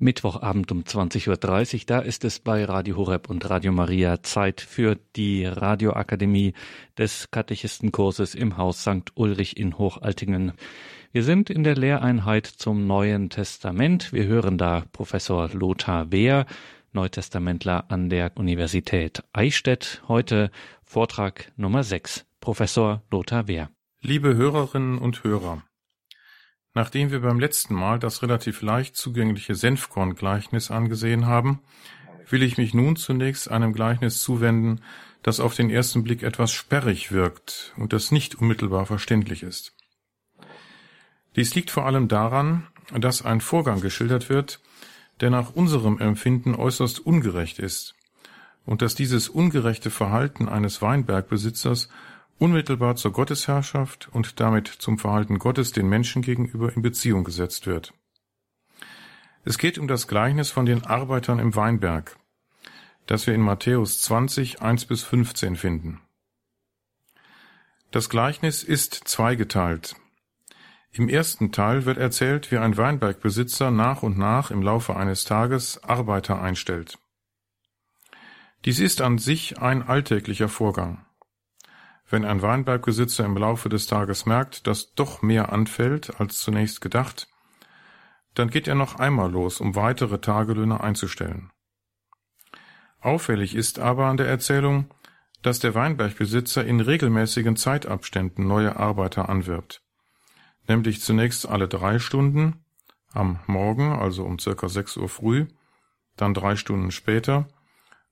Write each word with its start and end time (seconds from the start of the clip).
Mittwochabend 0.00 0.72
um 0.72 0.80
20.30 0.80 1.28
Uhr, 1.28 1.84
da 1.84 1.98
ist 1.98 2.24
es 2.24 2.40
bei 2.40 2.64
Radio 2.64 2.96
Horeb 2.96 3.28
und 3.28 3.48
Radio 3.50 3.70
Maria 3.70 4.22
Zeit 4.22 4.62
für 4.62 4.96
die 5.14 5.44
Radioakademie 5.44 6.54
des 6.96 7.30
Katechistenkurses 7.30 8.34
im 8.34 8.56
Haus 8.56 8.80
St. 8.80 9.12
Ulrich 9.14 9.58
in 9.58 9.76
Hochaltingen. 9.76 10.52
Wir 11.12 11.22
sind 11.22 11.50
in 11.50 11.64
der 11.64 11.76
Lehreinheit 11.76 12.46
zum 12.46 12.86
Neuen 12.86 13.28
Testament. 13.28 14.10
Wir 14.14 14.24
hören 14.24 14.56
da 14.56 14.84
Professor 14.92 15.50
Lothar 15.52 16.10
Wehr, 16.10 16.46
Neutestamentler 16.92 17.84
an 17.90 18.08
der 18.08 18.32
Universität 18.36 19.22
Eichstätt. 19.34 20.02
Heute 20.08 20.50
Vortrag 20.82 21.52
Nummer 21.56 21.84
6. 21.84 22.24
Professor 22.40 23.02
Lothar 23.10 23.48
Wehr. 23.48 23.68
Liebe 24.00 24.34
Hörerinnen 24.34 24.96
und 24.96 25.24
Hörer, 25.24 25.62
Nachdem 26.74 27.10
wir 27.10 27.20
beim 27.20 27.40
letzten 27.40 27.74
Mal 27.74 27.98
das 27.98 28.22
relativ 28.22 28.62
leicht 28.62 28.96
zugängliche 28.96 29.54
Senfkorn-Gleichnis 29.54 30.70
angesehen 30.70 31.26
haben, 31.26 31.60
will 32.28 32.42
ich 32.42 32.58
mich 32.58 32.74
nun 32.74 32.96
zunächst 32.96 33.50
einem 33.50 33.72
Gleichnis 33.72 34.20
zuwenden, 34.20 34.80
das 35.22 35.40
auf 35.40 35.54
den 35.54 35.68
ersten 35.68 36.04
Blick 36.04 36.22
etwas 36.22 36.52
sperrig 36.52 37.12
wirkt 37.12 37.74
und 37.76 37.92
das 37.92 38.12
nicht 38.12 38.36
unmittelbar 38.36 38.86
verständlich 38.86 39.42
ist. 39.42 39.74
Dies 41.36 41.54
liegt 41.54 41.70
vor 41.70 41.86
allem 41.86 42.08
daran, 42.08 42.66
dass 42.92 43.24
ein 43.24 43.40
Vorgang 43.40 43.80
geschildert 43.80 44.28
wird, 44.28 44.60
der 45.20 45.30
nach 45.30 45.54
unserem 45.54 45.98
Empfinden 45.98 46.54
äußerst 46.54 47.00
ungerecht 47.00 47.58
ist 47.58 47.94
und 48.64 48.82
dass 48.82 48.94
dieses 48.94 49.28
ungerechte 49.28 49.90
Verhalten 49.90 50.48
eines 50.48 50.80
Weinbergbesitzers 50.82 51.88
unmittelbar 52.40 52.96
zur 52.96 53.12
Gottesherrschaft 53.12 54.08
und 54.12 54.40
damit 54.40 54.66
zum 54.66 54.98
Verhalten 54.98 55.38
Gottes 55.38 55.72
den 55.72 55.88
Menschen 55.88 56.22
gegenüber 56.22 56.72
in 56.74 56.82
Beziehung 56.82 57.22
gesetzt 57.22 57.66
wird. 57.66 57.92
Es 59.44 59.58
geht 59.58 59.78
um 59.78 59.86
das 59.86 60.08
Gleichnis 60.08 60.50
von 60.50 60.66
den 60.66 60.84
Arbeitern 60.84 61.38
im 61.38 61.54
Weinberg, 61.54 62.16
das 63.06 63.26
wir 63.26 63.34
in 63.34 63.42
Matthäus 63.42 64.00
20, 64.00 64.62
1 64.62 64.86
bis 64.86 65.02
15 65.02 65.56
finden. 65.56 66.00
Das 67.90 68.08
Gleichnis 68.08 68.62
ist 68.62 68.94
zweigeteilt. 68.94 69.96
Im 70.92 71.08
ersten 71.08 71.52
Teil 71.52 71.84
wird 71.84 71.98
erzählt, 71.98 72.50
wie 72.50 72.58
ein 72.58 72.76
Weinbergbesitzer 72.76 73.70
nach 73.70 74.02
und 74.02 74.16
nach 74.16 74.50
im 74.50 74.62
Laufe 74.62 74.96
eines 74.96 75.24
Tages 75.24 75.82
Arbeiter 75.84 76.40
einstellt. 76.40 76.98
Dies 78.64 78.80
ist 78.80 79.00
an 79.02 79.18
sich 79.18 79.58
ein 79.58 79.82
alltäglicher 79.82 80.48
Vorgang. 80.48 81.04
Wenn 82.10 82.24
ein 82.24 82.42
Weinbergbesitzer 82.42 83.24
im 83.24 83.36
Laufe 83.36 83.68
des 83.68 83.86
Tages 83.86 84.26
merkt, 84.26 84.66
dass 84.66 84.94
doch 84.94 85.22
mehr 85.22 85.52
anfällt 85.52 86.20
als 86.20 86.40
zunächst 86.40 86.80
gedacht, 86.80 87.28
dann 88.34 88.50
geht 88.50 88.66
er 88.66 88.74
noch 88.74 88.96
einmal 88.96 89.30
los, 89.30 89.60
um 89.60 89.76
weitere 89.76 90.20
Tagelöhne 90.20 90.80
einzustellen. 90.80 91.52
Auffällig 93.00 93.54
ist 93.54 93.78
aber 93.78 94.06
an 94.06 94.16
der 94.16 94.26
Erzählung, 94.26 94.90
dass 95.42 95.60
der 95.60 95.76
Weinbergbesitzer 95.76 96.64
in 96.64 96.80
regelmäßigen 96.80 97.54
Zeitabständen 97.56 98.46
neue 98.46 98.76
Arbeiter 98.76 99.28
anwirbt, 99.28 99.80
nämlich 100.66 101.00
zunächst 101.00 101.48
alle 101.48 101.68
drei 101.68 102.00
Stunden, 102.00 102.64
am 103.12 103.38
Morgen, 103.46 103.92
also 103.92 104.24
um 104.24 104.40
circa 104.40 104.68
sechs 104.68 104.96
Uhr 104.96 105.08
früh, 105.08 105.46
dann 106.16 106.34
drei 106.34 106.56
Stunden 106.56 106.90
später 106.90 107.46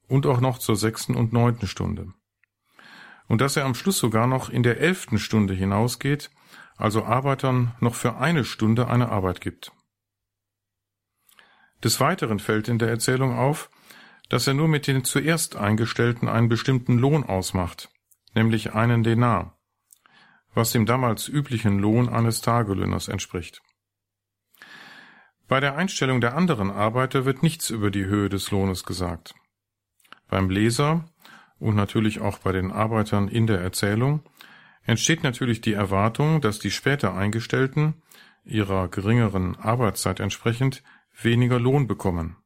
und 0.06 0.24
auch 0.24 0.40
noch 0.40 0.58
zur 0.58 0.76
sechsten 0.76 1.16
und 1.16 1.32
neunten 1.32 1.66
Stunde 1.66 2.12
und 3.28 3.40
dass 3.40 3.56
er 3.56 3.64
am 3.64 3.74
Schluss 3.74 3.98
sogar 3.98 4.26
noch 4.26 4.48
in 4.50 4.62
der 4.62 4.80
elften 4.80 5.18
Stunde 5.18 5.54
hinausgeht, 5.54 6.30
also 6.76 7.04
Arbeitern 7.04 7.74
noch 7.80 7.94
für 7.94 8.16
eine 8.16 8.44
Stunde 8.44 8.88
eine 8.88 9.10
Arbeit 9.10 9.40
gibt. 9.40 9.72
Des 11.84 12.00
Weiteren 12.00 12.40
fällt 12.40 12.68
in 12.68 12.78
der 12.78 12.88
Erzählung 12.88 13.36
auf, 13.36 13.70
dass 14.28 14.46
er 14.46 14.54
nur 14.54 14.68
mit 14.68 14.86
den 14.86 15.04
zuerst 15.04 15.56
Eingestellten 15.56 16.28
einen 16.28 16.48
bestimmten 16.48 16.98
Lohn 16.98 17.24
ausmacht, 17.24 17.88
nämlich 18.34 18.74
einen 18.74 19.02
Denar, 19.02 19.58
was 20.54 20.72
dem 20.72 20.86
damals 20.86 21.28
üblichen 21.28 21.78
Lohn 21.78 22.08
eines 22.08 22.40
Tagelöhners 22.40 23.08
entspricht. 23.08 23.62
Bei 25.46 25.60
der 25.60 25.76
Einstellung 25.76 26.20
der 26.20 26.36
anderen 26.36 26.70
Arbeiter 26.70 27.24
wird 27.24 27.42
nichts 27.42 27.70
über 27.70 27.90
die 27.90 28.04
Höhe 28.04 28.28
des 28.28 28.50
Lohnes 28.50 28.84
gesagt. 28.84 29.34
Beim 30.28 30.50
Leser 30.50 31.08
und 31.58 31.74
natürlich 31.74 32.20
auch 32.20 32.38
bei 32.38 32.52
den 32.52 32.70
Arbeitern 32.70 33.28
in 33.28 33.46
der 33.46 33.60
Erzählung 33.60 34.22
entsteht 34.84 35.22
natürlich 35.22 35.60
die 35.60 35.74
Erwartung, 35.74 36.40
dass 36.40 36.58
die 36.58 36.70
später 36.70 37.14
Eingestellten 37.14 37.94
ihrer 38.44 38.88
geringeren 38.88 39.56
Arbeitszeit 39.56 40.20
entsprechend 40.20 40.82
weniger 41.20 41.60
Lohn 41.60 41.86
bekommen. 41.86 42.36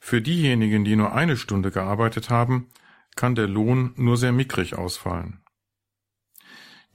Für 0.00 0.20
diejenigen, 0.20 0.84
die 0.84 0.96
nur 0.96 1.12
eine 1.12 1.36
Stunde 1.36 1.70
gearbeitet 1.70 2.28
haben, 2.28 2.68
kann 3.14 3.34
der 3.34 3.46
Lohn 3.46 3.92
nur 3.96 4.16
sehr 4.16 4.32
mickrig 4.32 4.76
ausfallen. 4.76 5.42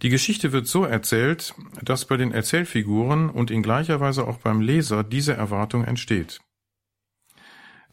Die 0.03 0.09
Geschichte 0.09 0.51
wird 0.51 0.67
so 0.67 0.83
erzählt, 0.83 1.55
dass 1.81 2.05
bei 2.05 2.17
den 2.17 2.31
Erzählfiguren 2.31 3.29
und 3.29 3.49
in 3.49 3.63
gleicher 3.63 3.99
Weise 3.99 4.27
auch 4.27 4.37
beim 4.37 4.61
Leser 4.61 5.03
diese 5.03 5.33
Erwartung 5.33 5.83
entsteht. 5.85 6.39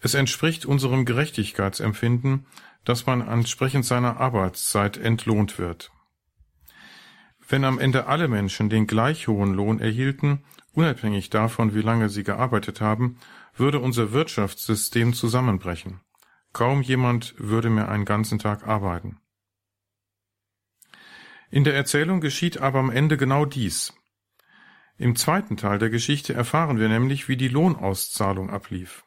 Es 0.05 0.13
entspricht 0.13 0.67
unserem 0.67 1.07
Gerechtigkeitsempfinden, 1.07 2.45
dass 2.85 3.07
man 3.07 3.27
entsprechend 3.27 3.87
seiner 3.87 4.21
Arbeitszeit 4.21 4.99
entlohnt 4.99 5.59
wird. 5.59 5.93
Wenn 7.49 7.65
am 7.65 7.79
Ende 7.79 8.07
alle 8.07 8.29
Menschen 8.29 8.69
den 8.69 8.87
gleich 8.87 9.29
hohen 9.29 9.55
Lohn 9.55 9.81
erhielten, 9.81 10.45
unabhängig 10.75 11.31
davon, 11.31 11.75
wie 11.75 11.81
lange 11.81 12.11
sie 12.11 12.23
gearbeitet 12.23 12.83
haben, 12.83 13.19
würde 13.57 13.81
unser 13.81 14.13
Wirtschaftssystem 14.13 15.15
zusammenbrechen. 15.15 16.03
Kaum 16.53 16.83
jemand 16.83 17.35
würde 17.39 17.71
mehr 17.71 17.89
einen 17.89 18.05
ganzen 18.05 18.39
Tag 18.39 18.69
arbeiten. 18.69 19.17
In 21.51 21.65
der 21.65 21.75
Erzählung 21.75 22.21
geschieht 22.21 22.59
aber 22.61 22.81
am 22.81 22.91
Ende 22.91 23.17
genau 23.17 23.47
dies. 23.47 23.95
Im 24.99 25.17
zweiten 25.17 25.57
Teil 25.57 25.79
der 25.79 25.89
Geschichte 25.89 26.35
erfahren 26.35 26.79
wir 26.79 26.91
nämlich, 26.91 27.27
wie 27.27 27.39
die 27.39 27.49
Lohnauszahlung 27.49 28.51
ablief. 28.51 29.03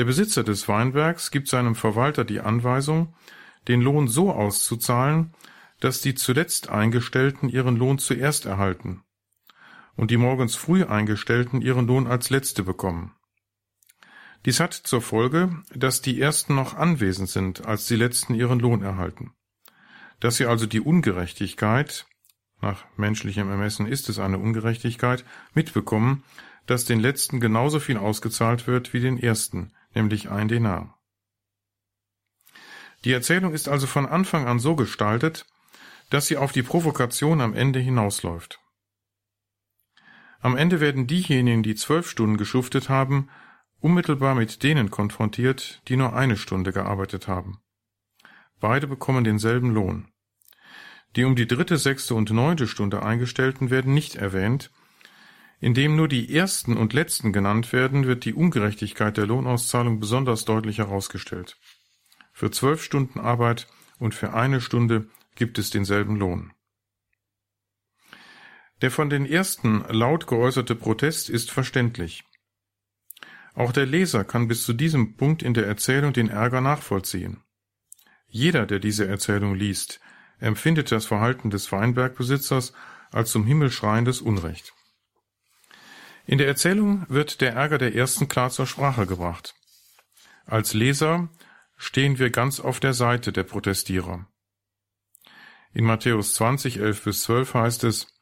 Der 0.00 0.06
Besitzer 0.06 0.44
des 0.44 0.66
Weinbergs 0.66 1.30
gibt 1.30 1.46
seinem 1.46 1.74
Verwalter 1.74 2.24
die 2.24 2.40
Anweisung, 2.40 3.14
den 3.68 3.82
Lohn 3.82 4.08
so 4.08 4.32
auszuzahlen, 4.32 5.34
dass 5.78 6.00
die 6.00 6.14
zuletzt 6.14 6.70
Eingestellten 6.70 7.50
ihren 7.50 7.76
Lohn 7.76 7.98
zuerst 7.98 8.46
erhalten 8.46 9.02
und 9.96 10.10
die 10.10 10.16
morgens 10.16 10.56
früh 10.56 10.84
Eingestellten 10.84 11.60
ihren 11.60 11.86
Lohn 11.86 12.06
als 12.06 12.30
letzte 12.30 12.62
bekommen. 12.62 13.14
Dies 14.46 14.58
hat 14.58 14.72
zur 14.72 15.02
Folge, 15.02 15.62
dass 15.74 16.00
die 16.00 16.18
Ersten 16.18 16.54
noch 16.54 16.72
anwesend 16.72 17.28
sind, 17.28 17.66
als 17.66 17.86
die 17.86 17.96
Letzten 17.96 18.32
ihren 18.32 18.58
Lohn 18.58 18.80
erhalten. 18.82 19.34
Dass 20.18 20.38
sie 20.38 20.46
also 20.46 20.64
die 20.64 20.80
Ungerechtigkeit, 20.80 22.06
nach 22.62 22.86
menschlichem 22.96 23.50
Ermessen 23.50 23.84
ist 23.84 24.08
es 24.08 24.18
eine 24.18 24.38
Ungerechtigkeit, 24.38 25.26
mitbekommen, 25.52 26.24
dass 26.64 26.86
den 26.86 27.00
Letzten 27.00 27.38
genauso 27.38 27.80
viel 27.80 27.98
ausgezahlt 27.98 28.66
wird 28.66 28.94
wie 28.94 29.00
den 29.00 29.18
Ersten, 29.18 29.74
nämlich 29.94 30.30
ein 30.30 30.48
Denar. 30.48 30.98
Die 33.04 33.12
Erzählung 33.12 33.54
ist 33.54 33.68
also 33.68 33.86
von 33.86 34.06
Anfang 34.06 34.46
an 34.46 34.58
so 34.58 34.76
gestaltet, 34.76 35.46
dass 36.10 36.26
sie 36.26 36.36
auf 36.36 36.52
die 36.52 36.62
Provokation 36.62 37.40
am 37.40 37.54
Ende 37.54 37.78
hinausläuft. 37.78 38.60
Am 40.40 40.56
Ende 40.56 40.80
werden 40.80 41.06
diejenigen, 41.06 41.62
die 41.62 41.74
zwölf 41.74 42.08
Stunden 42.08 42.36
geschuftet 42.36 42.88
haben, 42.88 43.28
unmittelbar 43.78 44.34
mit 44.34 44.62
denen 44.62 44.90
konfrontiert, 44.90 45.82
die 45.88 45.96
nur 45.96 46.14
eine 46.14 46.36
Stunde 46.36 46.72
gearbeitet 46.72 47.28
haben. 47.28 47.60
Beide 48.58 48.86
bekommen 48.86 49.24
denselben 49.24 49.70
Lohn. 49.70 50.12
Die 51.16 51.24
um 51.24 51.34
die 51.34 51.46
dritte, 51.46 51.76
sechste 51.76 52.14
und 52.14 52.30
neunte 52.30 52.68
Stunde 52.68 53.02
Eingestellten 53.02 53.70
werden 53.70 53.94
nicht 53.94 54.16
erwähnt, 54.16 54.70
indem 55.60 55.94
nur 55.94 56.08
die 56.08 56.34
ersten 56.34 56.76
und 56.76 56.94
letzten 56.94 57.32
genannt 57.32 57.72
werden, 57.72 58.06
wird 58.06 58.24
die 58.24 58.34
Ungerechtigkeit 58.34 59.16
der 59.16 59.26
Lohnauszahlung 59.26 60.00
besonders 60.00 60.44
deutlich 60.46 60.78
herausgestellt. 60.78 61.58
Für 62.32 62.50
zwölf 62.50 62.82
Stunden 62.82 63.20
Arbeit 63.20 63.66
und 63.98 64.14
für 64.14 64.32
eine 64.32 64.62
Stunde 64.62 65.08
gibt 65.34 65.58
es 65.58 65.70
denselben 65.70 66.16
Lohn. 66.16 66.52
Der 68.80 68.90
von 68.90 69.10
den 69.10 69.26
ersten 69.26 69.84
laut 69.90 70.26
geäußerte 70.26 70.74
Protest 70.74 71.28
ist 71.28 71.50
verständlich. 71.50 72.24
Auch 73.54 73.72
der 73.72 73.84
Leser 73.84 74.24
kann 74.24 74.48
bis 74.48 74.64
zu 74.64 74.72
diesem 74.72 75.16
Punkt 75.16 75.42
in 75.42 75.52
der 75.52 75.66
Erzählung 75.66 76.14
den 76.14 76.30
Ärger 76.30 76.62
nachvollziehen. 76.62 77.42
Jeder, 78.26 78.64
der 78.64 78.78
diese 78.78 79.06
Erzählung 79.06 79.54
liest, 79.54 80.00
empfindet 80.38 80.90
das 80.92 81.04
Verhalten 81.04 81.50
des 81.50 81.70
Weinbergbesitzers 81.70 82.72
als 83.10 83.30
zum 83.30 83.44
Himmel 83.44 83.70
schreiendes 83.70 84.22
Unrecht. 84.22 84.72
In 86.30 86.38
der 86.38 86.46
Erzählung 86.46 87.06
wird 87.08 87.40
der 87.40 87.54
Ärger 87.54 87.76
der 87.76 87.96
Ersten 87.96 88.28
klar 88.28 88.50
zur 88.50 88.64
Sprache 88.64 89.04
gebracht. 89.04 89.56
Als 90.46 90.74
Leser 90.74 91.28
stehen 91.76 92.20
wir 92.20 92.30
ganz 92.30 92.60
auf 92.60 92.78
der 92.78 92.94
Seite 92.94 93.32
der 93.32 93.42
Protestierer. 93.42 94.28
In 95.72 95.84
Matthäus 95.84 96.34
20, 96.34 96.78
11 96.78 97.02
bis 97.02 97.22
12 97.22 97.54
heißt 97.54 97.82
es, 97.82 98.14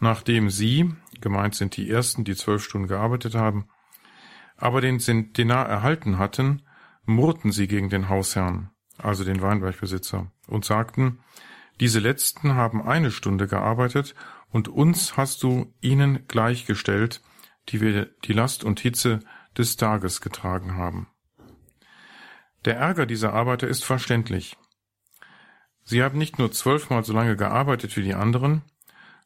nachdem 0.00 0.50
sie, 0.50 0.92
gemeint 1.20 1.54
sind 1.54 1.76
die 1.76 1.88
Ersten, 1.88 2.24
die 2.24 2.34
zwölf 2.34 2.64
Stunden 2.64 2.88
gearbeitet 2.88 3.36
haben, 3.36 3.68
aber 4.56 4.80
den 4.80 4.98
Denar 5.32 5.68
erhalten 5.68 6.18
hatten, 6.18 6.62
murrten 7.04 7.52
sie 7.52 7.68
gegen 7.68 7.90
den 7.90 8.08
Hausherrn, 8.08 8.70
also 8.98 9.22
den 9.22 9.40
Weinbergbesitzer, 9.40 10.32
und 10.48 10.64
sagten, 10.64 11.20
diese 11.78 12.00
letzten 12.00 12.54
haben 12.54 12.82
eine 12.82 13.12
Stunde 13.12 13.46
gearbeitet, 13.46 14.16
und 14.48 14.66
uns 14.66 15.16
hast 15.16 15.44
du 15.44 15.72
ihnen 15.80 16.26
gleichgestellt, 16.26 17.22
die 17.68 17.80
wir 17.80 18.06
die 18.24 18.32
Last 18.32 18.64
und 18.64 18.80
Hitze 18.80 19.20
des 19.56 19.76
Tages 19.76 20.20
getragen 20.20 20.76
haben. 20.76 21.08
Der 22.64 22.76
Ärger 22.76 23.06
dieser 23.06 23.32
Arbeiter 23.32 23.68
ist 23.68 23.84
verständlich. 23.84 24.56
Sie 25.84 26.02
haben 26.02 26.18
nicht 26.18 26.38
nur 26.38 26.52
zwölfmal 26.52 27.04
so 27.04 27.12
lange 27.12 27.36
gearbeitet 27.36 27.96
wie 27.96 28.02
die 28.02 28.14
anderen, 28.14 28.62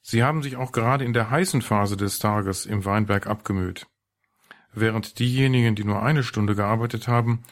sie 0.00 0.22
haben 0.22 0.42
sich 0.42 0.56
auch 0.56 0.72
gerade 0.72 1.04
in 1.04 1.12
der 1.12 1.30
heißen 1.30 1.60
Phase 1.60 1.96
des 1.96 2.18
Tages 2.18 2.64
im 2.64 2.84
Weinberg 2.84 3.26
abgemüht, 3.26 3.86
während 4.72 5.18
diejenigen, 5.18 5.74
die 5.74 5.84
nur 5.84 6.02
eine 6.02 6.22
Stunde 6.22 6.54
gearbeitet 6.54 7.08
haben, 7.08 7.42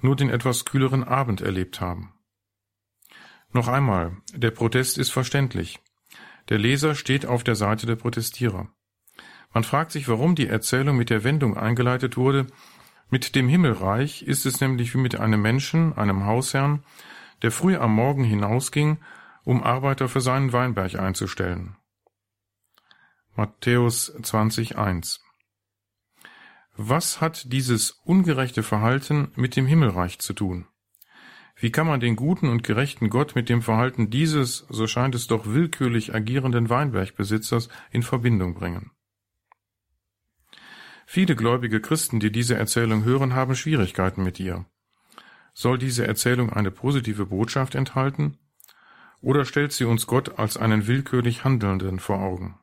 nur 0.00 0.16
den 0.16 0.28
etwas 0.28 0.64
kühleren 0.64 1.04
Abend 1.04 1.40
erlebt 1.40 1.80
haben. 1.80 2.12
Noch 3.52 3.68
einmal, 3.68 4.16
der 4.34 4.50
Protest 4.50 4.98
ist 4.98 5.10
verständlich. 5.10 5.80
Der 6.48 6.58
Leser 6.58 6.94
steht 6.94 7.24
auf 7.26 7.44
der 7.44 7.54
Seite 7.54 7.86
der 7.86 7.96
Protestierer. 7.96 8.68
Man 9.52 9.64
fragt 9.64 9.92
sich, 9.92 10.08
warum 10.08 10.34
die 10.34 10.46
Erzählung 10.46 10.96
mit 10.96 11.10
der 11.10 11.24
Wendung 11.24 11.56
eingeleitet 11.56 12.16
wurde, 12.16 12.46
mit 13.10 13.34
dem 13.34 13.48
Himmelreich 13.48 14.22
ist 14.22 14.46
es 14.46 14.62
nämlich 14.62 14.94
wie 14.94 14.98
mit 14.98 15.20
einem 15.20 15.42
Menschen, 15.42 15.92
einem 15.98 16.24
Hausherrn, 16.24 16.82
der 17.42 17.50
früh 17.50 17.76
am 17.76 17.94
Morgen 17.94 18.24
hinausging, 18.24 18.98
um 19.44 19.62
Arbeiter 19.62 20.08
für 20.08 20.22
seinen 20.22 20.54
Weinberg 20.54 20.98
einzustellen. 20.98 21.76
Matthäus 23.36 24.14
20,1 24.16 25.20
Was 26.74 27.20
hat 27.20 27.52
dieses 27.52 27.90
ungerechte 28.04 28.62
Verhalten 28.62 29.32
mit 29.36 29.56
dem 29.56 29.66
Himmelreich 29.66 30.18
zu 30.18 30.32
tun? 30.32 30.66
Wie 31.56 31.70
kann 31.70 31.86
man 31.86 32.00
den 32.00 32.16
guten 32.16 32.48
und 32.48 32.64
gerechten 32.64 33.10
Gott 33.10 33.34
mit 33.34 33.50
dem 33.50 33.60
Verhalten 33.60 34.08
dieses, 34.08 34.66
so 34.70 34.86
scheint 34.86 35.14
es 35.14 35.26
doch 35.26 35.46
willkürlich 35.46 36.14
agierenden 36.14 36.70
Weinbergbesitzers 36.70 37.68
in 37.90 38.02
Verbindung 38.02 38.54
bringen? 38.54 38.90
Viele 41.14 41.36
gläubige 41.36 41.82
Christen, 41.82 42.20
die 42.20 42.32
diese 42.32 42.54
Erzählung 42.54 43.04
hören, 43.04 43.34
haben 43.34 43.54
Schwierigkeiten 43.54 44.22
mit 44.22 44.40
ihr. 44.40 44.64
Soll 45.52 45.76
diese 45.76 46.06
Erzählung 46.06 46.50
eine 46.50 46.70
positive 46.70 47.26
Botschaft 47.26 47.74
enthalten? 47.74 48.38
Oder 49.20 49.44
stellt 49.44 49.72
sie 49.72 49.84
uns 49.84 50.06
Gott 50.06 50.38
als 50.38 50.56
einen 50.56 50.86
willkürlich 50.86 51.44
Handelnden 51.44 51.98
vor 51.98 52.18
Augen? 52.18 52.58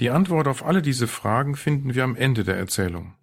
Die 0.00 0.10
Antwort 0.10 0.48
auf 0.48 0.64
alle 0.64 0.82
diese 0.82 1.06
Fragen 1.06 1.54
finden 1.54 1.94
wir 1.94 2.02
am 2.02 2.16
Ende 2.16 2.42
der 2.42 2.56
Erzählung. 2.56 3.14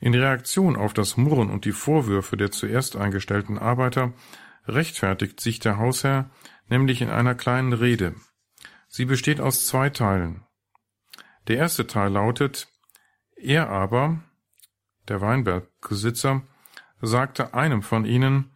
In 0.00 0.14
Reaktion 0.14 0.76
auf 0.76 0.94
das 0.94 1.18
Murren 1.18 1.50
und 1.50 1.66
die 1.66 1.72
Vorwürfe 1.72 2.38
der 2.38 2.50
zuerst 2.50 2.96
eingestellten 2.96 3.58
Arbeiter 3.58 4.14
rechtfertigt 4.66 5.40
sich 5.40 5.58
der 5.58 5.76
Hausherr 5.76 6.30
nämlich 6.70 7.02
in 7.02 7.10
einer 7.10 7.34
kleinen 7.34 7.74
Rede. 7.74 8.14
Sie 8.88 9.04
besteht 9.04 9.42
aus 9.42 9.66
zwei 9.66 9.90
Teilen. 9.90 10.47
Der 11.48 11.56
erste 11.56 11.86
Teil 11.86 12.12
lautet, 12.12 12.68
er 13.36 13.70
aber, 13.70 14.22
der 15.08 15.22
Weinbergbesitzer, 15.22 16.42
sagte 17.00 17.54
einem 17.54 17.82
von 17.82 18.04
ihnen, 18.04 18.50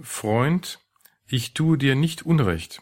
Freund, 0.00 0.80
ich 1.26 1.52
tue 1.52 1.76
dir 1.76 1.94
nicht 1.94 2.24
Unrecht. 2.24 2.80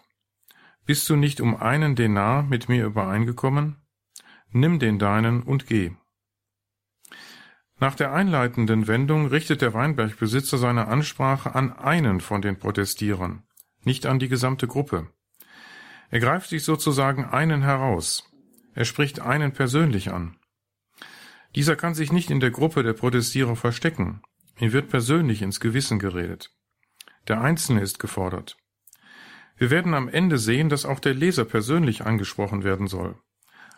Bist 0.87 1.09
du 1.09 1.17
nicht 1.17 1.41
um 1.41 1.57
einen 1.57 1.97
Denar 1.97 2.45
mit 2.45 2.69
mir 2.69 2.87
übereingekommen? 2.87 3.77
Nimm 4.51 4.79
den 4.79 5.01
deinen 5.01 5.43
und 5.43 5.67
geh. 5.67 5.93
Nach 7.81 7.97
der 7.97 8.13
einleitenden 8.13 8.87
Wendung 8.87 9.27
richtet 9.27 9.63
der 9.63 9.75
Weinbergbesitzer 9.75 10.59
seine 10.59 10.87
Ansprache 10.87 11.57
an 11.57 11.73
einen 11.73 12.21
von 12.21 12.41
den 12.41 12.57
Protestierern, 12.57 13.43
nicht 13.83 14.07
an 14.07 14.21
die 14.21 14.29
gesamte 14.29 14.69
Gruppe. 14.69 15.09
Er 16.11 16.21
greift 16.21 16.51
sich 16.51 16.63
sozusagen 16.63 17.25
einen 17.25 17.63
heraus. 17.63 18.30
Er 18.75 18.85
spricht 18.85 19.21
einen 19.21 19.53
persönlich 19.53 20.13
an. 20.13 20.37
Dieser 21.55 21.77
kann 21.77 21.95
sich 21.95 22.13
nicht 22.13 22.31
in 22.31 22.41
der 22.41 22.51
Gruppe 22.51 22.83
der 22.83 22.93
Protestierer 22.93 23.57
verstecken. 23.57 24.23
Ihm 24.59 24.73
wird 24.73 24.89
persönlich 24.89 25.43
ins 25.43 25.59
Gewissen 25.59 25.99
geredet. 25.99 26.51
Der 27.29 27.41
Einzelne 27.41 27.81
ist 27.81 27.99
gefordert. 27.99 28.57
Wir 29.57 29.71
werden 29.71 29.95
am 29.95 30.09
Ende 30.09 30.39
sehen, 30.39 30.69
dass 30.69 30.87
auch 30.87 31.01
der 31.01 31.15
Leser 31.15 31.45
persönlich 31.45 32.07
angesprochen 32.07 32.65
werden 32.65 32.87
soll. 32.87 33.19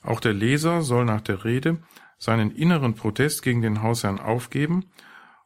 Auch 0.03 0.21
der 0.21 0.33
Leser 0.33 0.83
soll 0.83 1.05
nach 1.05 1.21
der 1.21 1.45
Rede 1.45 1.83
seinen 2.19 2.51
inneren 2.51 2.95
Protest 2.95 3.43
gegen 3.43 3.63
den 3.63 3.83
Hausherrn 3.83 4.21
aufgeben 4.21 4.91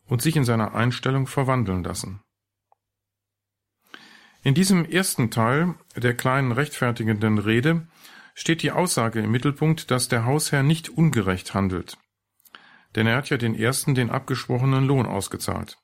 und 0.06 0.20
sich 0.20 0.36
in 0.36 0.44
seiner 0.44 0.74
Einstellung 0.74 1.26
verwandeln 1.26 1.84
lassen. 1.84 2.20
In 4.42 4.54
diesem 4.54 4.84
ersten 4.84 5.30
Teil 5.30 5.74
der 5.96 6.14
kleinen 6.14 6.52
rechtfertigenden 6.52 7.38
Rede 7.38 7.88
steht 8.36 8.62
die 8.62 8.70
Aussage 8.70 9.20
im 9.20 9.30
Mittelpunkt, 9.30 9.90
dass 9.90 10.08
der 10.08 10.26
Hausherr 10.26 10.62
nicht 10.62 10.90
ungerecht 10.90 11.54
handelt. 11.54 11.96
Denn 12.94 13.06
er 13.06 13.16
hat 13.16 13.30
ja 13.30 13.38
den 13.38 13.54
ersten 13.54 13.94
den 13.94 14.10
abgesprochenen 14.10 14.86
Lohn 14.86 15.06
ausgezahlt. 15.06 15.78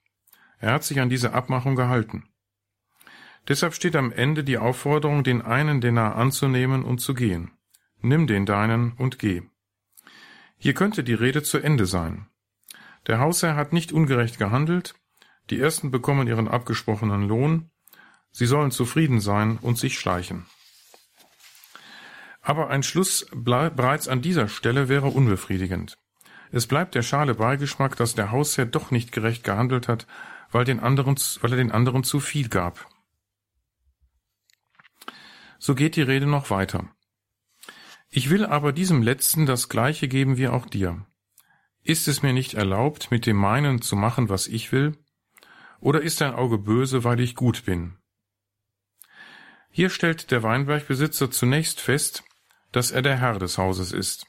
Er 0.59 0.75
hat 0.75 0.85
sich 0.85 1.01
an 1.01 1.09
diese 1.09 1.33
Abmachung 1.33 1.77
gehalten. 1.77 2.29
Deshalb 3.49 3.75
steht 3.75 3.97
am 3.97 4.13
Ende 4.13 4.45
die 4.45 4.59
Aufforderung, 4.59 5.25
den 5.25 5.43
einen 5.43 5.81
Denar 5.81 6.15
anzunehmen 6.15 6.85
und 6.85 6.99
zu 6.99 7.15
gehen. 7.15 7.51
Nimm 8.03 8.27
den 8.27 8.45
deinen 8.47 8.93
und 8.93 9.19
geh. 9.19 9.43
Hier 10.59 10.75
könnte 10.75 11.03
die 11.03 11.15
Rede 11.15 11.43
zu 11.43 11.59
Ende 11.59 11.87
sein. 11.87 12.29
Der 13.07 13.19
Hausherr 13.19 13.57
hat 13.57 13.73
nicht 13.73 13.93
ungerecht 13.93 14.39
gehandelt, 14.39 14.95
die 15.51 15.59
Ersten 15.59 15.91
bekommen 15.91 16.29
ihren 16.29 16.49
abgesprochenen 16.49 17.27
Lohn, 17.27 17.71
sie 18.31 18.47
sollen 18.47 18.71
zufrieden 18.71 19.21
sein 19.21 19.59
und 19.61 19.79
sich 19.79 19.99
schleichen. 19.99 20.47
Aber 22.43 22.71
ein 22.71 22.83
Schluss 22.83 23.27
bereits 23.33 24.09
an 24.09 24.21
dieser 24.21 24.49
Stelle 24.49 24.89
wäre 24.89 25.06
unbefriedigend. 25.06 25.97
Es 26.50 26.67
bleibt 26.67 26.94
der 26.94 27.03
schale 27.03 27.35
Beigeschmack, 27.35 27.97
dass 27.97 28.15
der 28.15 28.31
Hausherr 28.31 28.67
doch 28.67 28.91
nicht 28.91 29.12
gerecht 29.12 29.44
gehandelt 29.44 29.89
hat, 29.89 30.06
weil, 30.50 30.65
den 30.65 30.81
anderen, 30.81 31.17
weil 31.41 31.53
er 31.53 31.56
den 31.56 31.73
anderen 31.73 32.05
zu 32.05 32.21
viel 32.21 32.49
gab. 32.49 32.89
So 35.59 35.75
geht 35.75 35.97
die 35.97 36.03
Rede 36.03 36.27
noch 36.27 36.50
weiter. 36.50 36.91
Ich 38.11 38.29
will 38.29 38.44
aber 38.44 38.73
diesem 38.73 39.00
Letzten 39.00 39.47
das 39.47 39.69
Gleiche 39.71 40.09
geben 40.09 40.37
wie 40.37 40.49
auch 40.49 40.67
dir. 40.67 41.06
Ist 41.83 42.08
es 42.08 42.22
mir 42.22 42.32
nicht 42.32 42.55
erlaubt, 42.55 43.11
mit 43.11 43.25
dem 43.25 43.37
meinen 43.37 43.81
zu 43.81 43.96
machen, 43.96 44.29
was 44.29 44.49
ich 44.49 44.72
will? 44.72 44.99
Oder 45.81 46.03
ist 46.03 46.20
dein 46.20 46.34
Auge 46.34 46.58
böse, 46.58 47.05
weil 47.05 47.20
ich 47.20 47.34
gut 47.34 47.65
bin? 47.65 47.96
Hier 49.70 49.89
stellt 49.89 50.31
der 50.31 50.43
Weinbergbesitzer 50.43 51.31
zunächst 51.31 51.81
fest, 51.81 52.25
dass 52.72 52.91
er 52.91 53.02
der 53.02 53.19
Herr 53.19 53.38
des 53.38 53.58
Hauses 53.58 53.93
ist. 53.93 54.26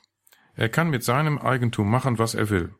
Er 0.55 0.69
kann 0.69 0.89
mit 0.89 1.03
seinem 1.03 1.39
Eigentum 1.39 1.89
machen, 1.89 2.19
was 2.19 2.35
er 2.35 2.49
will. 2.49 2.75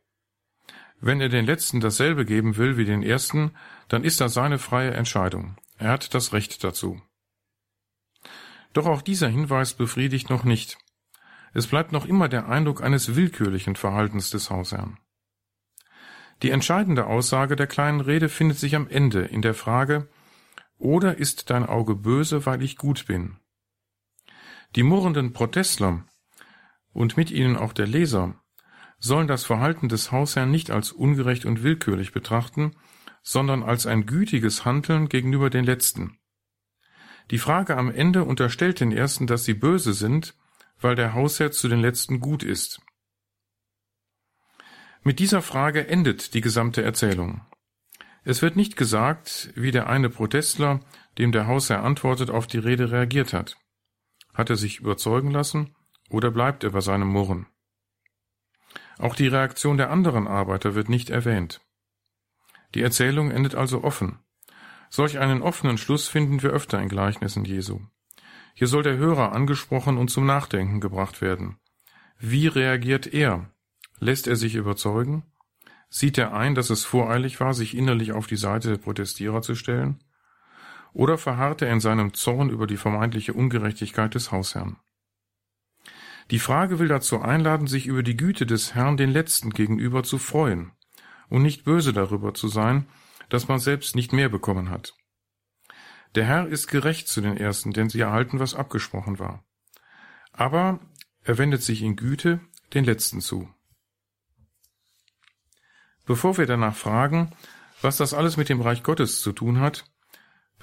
Wenn 0.99 1.19
er 1.19 1.29
den 1.29 1.45
Letzten 1.45 1.81
dasselbe 1.81 2.25
geben 2.25 2.55
will 2.55 2.77
wie 2.77 2.85
den 2.85 3.03
Ersten, 3.03 3.51
dann 3.87 4.03
ist 4.03 4.21
das 4.21 4.33
seine 4.33 4.59
freie 4.59 4.91
Entscheidung. 4.91 5.57
Er 5.77 5.89
hat 5.89 6.13
das 6.13 6.31
Recht 6.31 6.63
dazu. 6.63 7.01
Doch 8.73 8.85
auch 8.85 9.01
dieser 9.01 9.27
Hinweis 9.27 9.73
befriedigt 9.73 10.29
noch 10.29 10.43
nicht. 10.43 10.77
Es 11.53 11.67
bleibt 11.67 11.91
noch 11.91 12.05
immer 12.05 12.29
der 12.29 12.47
Eindruck 12.47 12.81
eines 12.81 13.15
willkürlichen 13.15 13.75
Verhaltens 13.75 14.29
des 14.29 14.49
Hausherrn. 14.49 14.97
Die 16.41 16.49
entscheidende 16.49 17.05
Aussage 17.05 17.55
der 17.55 17.67
kleinen 17.67 18.01
Rede 18.01 18.29
findet 18.29 18.57
sich 18.57 18.75
am 18.75 18.87
Ende 18.87 19.21
in 19.21 19.41
der 19.41 19.53
Frage, 19.53 20.09
oder 20.77 21.17
ist 21.17 21.49
dein 21.49 21.65
Auge 21.65 21.95
böse, 21.95 22.45
weil 22.45 22.63
ich 22.63 22.77
gut 22.77 23.05
bin? 23.07 23.37
Die 24.75 24.83
murrenden 24.83 25.33
Protestler 25.33 26.03
und 26.93 27.15
mit 27.15 27.29
ihnen 27.29 27.57
auch 27.57 27.73
der 27.73 27.87
Leser 27.87 28.41
sollen 28.99 29.27
das 29.27 29.43
Verhalten 29.43 29.89
des 29.89 30.11
Hausherrn 30.11 30.49
nicht 30.49 30.71
als 30.71 30.91
ungerecht 30.91 31.45
und 31.45 31.61
willkürlich 31.61 32.11
betrachten, 32.11 32.75
sondern 33.21 33.61
als 33.61 33.85
ein 33.85 34.05
gütiges 34.05 34.65
Handeln 34.65 35.09
gegenüber 35.09 35.49
den 35.49 35.65
Letzten. 35.65 36.17
Die 37.31 37.37
Frage 37.37 37.77
am 37.77 37.91
Ende 37.91 38.23
unterstellt 38.23 38.79
den 38.79 38.91
Ersten, 38.91 39.27
dass 39.27 39.45
sie 39.45 39.53
böse 39.53 39.93
sind, 39.93 40.35
weil 40.79 40.95
der 40.95 41.13
Hausherr 41.13 41.51
zu 41.51 41.67
den 41.67 41.79
Letzten 41.79 42.19
gut 42.19 42.43
ist. 42.43 42.81
Mit 45.03 45.19
dieser 45.19 45.41
Frage 45.41 45.87
endet 45.87 46.33
die 46.33 46.41
gesamte 46.41 46.81
Erzählung. 46.81 47.41
Es 48.23 48.41
wird 48.41 48.55
nicht 48.55 48.77
gesagt, 48.77 49.51
wie 49.55 49.71
der 49.71 49.87
eine 49.87 50.09
Protestler, 50.09 50.79
dem 51.17 51.31
der 51.31 51.45
Hausherr 51.45 51.83
antwortet, 51.83 52.29
auf 52.29 52.47
die 52.47 52.57
Rede 52.57 52.91
reagiert 52.91 53.33
hat. 53.33 53.57
Hat 54.33 54.49
er 54.49 54.55
sich 54.55 54.79
überzeugen 54.79 55.31
lassen 55.31 55.75
oder 56.09 56.31
bleibt 56.31 56.63
er 56.63 56.71
bei 56.71 56.81
seinem 56.81 57.07
Murren? 57.07 57.47
Auch 58.97 59.15
die 59.15 59.27
Reaktion 59.27 59.77
der 59.77 59.89
anderen 59.89 60.27
Arbeiter 60.27 60.75
wird 60.75 60.89
nicht 60.89 61.09
erwähnt. 61.09 61.61
Die 62.75 62.81
Erzählung 62.81 63.31
endet 63.31 63.55
also 63.55 63.83
offen. 63.83 64.19
Solch 64.89 65.19
einen 65.19 65.41
offenen 65.41 65.77
Schluss 65.77 66.07
finden 66.07 66.41
wir 66.43 66.51
öfter 66.51 66.79
in 66.81 66.89
Gleichnissen 66.89 67.45
Jesu. 67.45 67.81
Hier 68.53 68.67
soll 68.67 68.83
der 68.83 68.97
Hörer 68.97 69.31
angesprochen 69.31 69.97
und 69.97 70.09
zum 70.09 70.25
Nachdenken 70.25 70.79
gebracht 70.79 71.21
werden. 71.21 71.57
Wie 72.19 72.47
reagiert 72.47 73.11
er? 73.11 73.49
Lässt 73.99 74.27
er 74.27 74.35
sich 74.35 74.55
überzeugen? 74.55 75.23
Sieht 75.89 76.17
er 76.17 76.33
ein, 76.33 76.55
dass 76.55 76.69
es 76.69 76.85
voreilig 76.85 77.39
war, 77.39 77.53
sich 77.53 77.75
innerlich 77.75 78.13
auf 78.13 78.27
die 78.27 78.35
Seite 78.35 78.69
der 78.69 78.77
Protestierer 78.77 79.41
zu 79.41 79.55
stellen? 79.55 80.03
Oder 80.93 81.17
verharrt 81.17 81.61
er 81.61 81.71
in 81.71 81.79
seinem 81.79 82.13
Zorn 82.13 82.49
über 82.49 82.67
die 82.67 82.77
vermeintliche 82.77 83.33
Ungerechtigkeit 83.33 84.13
des 84.13 84.31
Hausherrn? 84.31 84.77
Die 86.31 86.39
Frage 86.39 86.79
will 86.79 86.87
dazu 86.87 87.21
einladen, 87.21 87.67
sich 87.67 87.87
über 87.87 88.03
die 88.03 88.15
Güte 88.15 88.45
des 88.45 88.75
Herrn 88.75 88.95
den 88.95 89.11
Letzten 89.11 89.49
gegenüber 89.49 90.03
zu 90.03 90.17
freuen 90.17 90.71
und 91.29 91.41
nicht 91.41 91.65
böse 91.65 91.93
darüber 91.93 92.33
zu 92.33 92.47
sein, 92.47 92.87
dass 93.29 93.47
man 93.47 93.59
selbst 93.59 93.95
nicht 93.95 94.13
mehr 94.13 94.29
bekommen 94.29 94.69
hat. 94.69 94.93
Der 96.15 96.25
Herr 96.25 96.47
ist 96.47 96.67
gerecht 96.67 97.07
zu 97.07 97.21
den 97.21 97.37
Ersten, 97.37 97.71
denn 97.71 97.89
sie 97.89 97.99
erhalten, 97.99 98.39
was 98.39 98.53
abgesprochen 98.53 99.17
war. 99.17 99.43
Aber 100.31 100.79
er 101.23 101.37
wendet 101.37 101.63
sich 101.63 101.81
in 101.81 101.95
Güte 101.95 102.39
den 102.73 102.85
Letzten 102.85 103.19
zu. 103.19 103.49
Bevor 106.05 106.37
wir 106.37 106.45
danach 106.45 106.75
fragen, 106.75 107.31
was 107.81 107.97
das 107.97 108.13
alles 108.13 108.37
mit 108.37 108.49
dem 108.49 108.61
Reich 108.61 108.83
Gottes 108.83 109.21
zu 109.21 109.31
tun 109.31 109.59
hat, 109.59 109.85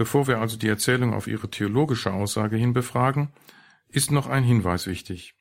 bevor 0.00 0.26
wir 0.26 0.38
also 0.38 0.56
die 0.56 0.66
Erzählung 0.66 1.12
auf 1.12 1.26
ihre 1.26 1.50
theologische 1.50 2.10
Aussage 2.10 2.56
hin 2.56 2.72
befragen, 2.72 3.34
ist 3.86 4.10
noch 4.10 4.28
ein 4.28 4.44
Hinweis 4.44 4.86
wichtig. 4.86 5.34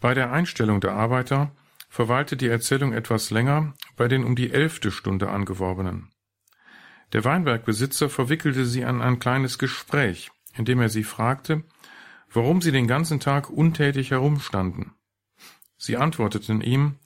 Bei 0.00 0.14
der 0.14 0.30
Einstellung 0.30 0.80
der 0.80 0.92
Arbeiter 0.92 1.50
verweilte 1.88 2.36
die 2.36 2.46
Erzählung 2.46 2.92
etwas 2.92 3.32
länger 3.32 3.74
bei 3.96 4.06
den 4.06 4.22
um 4.22 4.36
die 4.36 4.52
elfte 4.52 4.92
Stunde 4.92 5.28
angeworbenen. 5.28 6.12
Der 7.12 7.24
Weinbergbesitzer 7.24 8.08
verwickelte 8.08 8.64
sie 8.64 8.84
an 8.84 9.02
ein 9.02 9.18
kleines 9.18 9.58
Gespräch, 9.58 10.30
in 10.56 10.64
dem 10.64 10.80
er 10.80 10.88
sie 10.88 11.02
fragte, 11.02 11.64
warum 12.30 12.62
sie 12.62 12.70
den 12.70 12.86
ganzen 12.86 13.18
Tag 13.18 13.50
untätig 13.50 14.12
herumstanden. 14.12 14.92
Sie 15.76 15.96
antworteten 15.96 16.60
ihm, 16.60 17.00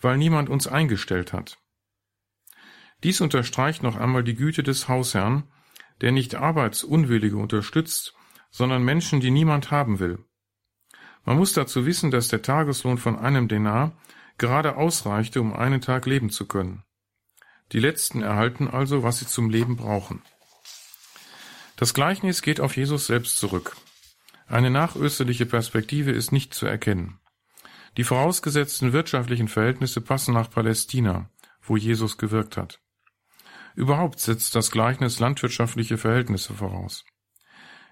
weil 0.00 0.16
niemand 0.16 0.48
uns 0.48 0.66
eingestellt 0.66 1.34
hat. 1.34 1.58
Dies 3.02 3.20
unterstreicht 3.20 3.82
noch 3.82 3.96
einmal 3.96 4.24
die 4.24 4.36
Güte 4.36 4.62
des 4.62 4.88
Hausherrn, 4.88 5.42
der 6.02 6.12
nicht 6.12 6.34
Arbeitsunwillige 6.34 7.36
unterstützt, 7.36 8.14
sondern 8.50 8.82
Menschen, 8.82 9.20
die 9.20 9.30
niemand 9.30 9.70
haben 9.70 9.98
will. 9.98 10.18
Man 11.24 11.38
muss 11.38 11.52
dazu 11.52 11.86
wissen, 11.86 12.10
dass 12.10 12.28
der 12.28 12.42
Tageslohn 12.42 12.98
von 12.98 13.18
einem 13.18 13.48
Denar 13.48 13.92
gerade 14.36 14.76
ausreichte, 14.76 15.40
um 15.40 15.54
einen 15.54 15.80
Tag 15.80 16.06
leben 16.06 16.30
zu 16.30 16.46
können. 16.46 16.82
Die 17.70 17.78
Letzten 17.78 18.22
erhalten 18.22 18.68
also, 18.68 19.02
was 19.02 19.20
sie 19.20 19.26
zum 19.26 19.48
Leben 19.48 19.76
brauchen. 19.76 20.22
Das 21.76 21.94
Gleichnis 21.94 22.42
geht 22.42 22.60
auf 22.60 22.76
Jesus 22.76 23.06
selbst 23.06 23.38
zurück. 23.38 23.76
Eine 24.46 24.70
nachösterliche 24.70 25.46
Perspektive 25.46 26.10
ist 26.10 26.32
nicht 26.32 26.52
zu 26.52 26.66
erkennen. 26.66 27.18
Die 27.96 28.04
vorausgesetzten 28.04 28.92
wirtschaftlichen 28.92 29.48
Verhältnisse 29.48 30.00
passen 30.00 30.34
nach 30.34 30.50
Palästina, 30.50 31.30
wo 31.62 31.76
Jesus 31.76 32.18
gewirkt 32.18 32.56
hat. 32.56 32.80
Überhaupt 33.74 34.20
setzt 34.20 34.54
das 34.54 34.70
Gleichnis 34.70 35.18
landwirtschaftliche 35.18 35.98
Verhältnisse 35.98 36.54
voraus. 36.54 37.04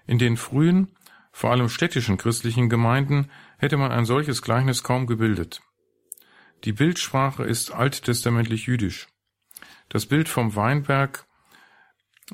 In 0.05 0.17
den 0.17 0.37
frühen, 0.37 0.95
vor 1.31 1.51
allem 1.51 1.69
städtischen 1.69 2.17
christlichen 2.17 2.69
Gemeinden 2.69 3.31
hätte 3.57 3.77
man 3.77 3.91
ein 3.91 4.05
solches 4.05 4.41
Gleichnis 4.41 4.83
kaum 4.83 5.07
gebildet. 5.07 5.61
Die 6.63 6.73
Bildsprache 6.73 7.43
ist 7.43 7.71
alttestamentlich 7.71 8.67
jüdisch. 8.67 9.07
Das 9.89 10.05
Bild 10.05 10.29
vom 10.29 10.55
Weinberg 10.55 11.25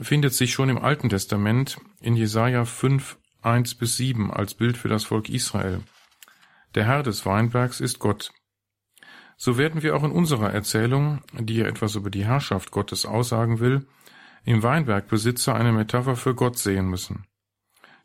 findet 0.01 0.33
sich 0.33 0.53
schon 0.53 0.69
im 0.69 0.77
Alten 0.77 1.09
Testament 1.09 1.77
in 2.01 2.15
Jesaja 2.15 2.65
5, 2.65 3.17
1 3.41 3.75
bis 3.75 3.97
7 3.97 4.31
als 4.31 4.53
Bild 4.53 4.77
für 4.77 4.89
das 4.89 5.05
Volk 5.05 5.29
Israel. 5.29 5.81
Der 6.75 6.85
Herr 6.85 7.03
des 7.03 7.25
Weinbergs 7.25 7.79
ist 7.79 7.99
Gott. 7.99 8.31
So 9.37 9.57
werden 9.57 9.83
wir 9.83 9.95
auch 9.95 10.03
in 10.03 10.11
unserer 10.11 10.51
Erzählung, 10.51 11.21
die 11.33 11.57
ja 11.57 11.67
etwas 11.67 11.95
über 11.95 12.09
die 12.09 12.25
Herrschaft 12.25 12.71
Gottes 12.71 13.05
aussagen 13.05 13.59
will, 13.59 13.87
im 14.43 14.63
Weinbergbesitzer 14.63 15.53
eine 15.53 15.71
Metapher 15.71 16.15
für 16.15 16.33
Gott 16.33 16.57
sehen 16.57 16.89
müssen. 16.89 17.25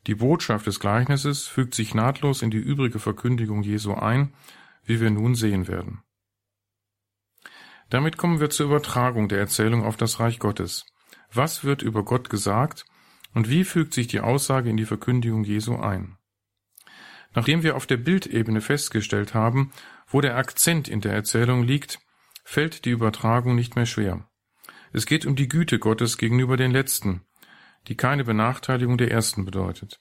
Die 0.06 0.16
Botschaft 0.16 0.66
des 0.66 0.78
Gleichnisses 0.78 1.46
fügt 1.46 1.74
sich 1.74 1.94
nahtlos 1.94 2.42
in 2.42 2.50
die 2.50 2.58
übrige 2.58 2.98
Verkündigung 2.98 3.62
Jesu 3.62 3.94
ein, 3.94 4.34
wie 4.84 5.00
wir 5.00 5.10
nun 5.10 5.34
sehen 5.34 5.68
werden. 5.68 6.02
Damit 7.88 8.16
kommen 8.16 8.40
wir 8.40 8.50
zur 8.50 8.66
Übertragung 8.66 9.28
der 9.28 9.38
Erzählung 9.38 9.84
auf 9.84 9.96
das 9.96 10.18
Reich 10.18 10.38
Gottes. 10.38 10.86
Was 11.32 11.64
wird 11.64 11.82
über 11.82 12.04
Gott 12.04 12.30
gesagt 12.30 12.84
und 13.32 13.48
wie 13.48 13.64
fügt 13.64 13.94
sich 13.94 14.06
die 14.06 14.20
Aussage 14.20 14.68
in 14.68 14.76
die 14.76 14.86
Verkündigung 14.86 15.44
Jesu 15.44 15.76
ein? 15.76 16.18
Nachdem 17.34 17.62
wir 17.62 17.76
auf 17.76 17.86
der 17.86 17.96
Bildebene 17.96 18.60
festgestellt 18.60 19.34
haben, 19.34 19.72
wo 20.12 20.20
der 20.20 20.36
Akzent 20.36 20.88
in 20.88 21.00
der 21.00 21.12
Erzählung 21.12 21.62
liegt, 21.62 21.98
fällt 22.44 22.84
die 22.84 22.90
Übertragung 22.90 23.54
nicht 23.54 23.76
mehr 23.76 23.86
schwer. 23.86 24.28
Es 24.92 25.06
geht 25.06 25.24
um 25.24 25.36
die 25.36 25.48
Güte 25.48 25.78
Gottes 25.78 26.18
gegenüber 26.18 26.56
den 26.56 26.70
Letzten, 26.70 27.22
die 27.88 27.96
keine 27.96 28.24
Benachteiligung 28.24 28.98
der 28.98 29.10
Ersten 29.10 29.44
bedeutet. 29.44 29.98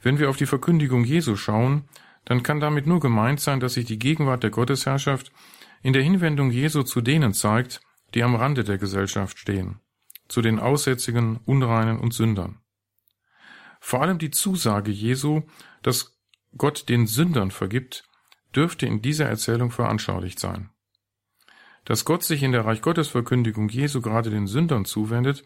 Wenn 0.00 0.18
wir 0.18 0.30
auf 0.30 0.36
die 0.36 0.46
Verkündigung 0.46 1.04
Jesu 1.04 1.36
schauen, 1.36 1.88
dann 2.24 2.42
kann 2.42 2.60
damit 2.60 2.86
nur 2.86 3.00
gemeint 3.00 3.40
sein, 3.40 3.60
dass 3.60 3.74
sich 3.74 3.84
die 3.84 3.98
Gegenwart 3.98 4.42
der 4.42 4.50
Gottesherrschaft 4.50 5.32
in 5.82 5.92
der 5.92 6.02
Hinwendung 6.02 6.50
Jesu 6.50 6.82
zu 6.82 7.00
denen 7.00 7.34
zeigt, 7.34 7.80
die 8.14 8.22
am 8.22 8.34
Rande 8.34 8.64
der 8.64 8.78
Gesellschaft 8.78 9.38
stehen, 9.38 9.80
zu 10.28 10.40
den 10.40 10.58
Aussätzigen, 10.58 11.40
Unreinen 11.44 11.98
und 11.98 12.14
Sündern. 12.14 12.60
Vor 13.80 14.02
allem 14.02 14.18
die 14.18 14.30
Zusage 14.30 14.90
Jesu, 14.90 15.42
dass 15.82 16.18
Gott 16.56 16.88
den 16.88 17.06
Sündern 17.06 17.50
vergibt, 17.50 18.07
dürfte 18.54 18.86
in 18.86 19.02
dieser 19.02 19.26
Erzählung 19.26 19.70
veranschaulicht 19.70 20.38
sein. 20.38 20.70
Dass 21.84 22.04
Gott 22.04 22.22
sich 22.22 22.42
in 22.42 22.52
der 22.52 22.64
Reich 22.64 22.82
Gottes 22.82 23.08
Verkündigung 23.08 23.68
Jesu 23.68 24.00
gerade 24.00 24.30
den 24.30 24.46
Sündern 24.46 24.84
zuwendet, 24.84 25.44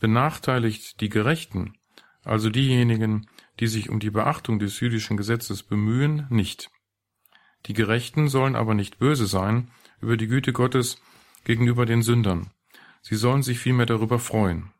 benachteiligt 0.00 1.00
die 1.00 1.08
Gerechten, 1.08 1.78
also 2.22 2.50
diejenigen, 2.50 3.28
die 3.60 3.66
sich 3.66 3.88
um 3.88 4.00
die 4.00 4.10
Beachtung 4.10 4.58
des 4.58 4.80
jüdischen 4.80 5.16
Gesetzes 5.16 5.62
bemühen, 5.62 6.26
nicht. 6.28 6.70
Die 7.66 7.72
Gerechten 7.72 8.28
sollen 8.28 8.56
aber 8.56 8.74
nicht 8.74 8.98
böse 8.98 9.26
sein 9.26 9.70
über 10.00 10.16
die 10.16 10.26
Güte 10.26 10.52
Gottes 10.52 11.00
gegenüber 11.44 11.86
den 11.86 12.02
Sündern. 12.02 12.50
Sie 13.00 13.16
sollen 13.16 13.42
sich 13.42 13.58
vielmehr 13.58 13.86
darüber 13.86 14.18
freuen. 14.18 14.72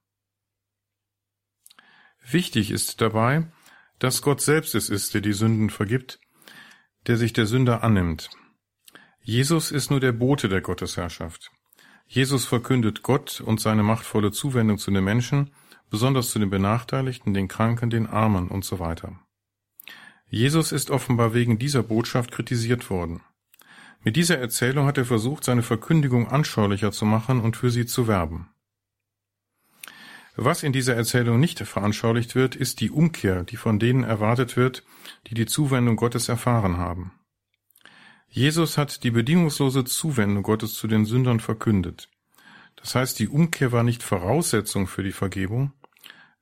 Wichtig 2.29 2.73
ist 2.73 3.01
dabei, 3.01 3.47
dass 3.99 4.23
Gott 4.23 4.41
selbst 4.41 4.75
es 4.75 4.91
ist, 4.91 5.15
der 5.15 5.21
die 5.21 5.33
Sünden 5.33 5.71
vergibt, 5.71 6.19
der 7.07 7.17
sich 7.17 7.33
der 7.33 7.47
Sünder 7.47 7.83
annimmt. 7.85 8.31
Jesus 9.23 9.71
ist 9.71 9.91
nur 9.91 10.01
der 10.01 10.13
Bote 10.13 10.49
der 10.49 10.61
Gottesherrschaft. 10.61 11.51
Jesus 12.07 12.45
verkündet 12.45 13.03
Gott 13.03 13.41
und 13.41 13.61
seine 13.61 13.83
machtvolle 13.83 14.31
Zuwendung 14.31 14.79
zu 14.79 14.91
den 14.91 15.03
Menschen, 15.03 15.51
besonders 15.91 16.31
zu 16.31 16.39
den 16.39 16.51
Benachteiligten, 16.51 17.35
den 17.35 17.49
Kranken, 17.49 17.91
den 17.91 18.07
Armen 18.07 18.49
und 18.49 18.65
so 18.65 18.79
weiter. 18.79 19.19
Jesus 20.29 20.73
ist 20.73 20.91
offenbar 20.91 21.35
wegen 21.35 21.59
dieser 21.59 21.83
Botschaft 21.83 22.33
kritisiert 22.33 22.91
worden. 22.91 23.23
Mit 24.03 24.17
dieser 24.17 24.39
Erzählung 24.39 24.87
hat 24.87 24.99
er 24.99 25.05
versucht, 25.05 25.45
seine 25.45 25.63
Verkündigung 25.63 26.29
anschaulicher 26.29 26.93
zu 26.93 27.05
machen 27.05 27.41
und 27.41 27.57
für 27.57 27.71
sie 27.71 27.87
zu 27.87 28.07
werben. 28.07 28.49
Was 30.39 30.63
in 30.63 30.73
dieser 30.73 30.95
Erzählung 30.95 31.41
nicht 31.41 31.61
veranschaulicht 31.61 32.35
wird, 32.35 32.57
ist 32.57 32.81
die 32.81 32.91
Umkehr, 32.91 33.43
die 33.45 33.57
von 33.57 33.79
denen 33.79 34.05
erwartet 34.05 34.57
wird, 34.57 34.85
die 35.29 35.35
die 35.35 35.47
Zuwendung 35.47 35.97
Gottes 35.97 36.29
erfahren 36.29 36.77
haben. 36.77 37.13
Jesus 38.29 38.77
hat 38.77 39.03
die 39.03 39.11
bedingungslose 39.11 39.85
Zuwendung 39.85 40.43
Gottes 40.43 40.75
zu 40.75 40.89
den 40.89 41.07
Sündern 41.07 41.41
verkündet. 41.41 42.11
Das 42.77 42.95
heißt, 42.95 43.19
die 43.19 43.29
Umkehr 43.29 43.73
war 43.73 43.83
nicht 43.83 44.03
Voraussetzung 44.03 44.87
für 44.87 45.03
die 45.03 45.13
Vergebung. 45.13 45.73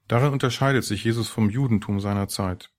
Darin 0.08 0.32
unterscheidet 0.32 0.82
sich 0.82 1.04
Jesus 1.04 1.28
vom 1.28 1.48
Judentum 1.48 2.00
seiner 2.00 2.26
Zeit. 2.26 2.70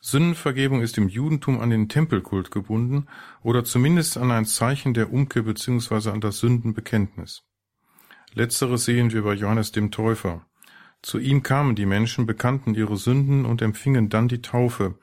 Sündenvergebung 0.00 0.80
ist 0.80 0.98
im 0.98 1.08
Judentum 1.08 1.60
an 1.60 1.70
den 1.70 1.88
Tempelkult 1.88 2.50
gebunden 2.50 3.06
oder 3.42 3.62
zumindest 3.62 4.16
an 4.16 4.32
ein 4.32 4.46
Zeichen 4.46 4.94
der 4.94 5.12
Umkehr 5.12 5.42
bzw. 5.42 6.10
an 6.10 6.20
das 6.20 6.38
Sündenbekenntnis. 6.38 7.44
Letzteres 8.32 8.84
sehen 8.84 9.12
wir 9.12 9.22
bei 9.22 9.34
Johannes 9.34 9.72
dem 9.72 9.90
Täufer. 9.90 10.46
Zu 11.02 11.18
ihm 11.18 11.42
kamen 11.42 11.74
die 11.74 11.86
Menschen, 11.86 12.26
bekannten 12.26 12.74
ihre 12.74 12.96
Sünden 12.96 13.44
und 13.44 13.62
empfingen 13.62 14.08
dann 14.08 14.28
die 14.28 14.42
Taufe, 14.42 14.98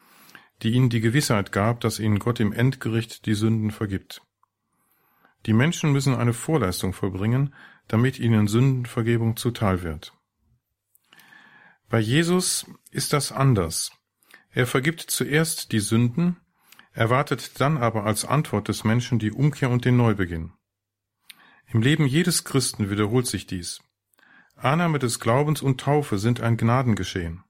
die 0.62 0.72
ihnen 0.72 0.90
die 0.90 1.02
Gewissheit 1.02 1.52
gab, 1.52 1.82
dass 1.82 2.00
ihnen 2.00 2.20
Gott 2.20 2.40
im 2.40 2.54
Endgericht 2.54 3.26
die 3.26 3.34
Sünden 3.34 3.72
vergibt. 3.72 4.22
Die 5.46 5.54
Menschen 5.54 5.92
müssen 5.92 6.16
eine 6.16 6.34
Vorleistung 6.34 6.94
vollbringen, 6.94 7.54
damit 7.88 8.20
ihnen 8.20 8.48
Sündenvergebung 8.48 9.38
zuteil 9.38 9.84
wird. 9.84 10.14
Bei 11.90 12.00
Jesus 12.00 12.66
ist 12.92 13.14
das 13.14 13.32
anders. 13.32 13.92
Er 14.52 14.68
vergibt 14.68 15.02
zuerst 15.02 15.72
die 15.72 15.80
Sünden, 15.80 16.38
erwartet 16.92 17.62
dann 17.62 17.78
aber 17.78 18.06
als 18.06 18.26
Antwort 18.26 18.68
des 18.68 18.84
Menschen 18.84 19.20
die 19.20 19.32
Umkehr 19.32 19.70
und 19.70 19.86
den 19.86 19.98
Neubeginn. 19.98 20.52
Im 21.70 21.82
Leben 21.82 22.06
jedes 22.06 22.46
Christen 22.46 22.90
wiederholt 22.90 23.28
sich 23.28 23.46
dies. 23.46 23.82
Annahme 24.56 25.00
des 25.00 25.20
Glaubens 25.20 25.62
und 25.62 25.82
Taufe 25.82 26.18
sind 26.18 26.40
ein 26.40 26.56
Gnadengeschehen, 26.56 27.44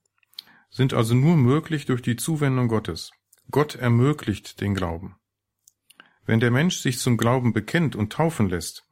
sind 0.71 0.93
also 0.93 1.13
nur 1.13 1.37
möglich 1.37 1.85
durch 1.85 2.01
die 2.01 2.15
Zuwendung 2.15 2.67
Gottes. 2.67 3.11
Gott 3.51 3.75
ermöglicht 3.75 4.59
den 4.59 4.73
Glauben. 4.73 5.15
Wenn 6.25 6.39
der 6.39 6.51
Mensch 6.51 6.77
sich 6.77 6.97
zum 6.99 7.15
Glauben 7.15 7.53
bekennt 7.53 7.95
und 7.95 8.11
taufen 8.11 8.49
lässt, 8.49 8.87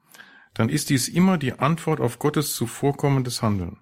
dann 0.53 0.69
ist 0.69 0.89
dies 0.89 1.07
immer 1.07 1.37
die 1.37 1.53
Antwort 1.53 1.99
auf 1.99 2.19
Gottes 2.19 2.55
zuvorkommendes 2.55 3.41
Handeln. 3.41 3.81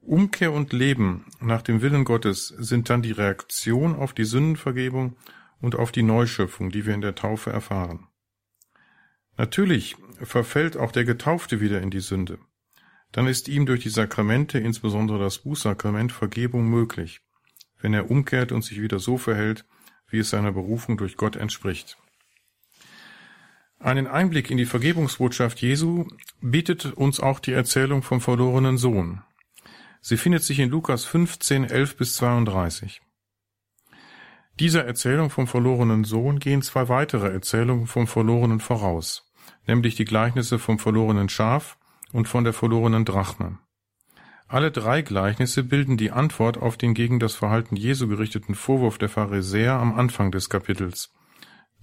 Umkehr 0.00 0.52
und 0.52 0.74
Leben 0.74 1.24
nach 1.40 1.62
dem 1.62 1.80
Willen 1.80 2.04
Gottes 2.04 2.48
sind 2.48 2.90
dann 2.90 3.00
die 3.00 3.12
Reaktion 3.12 3.96
auf 3.96 4.12
die 4.12 4.24
Sündenvergebung 4.24 5.16
und 5.62 5.74
auf 5.74 5.90
die 5.90 6.02
Neuschöpfung, 6.02 6.70
die 6.70 6.84
wir 6.84 6.94
in 6.94 7.00
der 7.00 7.14
Taufe 7.14 7.50
erfahren. 7.50 8.06
Natürlich 9.36 9.96
verfällt 10.22 10.76
auch 10.76 10.92
der 10.92 11.04
Getaufte 11.04 11.60
wieder 11.60 11.80
in 11.80 11.90
die 11.90 12.00
Sünde. 12.00 12.38
Dann 13.12 13.26
ist 13.26 13.48
ihm 13.48 13.66
durch 13.66 13.82
die 13.82 13.90
Sakramente, 13.90 14.58
insbesondere 14.58 15.18
das 15.18 15.38
Bußsakrament, 15.38 16.12
Vergebung 16.12 16.68
möglich, 16.68 17.20
wenn 17.80 17.94
er 17.94 18.10
umkehrt 18.10 18.52
und 18.52 18.62
sich 18.62 18.80
wieder 18.80 18.98
so 18.98 19.18
verhält, 19.18 19.64
wie 20.08 20.18
es 20.18 20.30
seiner 20.30 20.52
Berufung 20.52 20.96
durch 20.96 21.16
Gott 21.16 21.36
entspricht. 21.36 21.96
Einen 23.78 24.06
Einblick 24.06 24.50
in 24.50 24.56
die 24.56 24.64
Vergebungsbotschaft 24.64 25.60
Jesu 25.60 26.06
bietet 26.40 26.86
uns 26.86 27.20
auch 27.20 27.38
die 27.38 27.52
Erzählung 27.52 28.02
vom 28.02 28.20
verlorenen 28.20 28.78
Sohn. 28.78 29.22
Sie 30.00 30.16
findet 30.16 30.42
sich 30.42 30.58
in 30.58 30.70
Lukas 30.70 31.04
15, 31.04 31.64
11 31.64 31.96
bis 31.96 32.16
32. 32.16 33.02
Dieser 34.60 34.84
Erzählung 34.84 35.30
vom 35.30 35.46
verlorenen 35.46 36.04
Sohn 36.04 36.38
gehen 36.38 36.62
zwei 36.62 36.88
weitere 36.88 37.28
Erzählungen 37.28 37.86
vom 37.86 38.06
Verlorenen 38.06 38.60
voraus, 38.60 39.23
nämlich 39.66 39.94
die 39.94 40.04
Gleichnisse 40.04 40.58
vom 40.58 40.78
verlorenen 40.78 41.28
Schaf 41.28 41.78
und 42.12 42.28
von 42.28 42.44
der 42.44 42.52
verlorenen 42.52 43.04
Drachme. 43.04 43.58
Alle 44.46 44.70
drei 44.70 45.02
Gleichnisse 45.02 45.64
bilden 45.64 45.96
die 45.96 46.10
Antwort 46.10 46.58
auf 46.58 46.76
den 46.76 46.94
gegen 46.94 47.18
das 47.18 47.34
Verhalten 47.34 47.76
Jesu 47.76 48.08
gerichteten 48.08 48.54
Vorwurf 48.54 48.98
der 48.98 49.08
Pharisäer 49.08 49.74
am 49.74 49.94
Anfang 49.98 50.30
des 50.30 50.50
Kapitels. 50.50 51.12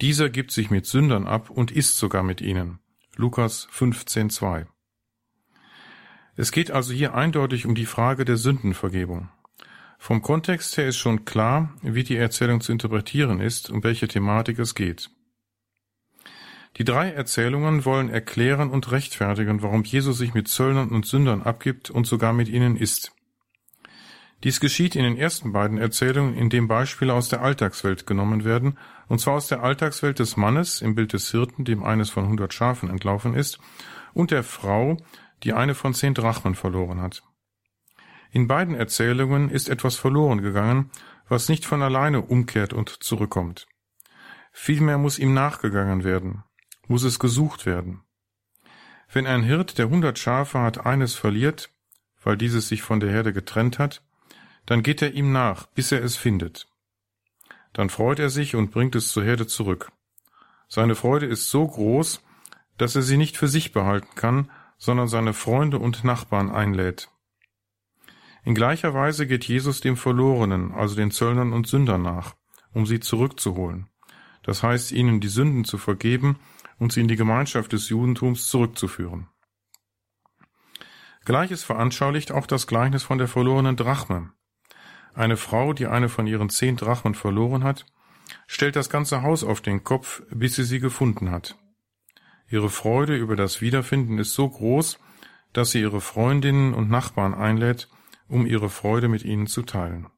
Dieser 0.00 0.30
gibt 0.30 0.52
sich 0.52 0.70
mit 0.70 0.86
Sündern 0.86 1.26
ab 1.26 1.50
und 1.50 1.70
isst 1.70 1.98
sogar 1.98 2.22
mit 2.22 2.40
ihnen. 2.40 2.78
Lukas 3.16 3.68
15,2. 3.76 4.66
Es 6.34 6.50
geht 6.50 6.70
also 6.70 6.94
hier 6.94 7.14
eindeutig 7.14 7.66
um 7.66 7.74
die 7.74 7.84
Frage 7.84 8.24
der 8.24 8.36
Sündenvergebung. 8.36 9.28
Vom 9.98 10.22
Kontext 10.22 10.76
her 10.78 10.88
ist 10.88 10.96
schon 10.96 11.24
klar, 11.24 11.74
wie 11.82 12.04
die 12.04 12.16
Erzählung 12.16 12.60
zu 12.60 12.72
interpretieren 12.72 13.40
ist, 13.40 13.70
um 13.70 13.84
welche 13.84 14.08
Thematik 14.08 14.58
es 14.58 14.74
geht. 14.74 15.10
Die 16.78 16.84
drei 16.84 17.10
Erzählungen 17.10 17.84
wollen 17.84 18.08
erklären 18.08 18.70
und 18.70 18.90
rechtfertigen, 18.90 19.62
warum 19.62 19.84
Jesus 19.84 20.18
sich 20.18 20.32
mit 20.32 20.48
Zöllnern 20.48 20.88
und 20.88 21.04
Sündern 21.04 21.42
abgibt 21.42 21.90
und 21.90 22.06
sogar 22.06 22.32
mit 22.32 22.48
ihnen 22.48 22.76
isst. 22.76 23.12
Dies 24.42 24.58
geschieht 24.58 24.96
in 24.96 25.04
den 25.04 25.16
ersten 25.16 25.52
beiden 25.52 25.78
Erzählungen, 25.78 26.34
indem 26.34 26.66
Beispiele 26.66 27.14
aus 27.14 27.28
der 27.28 27.42
Alltagswelt 27.42 28.06
genommen 28.06 28.44
werden, 28.44 28.76
und 29.06 29.20
zwar 29.20 29.34
aus 29.34 29.46
der 29.46 29.62
Alltagswelt 29.62 30.18
des 30.18 30.36
Mannes 30.36 30.80
im 30.80 30.96
Bild 30.96 31.12
des 31.12 31.30
Hirten, 31.30 31.64
dem 31.64 31.84
eines 31.84 32.10
von 32.10 32.26
hundert 32.26 32.52
Schafen 32.52 32.90
entlaufen 32.90 33.34
ist, 33.34 33.60
und 34.14 34.30
der 34.30 34.42
Frau, 34.42 34.96
die 35.44 35.52
eine 35.52 35.74
von 35.74 35.94
zehn 35.94 36.14
Drachmen 36.14 36.54
verloren 36.54 37.00
hat. 37.00 37.22
In 38.32 38.48
beiden 38.48 38.74
Erzählungen 38.74 39.50
ist 39.50 39.68
etwas 39.68 39.96
verloren 39.96 40.42
gegangen, 40.42 40.90
was 41.28 41.48
nicht 41.48 41.64
von 41.64 41.82
alleine 41.82 42.22
umkehrt 42.22 42.72
und 42.72 42.88
zurückkommt. 42.88 43.66
Vielmehr 44.50 44.98
muss 44.98 45.18
ihm 45.18 45.34
nachgegangen 45.34 46.02
werden, 46.02 46.42
muss 46.88 47.04
es 47.04 47.18
gesucht 47.18 47.66
werden. 47.66 48.02
Wenn 49.12 49.26
ein 49.26 49.42
Hirt, 49.42 49.78
der 49.78 49.88
hundert 49.88 50.18
Schafe 50.18 50.60
hat, 50.60 50.86
eines 50.86 51.14
verliert, 51.14 51.70
weil 52.22 52.36
dieses 52.36 52.68
sich 52.68 52.82
von 52.82 53.00
der 53.00 53.10
Herde 53.10 53.32
getrennt 53.32 53.78
hat, 53.78 54.02
dann 54.66 54.82
geht 54.82 55.02
er 55.02 55.12
ihm 55.12 55.32
nach, 55.32 55.66
bis 55.66 55.92
er 55.92 56.02
es 56.02 56.16
findet. 56.16 56.68
Dann 57.72 57.90
freut 57.90 58.18
er 58.18 58.30
sich 58.30 58.54
und 58.54 58.70
bringt 58.70 58.94
es 58.94 59.08
zur 59.08 59.24
Herde 59.24 59.46
zurück. 59.46 59.90
Seine 60.68 60.94
Freude 60.94 61.26
ist 61.26 61.50
so 61.50 61.66
groß, 61.66 62.22
dass 62.78 62.96
er 62.96 63.02
sie 63.02 63.16
nicht 63.16 63.36
für 63.36 63.48
sich 63.48 63.72
behalten 63.72 64.14
kann, 64.14 64.50
sondern 64.78 65.08
seine 65.08 65.34
Freunde 65.34 65.78
und 65.78 66.04
Nachbarn 66.04 66.50
einlädt. 66.50 67.10
In 68.44 68.54
gleicher 68.54 68.94
Weise 68.94 69.26
geht 69.26 69.44
Jesus 69.44 69.80
dem 69.80 69.96
Verlorenen, 69.96 70.72
also 70.72 70.96
den 70.96 71.10
Zöllnern 71.10 71.52
und 71.52 71.66
Sündern 71.66 72.02
nach, 72.02 72.34
um 72.72 72.86
sie 72.86 72.98
zurückzuholen. 72.98 73.88
Das 74.42 74.62
heißt, 74.62 74.90
ihnen 74.90 75.20
die 75.20 75.28
Sünden 75.28 75.64
zu 75.64 75.78
vergeben 75.78 76.38
und 76.82 76.92
sie 76.92 77.00
in 77.00 77.06
die 77.06 77.16
Gemeinschaft 77.16 77.72
des 77.72 77.88
Judentums 77.90 78.48
zurückzuführen. 78.48 79.28
Gleiches 81.24 81.62
veranschaulicht 81.62 82.32
auch 82.32 82.48
das 82.48 82.66
Gleichnis 82.66 83.04
von 83.04 83.18
der 83.18 83.28
verlorenen 83.28 83.76
Drachme. 83.76 84.32
Eine 85.14 85.36
Frau, 85.36 85.74
die 85.74 85.86
eine 85.86 86.08
von 86.08 86.26
ihren 86.26 86.48
zehn 86.48 86.76
Drachmen 86.76 87.14
verloren 87.14 87.62
hat, 87.62 87.86
stellt 88.48 88.74
das 88.74 88.90
ganze 88.90 89.22
Haus 89.22 89.44
auf 89.44 89.60
den 89.60 89.84
Kopf, 89.84 90.22
bis 90.30 90.56
sie 90.56 90.64
sie 90.64 90.80
gefunden 90.80 91.30
hat. 91.30 91.56
Ihre 92.50 92.68
Freude 92.68 93.14
über 93.14 93.36
das 93.36 93.60
Wiederfinden 93.60 94.18
ist 94.18 94.34
so 94.34 94.48
groß, 94.48 94.98
dass 95.52 95.70
sie 95.70 95.82
ihre 95.82 96.00
Freundinnen 96.00 96.74
und 96.74 96.90
Nachbarn 96.90 97.32
einlädt, 97.32 97.88
um 98.26 98.44
ihre 98.44 98.68
Freude 98.68 99.06
mit 99.06 99.24
ihnen 99.24 99.46
zu 99.46 99.62
teilen. 99.62 100.08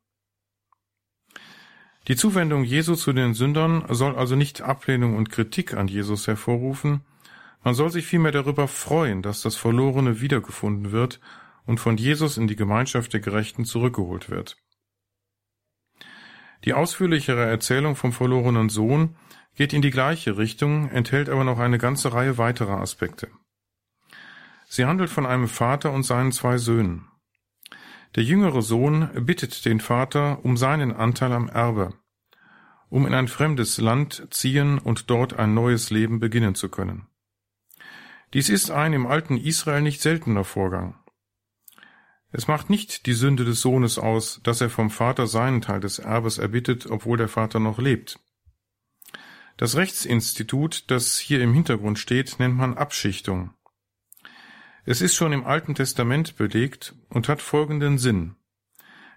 Die 2.06 2.16
Zuwendung 2.16 2.64
Jesu 2.64 2.96
zu 2.96 3.12
den 3.14 3.32
Sündern 3.32 3.84
soll 3.88 4.14
also 4.14 4.36
nicht 4.36 4.60
Ablehnung 4.60 5.16
und 5.16 5.30
Kritik 5.30 5.74
an 5.74 5.88
Jesus 5.88 6.26
hervorrufen, 6.26 7.02
man 7.62 7.74
soll 7.74 7.90
sich 7.90 8.06
vielmehr 8.06 8.32
darüber 8.32 8.68
freuen, 8.68 9.22
dass 9.22 9.40
das 9.40 9.56
Verlorene 9.56 10.20
wiedergefunden 10.20 10.92
wird 10.92 11.18
und 11.64 11.80
von 11.80 11.96
Jesus 11.96 12.36
in 12.36 12.46
die 12.46 12.56
Gemeinschaft 12.56 13.14
der 13.14 13.20
Gerechten 13.20 13.64
zurückgeholt 13.64 14.28
wird. 14.28 14.58
Die 16.66 16.74
ausführlichere 16.74 17.46
Erzählung 17.46 17.96
vom 17.96 18.12
verlorenen 18.12 18.68
Sohn 18.68 19.16
geht 19.54 19.72
in 19.72 19.80
die 19.80 19.90
gleiche 19.90 20.36
Richtung, 20.36 20.90
enthält 20.90 21.30
aber 21.30 21.44
noch 21.44 21.58
eine 21.58 21.78
ganze 21.78 22.12
Reihe 22.12 22.36
weiterer 22.36 22.80
Aspekte. 22.80 23.30
Sie 24.66 24.84
handelt 24.84 25.08
von 25.08 25.24
einem 25.24 25.48
Vater 25.48 25.92
und 25.92 26.02
seinen 26.02 26.32
zwei 26.32 26.58
Söhnen. 26.58 27.06
Der 28.14 28.22
jüngere 28.22 28.62
Sohn 28.62 29.10
bittet 29.26 29.64
den 29.64 29.80
Vater 29.80 30.44
um 30.44 30.56
seinen 30.56 30.92
Anteil 30.92 31.32
am 31.32 31.48
Erbe, 31.48 31.94
um 32.88 33.06
in 33.06 33.14
ein 33.14 33.26
fremdes 33.26 33.78
Land 33.78 34.28
ziehen 34.30 34.78
und 34.78 35.10
dort 35.10 35.34
ein 35.34 35.54
neues 35.54 35.90
Leben 35.90 36.20
beginnen 36.20 36.54
zu 36.54 36.68
können. 36.68 37.08
Dies 38.32 38.48
ist 38.48 38.70
ein 38.70 38.92
im 38.92 39.06
alten 39.06 39.36
Israel 39.36 39.82
nicht 39.82 40.00
seltener 40.00 40.44
Vorgang. 40.44 40.96
Es 42.30 42.48
macht 42.48 42.68
nicht 42.68 43.06
die 43.06 43.12
Sünde 43.12 43.44
des 43.44 43.60
Sohnes 43.60 43.98
aus, 43.98 44.40
dass 44.42 44.60
er 44.60 44.70
vom 44.70 44.90
Vater 44.90 45.26
seinen 45.26 45.60
Teil 45.60 45.80
des 45.80 46.00
Erbes 46.00 46.38
erbittet, 46.38 46.86
obwohl 46.90 47.16
der 47.16 47.28
Vater 47.28 47.60
noch 47.60 47.78
lebt. 47.78 48.18
Das 49.56 49.76
Rechtsinstitut, 49.76 50.90
das 50.90 51.18
hier 51.18 51.40
im 51.40 51.54
Hintergrund 51.54 51.98
steht, 51.98 52.40
nennt 52.40 52.56
man 52.56 52.76
Abschichtung. 52.76 53.54
Es 54.86 55.00
ist 55.00 55.14
schon 55.14 55.32
im 55.32 55.44
Alten 55.46 55.74
Testament 55.74 56.36
belegt 56.36 56.94
und 57.08 57.28
hat 57.28 57.40
folgenden 57.40 57.96
Sinn. 57.96 58.36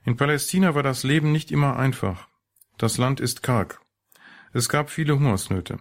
In 0.06 0.16
Palästina 0.16 0.76
war 0.76 0.84
das 0.84 1.04
Leben 1.04 1.34
nicht 1.34 1.52
immer 1.52 1.78
einfach. 1.78 2.30
Das 2.78 2.98
Land 2.98 3.20
ist 3.20 3.44
karg. 3.44 3.82
Es 4.54 4.70
gab 4.70 4.90
viele 4.90 5.20
Hungersnöte. 5.20 5.80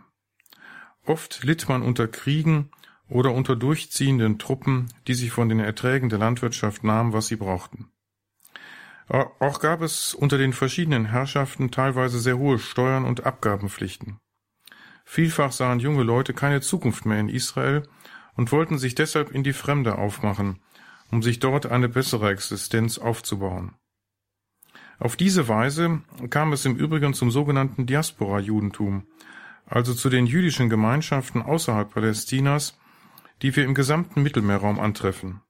Oft 1.05 1.45
litt 1.45 1.69
man 1.69 1.83
unter 1.83 2.09
Kriegen 2.09 2.73
oder 3.09 3.31
unter 3.31 3.55
durchziehenden 3.55 4.41
Truppen, 4.41 4.89
die 5.07 5.15
sich 5.15 5.31
von 5.31 5.49
den 5.49 5.61
Erträgen 5.61 6.09
der 6.09 6.19
Landwirtschaft 6.19 6.83
nahmen, 6.83 7.13
was 7.13 7.29
sie 7.29 7.37
brauchten. 7.37 7.93
Auch 9.09 9.61
gab 9.61 9.83
es 9.83 10.15
unter 10.15 10.37
den 10.37 10.53
verschiedenen 10.53 11.07
Herrschaften 11.07 11.71
teilweise 11.71 12.19
sehr 12.19 12.39
hohe 12.39 12.59
Steuern 12.59 13.05
und 13.05 13.25
Abgabenpflichten. 13.25 14.19
Vielfach 15.05 15.53
sahen 15.53 15.79
junge 15.79 16.03
Leute 16.03 16.35
keine 16.35 16.61
Zukunft 16.61 17.07
mehr 17.07 17.21
in 17.21 17.29
Israel 17.29 17.85
und 18.37 18.53
wollten 18.53 18.79
sich 18.79 18.95
deshalb 18.95 19.31
in 19.31 19.43
die 19.43 19.53
Fremde 19.53 19.99
aufmachen, 19.99 20.61
um 21.11 21.23
sich 21.23 21.39
dort 21.39 21.67
eine 21.67 21.89
bessere 21.89 22.31
Existenz 22.31 22.99
aufzubauen. 22.99 23.75
Auf 24.99 25.17
diese 25.17 25.49
Weise 25.49 26.03
kam 26.31 26.53
es 26.53 26.65
im 26.65 26.77
Übrigen 26.77 27.15
zum 27.15 27.31
sogenannten 27.31 27.87
Diaspora-Judentum, 27.87 29.07
also 29.67 29.95
zu 29.95 30.09
den 30.09 30.27
jüdischen 30.27 30.71
Gemeinschaften 30.71 31.43
außerhalb 31.43 31.93
Palästinas, 31.93 32.79
die 33.43 33.55
wir 33.55 33.65
im 33.65 33.75
gesamten 33.75 34.23
Mittelmeerraum 34.23 34.81
antreffen. 34.81 35.43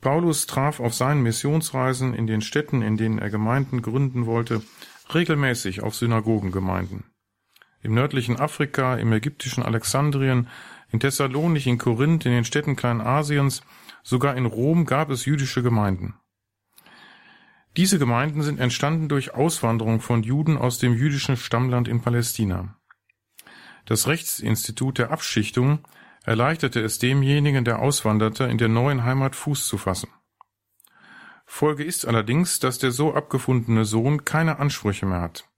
Paulus 0.00 0.46
traf 0.46 0.80
auf 0.80 0.92
seinen 0.92 1.22
Missionsreisen 1.22 2.12
in 2.12 2.26
den 2.26 2.42
Städten, 2.42 2.82
in 2.82 2.98
denen 2.98 3.18
er 3.18 3.30
Gemeinden 3.30 3.80
gründen 3.80 4.26
wollte, 4.26 4.62
regelmäßig 5.14 5.82
auf 5.82 5.94
Synagogengemeinden. 5.94 7.04
Im 7.82 7.94
nördlichen 7.94 8.38
Afrika, 8.38 8.96
im 8.96 9.12
ägyptischen 9.12 9.62
Alexandrien, 9.62 10.48
in 10.94 11.00
Thessalonich, 11.00 11.66
in 11.66 11.76
Korinth, 11.76 12.24
in 12.24 12.30
den 12.30 12.44
Städten 12.44 12.76
Kleinasiens, 12.76 13.62
sogar 14.04 14.36
in 14.36 14.46
Rom 14.46 14.86
gab 14.86 15.10
es 15.10 15.24
jüdische 15.24 15.60
Gemeinden. 15.60 16.14
Diese 17.76 17.98
Gemeinden 17.98 18.42
sind 18.42 18.60
entstanden 18.60 19.08
durch 19.08 19.34
Auswanderung 19.34 20.00
von 20.00 20.22
Juden 20.22 20.56
aus 20.56 20.78
dem 20.78 20.94
jüdischen 20.94 21.36
Stammland 21.36 21.88
in 21.88 22.00
Palästina. 22.00 22.76
Das 23.86 24.06
Rechtsinstitut 24.06 24.98
der 24.98 25.10
Abschichtung 25.10 25.80
erleichterte 26.22 26.80
es 26.80 27.00
demjenigen, 27.00 27.64
der 27.64 27.80
auswanderte, 27.80 28.44
in 28.44 28.58
der 28.58 28.68
neuen 28.68 29.02
Heimat 29.02 29.34
Fuß 29.34 29.66
zu 29.66 29.78
fassen. 29.78 30.10
Folge 31.44 31.82
ist 31.82 32.06
allerdings, 32.06 32.60
dass 32.60 32.78
der 32.78 32.92
so 32.92 33.14
abgefundene 33.14 33.84
Sohn 33.84 34.24
keine 34.24 34.60
Ansprüche 34.60 35.06
mehr 35.06 35.22
hat. 35.22 35.48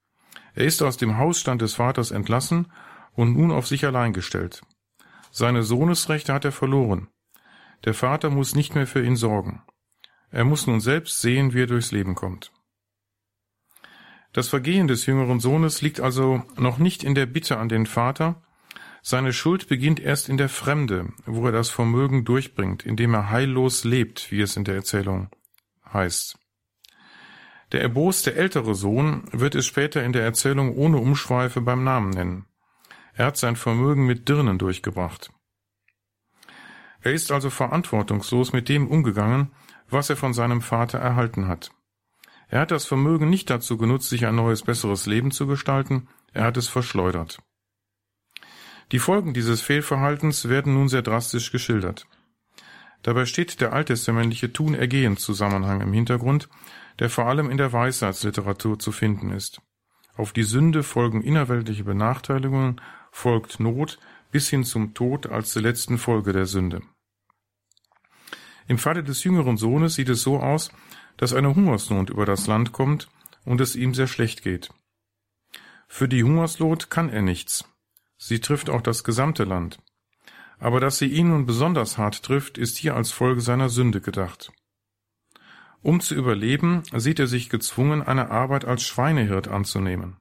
Er 0.55 0.65
ist 0.65 0.81
aus 0.81 0.97
dem 0.97 1.19
Hausstand 1.19 1.61
des 1.61 1.75
Vaters 1.75 2.09
entlassen 2.09 2.71
und 3.13 3.37
nun 3.37 3.51
auf 3.51 3.67
sich 3.67 3.85
allein 3.85 4.13
gestellt. 4.13 4.63
Seine 5.37 5.61
Sohnesrechte 5.61 6.33
hat 6.33 6.45
er 6.45 6.51
verloren. 6.51 7.09
Der 7.85 7.93
Vater 7.93 8.31
muss 8.31 8.55
nicht 8.55 8.73
mehr 8.73 8.87
für 8.87 9.05
ihn 9.05 9.15
sorgen. 9.15 9.61
Er 10.31 10.45
muss 10.45 10.65
nun 10.65 10.81
selbst 10.81 11.21
sehen, 11.21 11.53
wie 11.53 11.61
er 11.61 11.67
durchs 11.67 11.91
Leben 11.91 12.15
kommt. 12.15 12.51
Das 14.33 14.49
Vergehen 14.49 14.87
des 14.87 15.05
jüngeren 15.05 15.39
Sohnes 15.39 15.83
liegt 15.83 15.99
also 15.99 16.41
noch 16.55 16.79
nicht 16.79 17.03
in 17.03 17.13
der 17.13 17.27
Bitte 17.27 17.59
an 17.59 17.69
den 17.69 17.85
Vater, 17.85 18.41
seine 19.03 19.31
Schuld 19.31 19.67
beginnt 19.67 19.99
erst 19.99 20.27
in 20.27 20.37
der 20.37 20.49
Fremde, 20.49 21.13
wo 21.27 21.45
er 21.45 21.51
das 21.51 21.69
Vermögen 21.69 22.25
durchbringt, 22.25 22.83
indem 22.83 23.13
er 23.13 23.29
heillos 23.29 23.83
lebt, 23.83 24.31
wie 24.31 24.41
es 24.41 24.57
in 24.57 24.63
der 24.63 24.73
Erzählung 24.73 25.29
heißt. 25.93 26.39
Der 27.73 27.81
erboste 27.81 28.33
ältere 28.33 28.73
Sohn 28.73 29.29
wird 29.33 29.53
es 29.53 29.67
später 29.67 30.03
in 30.03 30.13
der 30.13 30.23
Erzählung 30.23 30.75
ohne 30.75 30.97
Umschweife 30.97 31.61
beim 31.61 31.83
Namen 31.83 32.09
nennen. 32.09 32.47
Er 33.17 33.25
hat 33.25 33.37
sein 33.37 33.55
Vermögen 33.55 34.05
mit 34.05 34.29
Dirnen 34.29 34.59
durchgebracht. 34.59 35.31
Er 37.01 37.13
ist 37.13 37.31
also 37.31 37.49
verantwortungslos 37.49 38.53
mit 38.53 38.69
dem 38.69 38.87
umgegangen, 38.87 39.51
was 39.89 40.11
er 40.11 40.17
von 40.17 40.33
seinem 40.33 40.61
Vater 40.61 40.99
erhalten 40.99 41.47
hat. 41.47 41.71
Er 42.47 42.61
hat 42.61 42.69
das 42.69 42.85
Vermögen 42.85 43.27
nicht 43.29 43.49
dazu 43.49 43.75
genutzt, 43.77 44.09
sich 44.09 44.27
ein 44.27 44.35
neues, 44.35 44.61
besseres 44.61 45.07
Leben 45.07 45.31
zu 45.31 45.47
gestalten, 45.47 46.07
er 46.31 46.43
hat 46.43 46.57
es 46.57 46.67
verschleudert. 46.67 47.39
Die 48.91 48.99
Folgen 48.99 49.33
dieses 49.33 49.61
Fehlverhaltens 49.61 50.47
werden 50.47 50.75
nun 50.75 50.87
sehr 50.87 51.01
drastisch 51.01 51.51
geschildert. 51.51 52.07
Dabei 53.01 53.25
steht 53.25 53.61
der 53.61 53.73
alttestamentliche 53.73 54.53
Tun-Ergehen-Zusammenhang 54.53 55.81
im 55.81 55.91
Hintergrund, 55.91 56.49
der 56.99 57.09
vor 57.09 57.25
allem 57.25 57.49
in 57.49 57.57
der 57.57 57.73
Weisheitsliteratur 57.73 58.77
zu 58.77 58.91
finden 58.91 59.31
ist. 59.31 59.61
Auf 60.15 60.33
die 60.33 60.43
Sünde 60.43 60.83
folgen 60.83 61.21
innerweltliche 61.21 61.83
Benachteiligungen, 61.83 62.81
folgt 63.11 63.59
Not 63.59 63.99
bis 64.31 64.49
hin 64.49 64.63
zum 64.63 64.93
Tod 64.93 65.27
als 65.27 65.53
der 65.53 65.61
letzten 65.61 65.97
Folge 65.97 66.33
der 66.33 66.45
Sünde. 66.45 66.81
Im 68.67 68.77
Falle 68.77 69.03
des 69.03 69.23
jüngeren 69.23 69.57
Sohnes 69.57 69.95
sieht 69.95 70.09
es 70.09 70.21
so 70.21 70.39
aus, 70.39 70.71
dass 71.15 71.33
eine 71.33 71.55
Hungersnot 71.55 72.09
über 72.09 72.25
das 72.25 72.47
Land 72.47 72.73
kommt 72.73 73.09
und 73.45 73.61
es 73.61 73.75
ihm 73.75 73.93
sehr 73.93 74.07
schlecht 74.07 74.43
geht. 74.43 74.69
Für 75.87 76.07
die 76.07 76.23
Hungersnot 76.23 76.89
kann 76.89 77.09
er 77.09 77.21
nichts. 77.21 77.65
Sie 78.17 78.39
trifft 78.39 78.69
auch 78.69 78.81
das 78.81 79.03
gesamte 79.03 79.45
Land. 79.45 79.79
Aber 80.59 80.79
dass 80.79 80.97
sie 80.97 81.07
ihn 81.07 81.29
nun 81.29 81.45
besonders 81.45 81.97
hart 81.97 82.23
trifft, 82.23 82.57
ist 82.57 82.77
hier 82.77 82.95
als 82.95 83.11
Folge 83.11 83.41
seiner 83.41 83.69
Sünde 83.69 84.01
gedacht. 84.01 84.51
Um 85.81 86.01
zu 86.01 86.15
überleben, 86.15 86.83
sieht 86.95 87.19
er 87.19 87.27
sich 87.27 87.49
gezwungen, 87.49 88.01
eine 88.01 88.31
Arbeit 88.31 88.65
als 88.65 88.83
Schweinehirt 88.83 89.47
anzunehmen. 89.47 90.17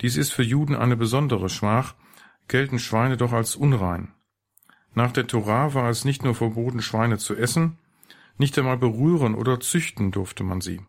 Dies 0.00 0.16
ist 0.16 0.32
für 0.32 0.42
Juden 0.42 0.74
eine 0.74 0.96
besondere 0.96 1.48
Schmach, 1.48 1.94
gelten 2.48 2.78
Schweine 2.78 3.16
doch 3.16 3.32
als 3.32 3.56
unrein. 3.56 4.12
Nach 4.94 5.12
der 5.12 5.26
Torah 5.26 5.74
war 5.74 5.90
es 5.90 6.04
nicht 6.04 6.24
nur 6.24 6.34
verboten, 6.34 6.80
Schweine 6.80 7.18
zu 7.18 7.34
essen, 7.34 7.78
nicht 8.38 8.58
einmal 8.58 8.78
berühren 8.78 9.34
oder 9.34 9.60
züchten 9.60 10.10
durfte 10.10 10.44
man 10.44 10.60
sie. 10.60 10.80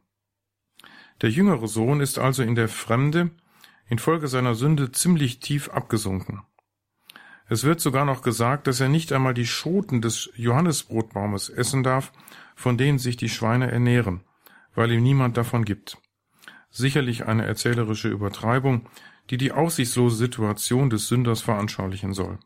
Der 1.21 1.29
jüngere 1.29 1.67
Sohn 1.67 1.99
ist 1.99 2.19
also 2.19 2.43
in 2.43 2.55
der 2.55 2.69
Fremde 2.69 3.31
infolge 3.89 4.27
seiner 4.27 4.55
Sünde 4.55 4.91
ziemlich 4.91 5.39
tief 5.39 5.69
abgesunken. 5.69 6.41
Es 7.49 7.63
wird 7.63 7.79
sogar 7.79 8.03
noch 8.03 8.21
gesagt, 8.21 8.67
dass 8.67 8.81
er 8.81 8.89
nicht 8.89 9.13
einmal 9.13 9.33
die 9.33 9.45
Schoten 9.45 10.01
des 10.01 10.29
Johannesbrotbaumes 10.35 11.49
essen 11.49 11.83
darf, 11.83 12.11
von 12.55 12.77
denen 12.77 12.99
sich 12.99 13.15
die 13.15 13.29
Schweine 13.29 13.71
ernähren, 13.71 14.21
weil 14.75 14.91
ihm 14.91 15.01
niemand 15.01 15.37
davon 15.37 15.63
gibt. 15.63 15.97
Sicherlich 16.69 17.25
eine 17.25 17.45
erzählerische 17.45 18.09
Übertreibung, 18.09 18.87
die 19.29 19.37
die 19.37 19.51
aussichtslose 19.51 20.15
Situation 20.15 20.89
des 20.89 21.07
Sünders 21.07 21.41
veranschaulichen 21.41 22.13
soll. 22.13 22.39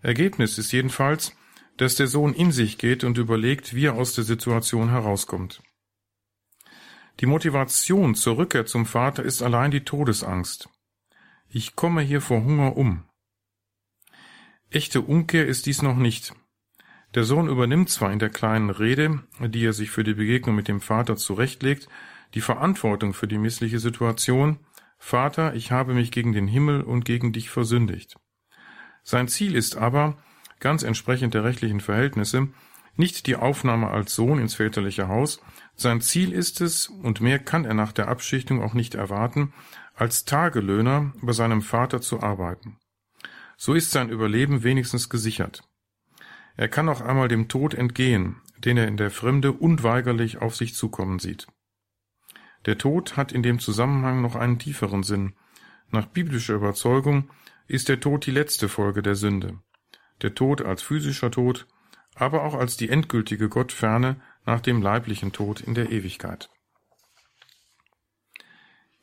Ergebnis 0.00 0.58
ist 0.58 0.72
jedenfalls, 0.72 1.36
dass 1.76 1.94
der 1.94 2.06
Sohn 2.06 2.34
in 2.34 2.52
sich 2.52 2.78
geht 2.78 3.04
und 3.04 3.18
überlegt, 3.18 3.74
wie 3.74 3.86
er 3.86 3.94
aus 3.94 4.14
der 4.14 4.24
Situation 4.24 4.90
herauskommt. 4.90 5.62
Die 7.20 7.26
Motivation 7.26 8.14
zur 8.14 8.36
Rückkehr 8.36 8.66
zum 8.66 8.86
Vater 8.86 9.22
ist 9.22 9.42
allein 9.42 9.70
die 9.70 9.84
Todesangst. 9.84 10.68
Ich 11.48 11.76
komme 11.76 12.02
hier 12.02 12.20
vor 12.20 12.42
Hunger 12.42 12.76
um. 12.76 13.04
Echte 14.70 15.02
Umkehr 15.02 15.46
ist 15.46 15.66
dies 15.66 15.82
noch 15.82 15.96
nicht. 15.96 16.34
Der 17.14 17.24
Sohn 17.24 17.48
übernimmt 17.48 17.90
zwar 17.90 18.10
in 18.10 18.18
der 18.18 18.30
kleinen 18.30 18.70
Rede, 18.70 19.22
die 19.38 19.64
er 19.64 19.74
sich 19.74 19.90
für 19.90 20.02
die 20.02 20.14
Begegnung 20.14 20.56
mit 20.56 20.66
dem 20.66 20.80
Vater 20.80 21.16
zurechtlegt, 21.16 21.88
die 22.34 22.40
Verantwortung 22.40 23.14
für 23.14 23.28
die 23.28 23.38
missliche 23.38 23.78
Situation, 23.78 24.58
Vater, 24.98 25.54
ich 25.54 25.72
habe 25.72 25.94
mich 25.94 26.12
gegen 26.12 26.32
den 26.32 26.46
Himmel 26.46 26.82
und 26.82 27.04
gegen 27.04 27.32
dich 27.32 27.50
versündigt. 27.50 28.16
Sein 29.02 29.28
Ziel 29.28 29.56
ist 29.56 29.76
aber, 29.76 30.16
ganz 30.60 30.82
entsprechend 30.84 31.34
der 31.34 31.44
rechtlichen 31.44 31.80
Verhältnisse, 31.80 32.48
nicht 32.94 33.26
die 33.26 33.36
Aufnahme 33.36 33.88
als 33.88 34.14
Sohn 34.14 34.38
ins 34.38 34.54
väterliche 34.54 35.08
Haus, 35.08 35.42
sein 35.74 36.00
Ziel 36.00 36.32
ist 36.32 36.60
es, 36.60 36.86
und 36.86 37.20
mehr 37.20 37.38
kann 37.38 37.64
er 37.64 37.74
nach 37.74 37.92
der 37.92 38.08
Abschichtung 38.08 38.62
auch 38.62 38.74
nicht 38.74 38.94
erwarten, 38.94 39.52
als 39.94 40.24
Tagelöhner 40.24 41.12
bei 41.20 41.32
seinem 41.32 41.62
Vater 41.62 42.00
zu 42.00 42.22
arbeiten. 42.22 42.78
So 43.56 43.74
ist 43.74 43.90
sein 43.90 44.08
Überleben 44.08 44.62
wenigstens 44.62 45.08
gesichert. 45.08 45.62
Er 46.56 46.68
kann 46.68 46.88
auch 46.88 47.00
einmal 47.00 47.28
dem 47.28 47.48
Tod 47.48 47.74
entgehen, 47.74 48.40
den 48.58 48.76
er 48.76 48.86
in 48.86 48.96
der 48.96 49.10
Fremde 49.10 49.52
unweigerlich 49.52 50.38
auf 50.38 50.54
sich 50.54 50.74
zukommen 50.74 51.18
sieht. 51.18 51.46
Der 52.66 52.78
Tod 52.78 53.16
hat 53.16 53.32
in 53.32 53.42
dem 53.42 53.58
Zusammenhang 53.58 54.22
noch 54.22 54.36
einen 54.36 54.58
tieferen 54.58 55.02
Sinn. 55.02 55.34
Nach 55.90 56.06
biblischer 56.06 56.54
Überzeugung 56.54 57.30
ist 57.66 57.88
der 57.88 58.00
Tod 58.00 58.26
die 58.26 58.30
letzte 58.30 58.68
Folge 58.68 59.02
der 59.02 59.14
Sünde. 59.14 59.58
Der 60.22 60.34
Tod 60.34 60.62
als 60.62 60.82
physischer 60.82 61.30
Tod, 61.30 61.66
aber 62.14 62.44
auch 62.44 62.54
als 62.54 62.76
die 62.76 62.88
endgültige 62.88 63.48
Gottferne 63.48 64.20
nach 64.44 64.60
dem 64.60 64.82
leiblichen 64.82 65.32
Tod 65.32 65.60
in 65.60 65.74
der 65.74 65.90
Ewigkeit. 65.90 66.50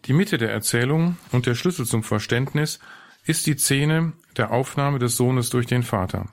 Die 0.06 0.14
Mitte 0.14 0.38
der 0.38 0.52
Erzählung 0.52 1.18
und 1.32 1.46
der 1.46 1.56
Schlüssel 1.56 1.86
zum 1.86 2.04
Verständnis 2.04 2.80
ist 3.26 3.46
die 3.48 3.58
Szene 3.58 4.14
der 4.38 4.52
Aufnahme 4.52 5.00
des 5.00 5.18
Sohnes 5.18 5.50
durch 5.50 5.68
den 5.68 5.84
Vater. 5.84 6.32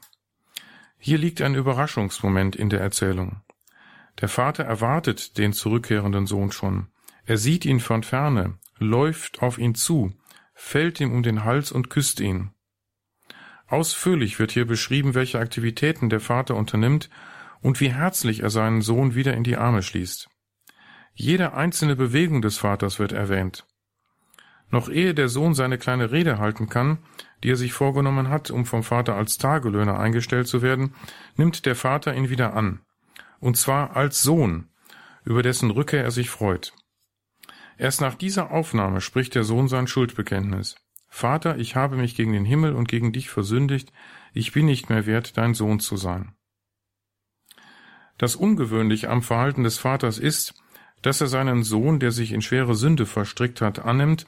Hier 0.99 1.19
liegt 1.19 1.41
ein 1.43 1.55
Überraschungsmoment 1.55 2.57
in 2.57 2.71
der 2.71 2.81
Erzählung. 2.81 3.43
Der 4.21 4.29
Vater 4.29 4.65
erwartet 4.65 5.37
den 5.37 5.53
zurückkehrenden 5.53 6.27
Sohn 6.27 6.53
schon. 6.53 6.89
Er 7.27 7.39
sieht 7.39 7.65
ihn 7.65 7.81
von 7.81 8.03
ferne, 8.05 8.59
läuft 8.79 9.43
auf 9.43 9.59
ihn 9.59 9.75
zu, 9.75 10.13
fällt 10.55 11.01
ihm 11.01 11.13
um 11.13 11.23
den 11.23 11.45
Hals 11.45 11.73
und 11.73 11.91
küsst 11.91 12.21
ihn. 12.21 12.53
Ausführlich 13.67 14.39
wird 14.39 14.53
hier 14.53 14.65
beschrieben, 14.65 15.15
welche 15.15 15.41
Aktivitäten 15.41 16.09
der 16.09 16.21
Vater 16.21 16.55
unternimmt, 16.55 17.11
und 17.63 17.81
wie 17.81 17.93
herzlich 17.93 18.41
er 18.41 18.51
seinen 18.51 18.81
Sohn 18.81 19.17
wieder 19.17 19.35
in 19.35 19.43
die 19.43 19.57
Arme 19.57 19.83
schließt. 19.83 20.29
Jede 21.15 21.55
einzelne 21.55 21.97
Bewegung 21.97 22.43
des 22.43 22.59
Vaters 22.59 23.01
wird 23.01 23.11
erwähnt. 23.11 23.67
Noch 24.71 24.89
ehe 24.89 25.15
der 25.15 25.29
Sohn 25.29 25.55
seine 25.55 25.79
kleine 25.79 26.13
Rede 26.13 26.39
halten 26.39 26.69
kann, 26.69 26.99
die 27.43 27.51
er 27.51 27.57
sich 27.57 27.73
vorgenommen 27.73 28.29
hat, 28.29 28.51
um 28.51 28.67
vom 28.67 28.83
Vater 28.83 29.17
als 29.17 29.39
Tagelöhner 29.39 29.99
eingestellt 29.99 30.47
zu 30.47 30.63
werden, 30.63 30.95
nimmt 31.37 31.67
der 31.67 31.75
Vater 31.75 32.15
ihn 32.15 32.29
wieder 32.29 32.55
an. 32.55 32.83
Und 33.41 33.57
zwar 33.57 33.97
als 33.97 34.23
Sohn, 34.23 34.69
über 35.25 35.43
dessen 35.43 35.71
Rückkehr 35.71 36.05
er 36.05 36.11
sich 36.11 36.31
freut. 36.31 36.73
Erst 37.79 38.01
nach 38.01 38.15
dieser 38.15 38.51
Aufnahme 38.51 39.01
spricht 39.01 39.35
der 39.35 39.45
Sohn 39.45 39.69
sein 39.69 39.87
Schuldbekenntnis. 39.87 40.77
Vater, 41.09 41.59
ich 41.59 41.77
habe 41.77 41.97
mich 41.97 42.15
gegen 42.15 42.33
den 42.33 42.45
Himmel 42.45 42.75
und 42.75 42.89
gegen 42.89 43.13
dich 43.13 43.31
versündigt, 43.31 43.93
ich 44.33 44.53
bin 44.53 44.67
nicht 44.67 44.91
mehr 44.91 45.07
wert, 45.07 45.37
dein 45.37 45.55
Sohn 45.55 45.81
zu 45.81 45.97
sein. 45.97 46.35
Das 48.19 48.35
Ungewöhnliche 48.37 49.11
am 49.11 49.23
Verhalten 49.23 49.63
des 49.63 49.79
Vaters 49.79 50.19
ist, 50.19 50.55
dass 51.03 51.21
er 51.21 51.27
seinen 51.27 51.63
Sohn, 51.63 52.01
der 52.01 52.13
sich 52.13 52.33
in 52.33 52.43
schwere 52.43 52.75
Sünde 52.75 53.07
verstrickt 53.07 53.61
hat, 53.61 53.79
annimmt, 53.79 54.27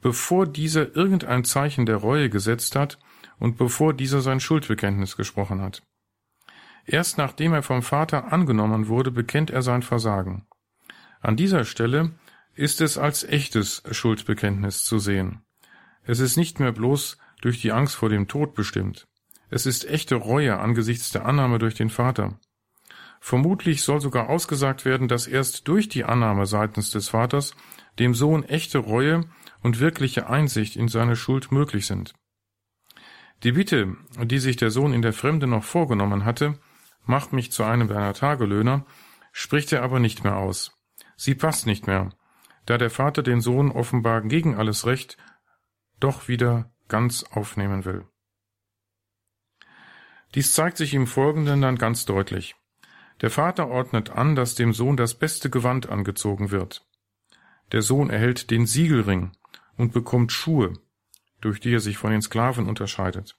bevor 0.00 0.46
dieser 0.46 0.94
irgendein 0.94 1.44
Zeichen 1.44 1.86
der 1.86 1.96
Reue 1.96 2.30
gesetzt 2.30 2.76
hat 2.76 2.98
und 3.38 3.56
bevor 3.56 3.94
dieser 3.94 4.20
sein 4.20 4.40
Schuldbekenntnis 4.40 5.16
gesprochen 5.16 5.60
hat. 5.60 5.82
Erst 6.84 7.18
nachdem 7.18 7.52
er 7.52 7.62
vom 7.62 7.82
Vater 7.82 8.32
angenommen 8.32 8.88
wurde, 8.88 9.10
bekennt 9.10 9.50
er 9.50 9.62
sein 9.62 9.82
Versagen. 9.82 10.46
An 11.20 11.36
dieser 11.36 11.64
Stelle 11.64 12.12
ist 12.58 12.80
es 12.80 12.98
als 12.98 13.22
echtes 13.22 13.84
Schuldbekenntnis 13.92 14.82
zu 14.82 14.98
sehen. 14.98 15.42
Es 16.02 16.18
ist 16.18 16.36
nicht 16.36 16.58
mehr 16.58 16.72
bloß 16.72 17.16
durch 17.40 17.60
die 17.60 17.70
Angst 17.70 17.94
vor 17.94 18.08
dem 18.08 18.26
Tod 18.26 18.54
bestimmt. 18.54 19.06
Es 19.48 19.64
ist 19.64 19.88
echte 19.88 20.16
Reue 20.16 20.58
angesichts 20.58 21.10
der 21.10 21.24
Annahme 21.24 21.60
durch 21.60 21.76
den 21.76 21.88
Vater. 21.88 22.40
Vermutlich 23.20 23.82
soll 23.82 24.00
sogar 24.00 24.28
ausgesagt 24.28 24.84
werden, 24.84 25.06
dass 25.06 25.28
erst 25.28 25.68
durch 25.68 25.88
die 25.88 26.04
Annahme 26.04 26.46
seitens 26.46 26.90
des 26.90 27.08
Vaters 27.08 27.54
dem 28.00 28.12
Sohn 28.12 28.42
echte 28.42 28.78
Reue 28.78 29.24
und 29.62 29.78
wirkliche 29.78 30.28
Einsicht 30.28 30.74
in 30.74 30.88
seine 30.88 31.14
Schuld 31.14 31.52
möglich 31.52 31.86
sind. 31.86 32.12
Die 33.44 33.52
Bitte, 33.52 33.96
die 34.20 34.38
sich 34.40 34.56
der 34.56 34.72
Sohn 34.72 34.92
in 34.92 35.02
der 35.02 35.12
Fremde 35.12 35.46
noch 35.46 35.62
vorgenommen 35.62 36.24
hatte, 36.24 36.58
macht 37.04 37.32
mich 37.32 37.52
zu 37.52 37.62
einem 37.62 37.86
deiner 37.86 38.14
Tagelöhner, 38.14 38.84
spricht 39.30 39.72
er 39.72 39.84
aber 39.84 40.00
nicht 40.00 40.24
mehr 40.24 40.36
aus. 40.36 40.72
Sie 41.16 41.36
passt 41.36 41.64
nicht 41.66 41.86
mehr, 41.86 42.10
da 42.68 42.76
der 42.76 42.90
Vater 42.90 43.22
den 43.22 43.40
Sohn 43.40 43.70
offenbar 43.70 44.20
gegen 44.20 44.54
alles 44.54 44.84
Recht 44.84 45.16
doch 46.00 46.28
wieder 46.28 46.70
ganz 46.86 47.24
aufnehmen 47.24 47.86
will. 47.86 48.04
Dies 50.34 50.52
zeigt 50.52 50.76
sich 50.76 50.92
im 50.92 51.06
Folgenden 51.06 51.62
dann 51.62 51.76
ganz 51.76 52.04
deutlich. 52.04 52.56
Der 53.22 53.30
Vater 53.30 53.68
ordnet 53.68 54.10
an, 54.10 54.36
dass 54.36 54.54
dem 54.54 54.74
Sohn 54.74 54.98
das 54.98 55.14
beste 55.14 55.48
Gewand 55.48 55.88
angezogen 55.88 56.50
wird. 56.50 56.86
Der 57.72 57.80
Sohn 57.80 58.10
erhält 58.10 58.50
den 58.50 58.66
Siegelring 58.66 59.32
und 59.78 59.94
bekommt 59.94 60.30
Schuhe, 60.30 60.74
durch 61.40 61.60
die 61.60 61.72
er 61.72 61.80
sich 61.80 61.96
von 61.96 62.10
den 62.10 62.20
Sklaven 62.20 62.68
unterscheidet. 62.68 63.34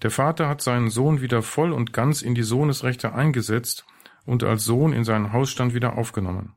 Der 0.00 0.10
Vater 0.10 0.48
hat 0.48 0.62
seinen 0.62 0.88
Sohn 0.88 1.20
wieder 1.20 1.42
voll 1.42 1.72
und 1.72 1.92
ganz 1.92 2.22
in 2.22 2.34
die 2.34 2.42
Sohnesrechte 2.42 3.12
eingesetzt 3.12 3.84
und 4.24 4.44
als 4.44 4.64
Sohn 4.64 4.94
in 4.94 5.04
seinen 5.04 5.34
Hausstand 5.34 5.74
wieder 5.74 5.98
aufgenommen. 5.98 6.56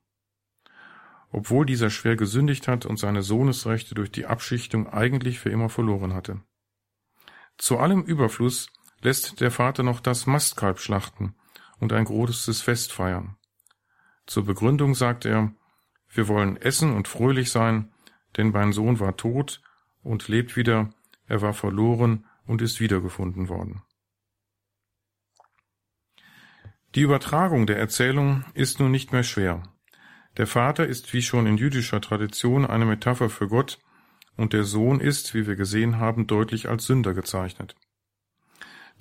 Obwohl 1.34 1.66
dieser 1.66 1.90
schwer 1.90 2.16
gesündigt 2.16 2.68
hat 2.68 2.86
und 2.86 2.98
seine 2.98 3.24
Sohnesrechte 3.24 3.96
durch 3.96 4.12
die 4.12 4.28
Abschichtung 4.28 4.88
eigentlich 4.88 5.40
für 5.40 5.50
immer 5.50 5.68
verloren 5.68 6.14
hatte. 6.14 6.42
Zu 7.58 7.80
allem 7.80 8.04
Überfluss 8.04 8.68
lässt 9.02 9.42
der 9.42 9.50
Vater 9.50 9.82
noch 9.82 10.00
das 10.00 10.28
Mastkalb 10.28 10.80
schlachten 10.80 11.36
und 11.80 11.92
ein 11.92 12.06
großes 12.06 12.62
Fest 12.62 12.94
feiern. 12.94 13.36
Zur 14.28 14.46
Begründung 14.46 14.94
sagt 14.94 15.26
er, 15.26 15.52
wir 16.08 16.28
wollen 16.28 16.56
essen 16.56 16.94
und 16.94 17.08
fröhlich 17.08 17.50
sein, 17.50 17.92
denn 18.38 18.52
mein 18.52 18.72
Sohn 18.72 19.00
war 19.00 19.18
tot 19.18 19.62
und 20.04 20.28
lebt 20.28 20.56
wieder, 20.56 20.92
er 21.26 21.42
war 21.42 21.54
verloren 21.54 22.26
und 22.46 22.62
ist 22.62 22.80
wiedergefunden 22.80 23.50
worden. 23.50 23.82
Die 26.94 27.02
Übertragung 27.02 27.66
der 27.66 27.80
Erzählung 27.80 28.46
ist 28.54 28.80
nun 28.80 28.92
nicht 28.92 29.12
mehr 29.12 29.24
schwer. 29.24 29.64
Der 30.38 30.48
Vater 30.48 30.88
ist 30.88 31.14
wie 31.14 31.22
schon 31.22 31.46
in 31.46 31.58
jüdischer 31.58 32.02
Tradition 32.02 32.66
eine 32.66 32.86
Metapher 32.86 33.30
für 33.30 33.48
Gott 33.48 33.80
und 34.36 34.54
der 34.54 34.64
Sohn 34.64 35.00
ist, 35.00 35.34
wie 35.36 35.46
wir 35.46 35.56
gesehen 35.56 36.00
haben, 36.00 36.26
deutlich 36.26 36.70
als 36.70 36.86
Sünder 36.86 37.14
gezeichnet. 37.14 37.76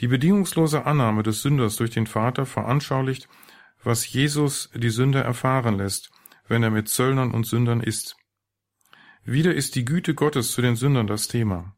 Die 0.01 0.09
bedingungslose 0.09 0.85
Annahme 0.85 1.23
des 1.23 1.43
Sünders 1.43 1.77
durch 1.77 1.91
den 1.91 2.07
Vater 2.07 2.45
veranschaulicht, 2.45 3.29
was 3.83 4.11
Jesus 4.11 4.71
die 4.75 4.91
Sünder 4.91 5.23
erfahren 5.23 5.77
lässt, 5.77 6.11
wenn 6.49 6.63
er 6.63 6.71
mit 6.71 6.89
Zöllnern 6.89 7.33
und 7.33 7.47
Sündern 7.47 7.81
ist. 7.81 8.17
Wieder 9.25 9.55
ist 9.55 9.75
die 9.75 9.85
Güte 9.85 10.15
Gottes 10.15 10.53
zu 10.53 10.63
den 10.63 10.77
Sündern 10.77 11.07
das 11.07 11.29
Thema. 11.29 11.77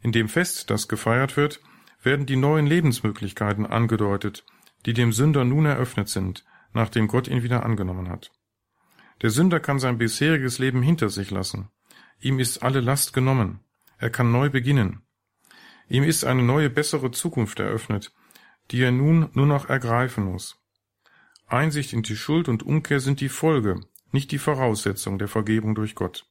In 0.00 0.12
dem 0.12 0.28
Fest, 0.28 0.70
das 0.70 0.88
gefeiert 0.88 1.36
wird, 1.36 1.60
werden 2.02 2.26
die 2.26 2.36
neuen 2.36 2.66
Lebensmöglichkeiten 2.66 3.66
angedeutet, 3.66 4.44
die 4.86 4.92
dem 4.92 5.12
Sünder 5.12 5.44
nun 5.44 5.66
eröffnet 5.66 6.08
sind, 6.08 6.44
nachdem 6.72 7.06
Gott 7.06 7.28
ihn 7.28 7.42
wieder 7.42 7.64
angenommen 7.64 8.08
hat. 8.08 8.32
Der 9.22 9.30
Sünder 9.30 9.60
kann 9.60 9.78
sein 9.78 9.98
bisheriges 9.98 10.58
Leben 10.58 10.82
hinter 10.82 11.08
sich 11.08 11.30
lassen. 11.30 11.70
Ihm 12.20 12.40
ist 12.40 12.62
alle 12.62 12.80
Last 12.80 13.12
genommen. 13.12 13.60
Er 13.98 14.10
kann 14.10 14.32
neu 14.32 14.50
beginnen. 14.50 15.02
Ihm 15.88 16.02
ist 16.02 16.24
eine 16.24 16.42
neue, 16.42 16.70
bessere 16.70 17.12
Zukunft 17.12 17.60
eröffnet, 17.60 18.12
die 18.70 18.82
er 18.82 18.90
nun 18.90 19.30
nur 19.32 19.46
noch 19.46 19.68
ergreifen 19.68 20.24
muss. 20.24 20.60
Einsicht 21.46 21.92
in 21.92 22.02
die 22.02 22.16
Schuld 22.16 22.48
und 22.48 22.62
Umkehr 22.62 22.98
sind 22.98 23.20
die 23.20 23.28
Folge, 23.28 23.80
nicht 24.10 24.32
die 24.32 24.38
Voraussetzung 24.38 25.18
der 25.18 25.28
Vergebung 25.28 25.74
durch 25.74 25.94
Gott. 25.94 26.26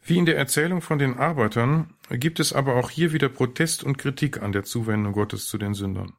Wie 0.00 0.18
in 0.18 0.26
der 0.26 0.36
Erzählung 0.36 0.80
von 0.80 0.98
den 0.98 1.18
Arbeitern 1.18 1.94
gibt 2.10 2.40
es 2.40 2.52
aber 2.52 2.76
auch 2.76 2.90
hier 2.90 3.12
wieder 3.12 3.28
Protest 3.28 3.84
und 3.84 3.98
Kritik 3.98 4.42
an 4.42 4.52
der 4.52 4.64
Zuwendung 4.64 5.12
Gottes 5.12 5.46
zu 5.46 5.58
den 5.58 5.74
Sündern. 5.74 6.14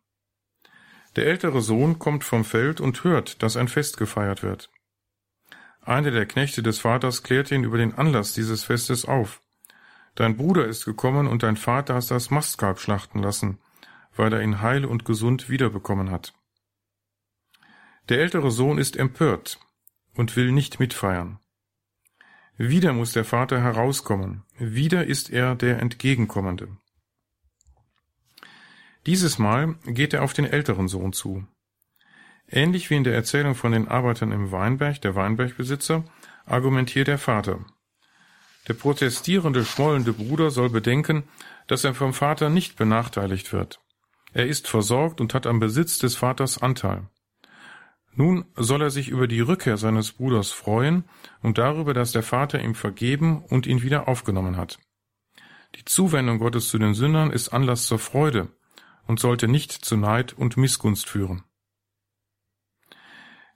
Der 1.15 1.27
ältere 1.27 1.61
Sohn 1.61 1.97
kommt 1.97 2.23
vom 2.23 2.43
Feld 2.43 2.81
und 2.81 3.03
hört, 3.03 3.41
dass 3.41 3.55
ein 3.55 3.67
Fest 3.67 3.97
gefeiert 3.97 4.43
wird. 4.43 4.69
Einer 5.81 6.11
der 6.11 6.25
Knechte 6.25 6.63
des 6.63 6.79
Vaters 6.79 7.23
klärt 7.23 7.51
ihn 7.51 7.63
über 7.63 7.77
den 7.77 7.93
Anlass 7.93 8.33
dieses 8.33 8.63
Festes 8.63 9.05
auf. 9.05 9.41
Dein 10.15 10.35
Bruder 10.35 10.65
ist 10.65 10.85
gekommen 10.85 11.27
und 11.27 11.43
dein 11.43 11.57
Vater 11.57 11.93
hast 11.93 12.11
das 12.11 12.31
Mastkalb 12.31 12.79
schlachten 12.79 13.21
lassen, 13.21 13.59
weil 14.15 14.33
er 14.33 14.41
ihn 14.41 14.61
heil 14.61 14.85
und 14.85 15.05
gesund 15.05 15.49
wiederbekommen 15.49 16.09
hat. 16.09 16.33
Der 18.09 18.19
ältere 18.19 18.51
Sohn 18.51 18.77
ist 18.77 18.97
empört 18.97 19.59
und 20.15 20.35
will 20.35 20.51
nicht 20.51 20.79
mitfeiern. 20.79 21.39
Wieder 22.57 22.93
muss 22.93 23.11
der 23.11 23.25
Vater 23.25 23.61
herauskommen, 23.61 24.43
wieder 24.57 25.05
ist 25.05 25.29
er 25.29 25.55
der 25.55 25.79
Entgegenkommende. 25.79 26.69
Dieses 29.05 29.37
Mal 29.37 29.75
geht 29.85 30.13
er 30.13 30.23
auf 30.23 30.33
den 30.33 30.45
älteren 30.45 30.87
Sohn 30.87 31.13
zu. 31.13 31.45
Ähnlich 32.47 32.89
wie 32.89 32.95
in 32.95 33.03
der 33.03 33.13
Erzählung 33.13 33.53
von 33.53 33.71
den 33.71 33.87
Arbeitern 33.87 34.31
im 34.31 34.51
Weinberg, 34.51 35.01
der 35.01 35.15
Weinbergbesitzer, 35.15 36.03
argumentiert 36.45 37.07
der 37.07 37.19
Vater. 37.19 37.59
Der 38.67 38.73
protestierende, 38.73 39.63
schmollende 39.63 40.13
Bruder 40.13 40.49
soll 40.49 40.69
bedenken, 40.69 41.23
dass 41.67 41.83
er 41.83 41.93
vom 41.93 42.13
Vater 42.13 42.49
nicht 42.49 42.77
benachteiligt 42.77 43.53
wird. 43.53 43.79
Er 44.33 44.47
ist 44.47 44.67
versorgt 44.67 45.21
und 45.21 45.33
hat 45.35 45.45
am 45.45 45.59
Besitz 45.59 45.99
des 45.99 46.15
Vaters 46.15 46.61
Anteil. 46.61 47.07
Nun 48.15 48.45
soll 48.55 48.81
er 48.81 48.89
sich 48.89 49.09
über 49.09 49.27
die 49.27 49.41
Rückkehr 49.41 49.77
seines 49.77 50.13
Bruders 50.13 50.51
freuen 50.51 51.03
und 51.41 51.57
darüber, 51.57 51.93
dass 51.93 52.11
der 52.11 52.23
Vater 52.23 52.59
ihm 52.59 52.73
vergeben 52.73 53.43
und 53.43 53.67
ihn 53.67 53.83
wieder 53.83 54.07
aufgenommen 54.07 54.57
hat. 54.57 54.79
Die 55.75 55.85
Zuwendung 55.85 56.39
Gottes 56.39 56.69
zu 56.69 56.79
den 56.79 56.93
Sündern 56.93 57.31
ist 57.31 57.49
Anlass 57.49 57.85
zur 57.85 57.99
Freude 57.99 58.49
und 59.07 59.19
sollte 59.19 59.47
nicht 59.47 59.71
zu 59.71 59.97
Neid 59.97 60.33
und 60.33 60.57
Missgunst 60.57 61.07
führen. 61.07 61.43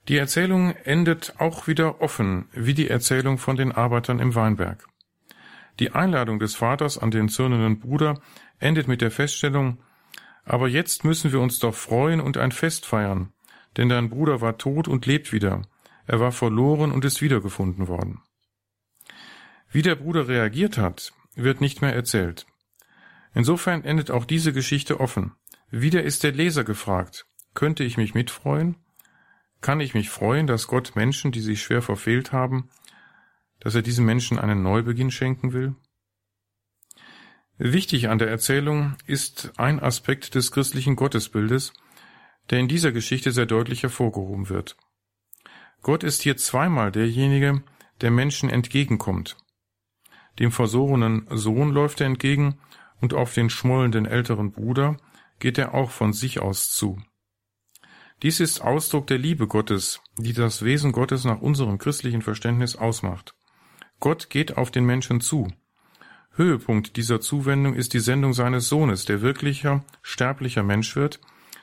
Die 0.08 0.18
Erzählung 0.18 0.72
endet 0.72 1.36
auch 1.38 1.68
wieder 1.68 2.02
offen, 2.02 2.50
wie 2.52 2.74
die 2.74 2.90
Erzählung 2.90 3.38
von 3.38 3.56
den 3.56 3.72
Arbeitern 3.72 4.20
im 4.20 4.34
Weinberg. 4.34 4.88
Die 5.80 5.92
Einladung 5.92 6.40
des 6.40 6.56
Vaters 6.56 6.98
an 6.98 7.12
den 7.12 7.30
zürnenden 7.30 7.80
Bruder 7.80 8.20
endet 8.60 8.88
mit 8.88 9.02
der 9.02 9.12
Feststellung, 9.12 9.80
aber 10.44 10.68
jetzt 10.68 11.04
müssen 11.04 11.32
wir 11.32 11.40
uns 11.40 11.60
doch 11.60 11.76
freuen 11.76 12.22
und 12.22 12.38
ein 12.38 12.52
Fest 12.52 12.86
feiern, 12.86 13.34
denn 13.78 13.88
dein 13.88 14.10
Bruder 14.10 14.42
war 14.42 14.58
tot 14.58 14.88
und 14.88 15.06
lebt 15.06 15.32
wieder, 15.32 15.62
er 16.06 16.20
war 16.20 16.32
verloren 16.32 16.92
und 16.92 17.06
ist 17.06 17.22
wiedergefunden 17.22 17.88
worden. 17.88 18.22
Wie 19.70 19.84
der 19.84 19.96
Bruder 19.96 20.28
reagiert 20.28 20.80
hat, 20.80 21.14
wird 21.36 21.62
nicht 21.62 21.84
mehr 21.84 21.94
erzählt. 21.94 22.48
Insofern 23.36 23.84
endet 23.84 24.10
auch 24.10 24.26
diese 24.26 24.52
Geschichte 24.52 25.00
offen. 25.00 25.34
Wieder 25.72 26.04
ist 26.04 26.24
der 26.24 26.32
Leser 26.32 26.64
gefragt, 26.64 27.28
könnte 27.54 27.84
ich 27.84 27.98
mich 27.98 28.16
mitfreuen? 28.16 28.76
Kann 29.62 29.82
ich 29.82 29.94
mich 29.94 30.10
freuen, 30.10 30.48
dass 30.48 30.68
Gott 30.68 30.96
Menschen, 30.96 31.32
die 31.32 31.42
sich 31.42 31.62
schwer 31.62 31.82
verfehlt 31.82 32.32
haben, 32.32 32.70
dass 33.60 33.76
er 33.76 33.82
diesen 33.82 34.06
Menschen 34.06 34.40
einen 34.40 34.64
Neubeginn 34.64 35.12
schenken 35.12 35.54
will? 35.54 35.76
Wichtig 37.58 38.08
an 38.08 38.18
der 38.18 38.30
Erzählung 38.30 38.96
ist 39.06 39.52
ein 39.58 39.80
Aspekt 39.80 40.34
des 40.34 40.52
christlichen 40.52 40.96
Gottesbildes, 40.96 41.74
der 42.50 42.60
in 42.60 42.68
dieser 42.68 42.92
Geschichte 42.92 43.32
sehr 43.32 43.46
deutlich 43.46 43.84
hervorgehoben 43.84 44.50
wird. 44.50 44.78
Gott 45.82 46.04
ist 46.04 46.24
hier 46.24 46.38
zweimal 46.38 46.92
derjenige, 46.92 47.62
der 48.02 48.12
Menschen 48.12 48.50
entgegenkommt. 48.50 49.38
Dem 50.40 50.52
versorenen 50.52 51.28
Sohn 51.30 51.72
läuft 51.72 52.00
er 52.00 52.08
entgegen 52.08 52.58
und 53.02 53.14
auf 53.14 53.34
den 53.34 53.50
schmollenden 53.50 54.06
älteren 54.06 54.52
Bruder 54.52 54.98
geht 55.40 55.58
er 55.58 55.74
auch 55.74 55.92
von 55.92 56.14
sich 56.14 56.40
aus 56.40 56.72
zu. 56.72 57.02
Dies 58.22 58.40
ist 58.42 58.62
Ausdruck 58.62 59.08
der 59.08 59.18
Liebe 59.18 59.48
Gottes, 59.48 60.02
die 60.18 60.34
das 60.34 60.64
Wesen 60.64 60.92
Gottes 60.92 61.24
nach 61.24 61.40
unserem 61.40 61.78
christlichen 61.78 62.22
Verständnis 62.22 62.76
ausmacht. 62.76 63.34
Gott 64.00 64.30
geht 64.30 64.58
auf 64.58 64.72
den 64.72 64.86
Menschen 64.86 65.22
zu. 65.22 65.48
Höhepunkt 66.32 66.96
dieser 66.98 67.22
Zuwendung 67.22 67.76
ist 67.76 67.94
die 67.94 68.00
Sendung 68.00 68.34
seines 68.34 68.70
Sohnes, 68.70 69.06
der 69.06 69.22
wirklicher, 69.22 69.84
sterblicher 70.02 70.64
Mensch 70.64 70.96
wird, 70.96 71.20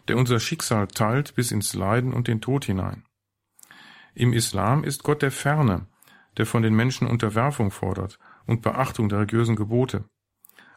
der 0.09 0.17
unser 0.17 0.41
Schicksal 0.41 0.89
teilt 0.89 1.35
bis 1.35 1.51
ins 1.51 1.75
Leiden 1.75 2.13
und 2.13 2.29
den 2.29 2.41
Tod 2.41 2.65
hinein. 2.65 3.05
Im 4.15 4.33
Islam 4.33 4.85
ist 4.85 5.03
Gott 5.03 5.23
der 5.23 5.31
Ferne, 5.31 5.87
der 6.37 6.47
von 6.47 6.63
den 6.63 6.75
Menschen 6.75 7.07
Unterwerfung 7.07 7.71
fordert 7.71 8.19
und 8.47 8.63
Beachtung 8.63 9.09
der 9.09 9.19
religiösen 9.19 9.57
Gebote. 9.57 10.05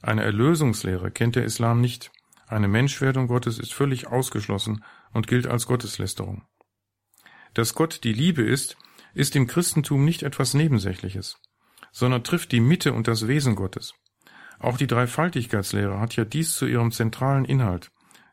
Eine 0.02 0.24
Erlösungslehre 0.24 1.12
kennt 1.12 1.36
der 1.36 1.46
Islam 1.46 1.82
nicht. 1.82 2.12
Eine 2.50 2.68
Menschwerdung 2.68 3.28
Gottes 3.28 3.60
ist 3.60 3.74
völlig 3.74 4.08
ausgeschlossen 4.08 4.84
und 5.14 5.28
gilt 5.28 5.48
als 5.48 5.68
Gotteslästerung. 5.68 6.44
Dass 7.54 7.74
Gott 7.74 8.04
die 8.04 8.14
Liebe 8.14 8.42
ist, 8.42 8.76
ist 9.14 9.36
im 9.38 9.48
Christentum 9.48 10.04
nicht 10.04 10.24
etwas 10.24 10.54
Nebensächliches 10.54 11.40
sondern 11.92 12.24
trifft 12.24 12.52
die 12.52 12.60
Mitte 12.60 12.94
und 12.94 13.08
das 13.08 13.28
Wesen 13.28 13.56
Gottes. 13.56 13.94
Auch 14.60 14.78
die 14.78 14.88
Dreifaltigkeitslehre 14.88 16.00
hat 16.00 16.16
ja 16.16 16.26
dies 16.26 16.56
zu 16.56 16.66
ihrem 16.66 16.92
zentralen 16.92 17.46
Inhalt. 17.46 17.92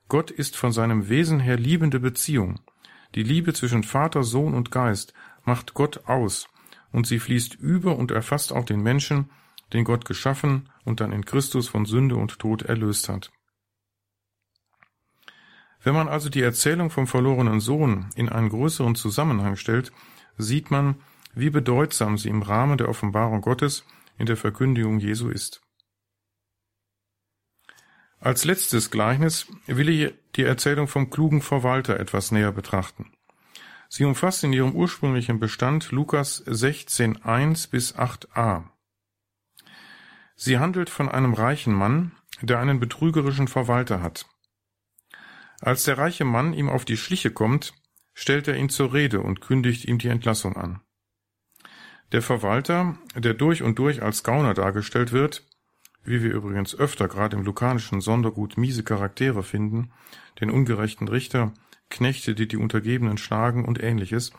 Gott 0.08 0.30
ist 0.30 0.56
von 0.56 0.72
seinem 0.72 1.08
Wesen 1.08 1.40
her 1.40 1.56
liebende 1.56 2.00
Beziehung. 2.00 2.60
Die 3.14 3.22
Liebe 3.22 3.52
zwischen 3.54 3.82
Vater, 3.82 4.22
Sohn 4.22 4.54
und 4.54 4.70
Geist 4.70 5.14
macht 5.44 5.74
Gott 5.74 6.06
aus, 6.06 6.48
und 6.92 7.06
sie 7.06 7.18
fließt 7.18 7.54
über 7.54 7.96
und 7.96 8.10
erfasst 8.10 8.52
auch 8.52 8.64
den 8.64 8.82
Menschen, 8.82 9.30
den 9.72 9.84
Gott 9.84 10.04
geschaffen 10.04 10.68
und 10.84 11.00
dann 11.00 11.12
in 11.12 11.24
Christus 11.24 11.68
von 11.68 11.86
Sünde 11.86 12.16
und 12.16 12.38
Tod 12.38 12.62
erlöst 12.62 13.08
hat. 13.08 13.30
Wenn 15.82 15.94
man 15.94 16.08
also 16.08 16.28
die 16.28 16.42
Erzählung 16.42 16.90
vom 16.90 17.06
verlorenen 17.06 17.60
Sohn 17.60 18.10
in 18.16 18.28
einen 18.28 18.48
größeren 18.48 18.94
Zusammenhang 18.94 19.56
stellt, 19.56 19.92
sieht 20.36 20.70
man, 20.70 20.96
wie 21.34 21.50
bedeutsam 21.50 22.18
sie 22.18 22.28
im 22.28 22.42
Rahmen 22.42 22.78
der 22.78 22.88
Offenbarung 22.88 23.42
Gottes 23.42 23.84
in 24.18 24.26
der 24.26 24.36
Verkündigung 24.36 24.98
Jesu 24.98 25.28
ist. 25.28 25.60
Als 28.18 28.44
letztes 28.44 28.90
Gleichnis 28.90 29.46
will 29.66 29.88
ich 29.88 30.14
die 30.34 30.42
Erzählung 30.42 30.88
vom 30.88 31.10
klugen 31.10 31.42
Verwalter 31.42 32.00
etwas 32.00 32.32
näher 32.32 32.52
betrachten. 32.52 33.12
Sie 33.88 34.04
umfasst 34.04 34.42
in 34.42 34.52
ihrem 34.52 34.72
ursprünglichen 34.72 35.38
Bestand 35.38 35.92
Lukas 35.92 36.44
16.1 36.46 37.70
bis 37.70 37.94
8a. 37.94 38.64
Sie 40.34 40.58
handelt 40.58 40.90
von 40.90 41.08
einem 41.08 41.34
reichen 41.34 41.72
Mann, 41.72 42.12
der 42.42 42.58
einen 42.58 42.80
betrügerischen 42.80 43.48
Verwalter 43.48 44.02
hat. 44.02 44.26
Als 45.60 45.84
der 45.84 45.98
reiche 45.98 46.24
Mann 46.24 46.52
ihm 46.52 46.68
auf 46.68 46.84
die 46.84 46.96
Schliche 46.96 47.30
kommt, 47.30 47.74
stellt 48.14 48.48
er 48.48 48.56
ihn 48.56 48.68
zur 48.68 48.92
Rede 48.92 49.20
und 49.20 49.40
kündigt 49.40 49.84
ihm 49.84 49.98
die 49.98 50.08
Entlassung 50.08 50.56
an. 50.56 50.80
Der 52.12 52.22
Verwalter, 52.22 52.96
der 53.14 53.34
durch 53.34 53.62
und 53.62 53.78
durch 53.78 54.02
als 54.02 54.22
Gauner 54.22 54.54
dargestellt 54.54 55.12
wird, 55.12 55.44
wie 56.04 56.22
wir 56.22 56.32
übrigens 56.32 56.74
öfter 56.74 57.08
gerade 57.08 57.36
im 57.36 57.44
lukanischen 57.44 58.00
Sondergut 58.00 58.56
miese 58.56 58.84
Charaktere 58.84 59.42
finden, 59.42 59.90
den 60.40 60.50
ungerechten 60.50 61.08
Richter, 61.08 61.52
Knechte, 61.90 62.34
die 62.34 62.48
die 62.48 62.56
Untergebenen 62.56 63.18
schlagen 63.18 63.64
und 63.64 63.82
ähnliches, 63.82 64.32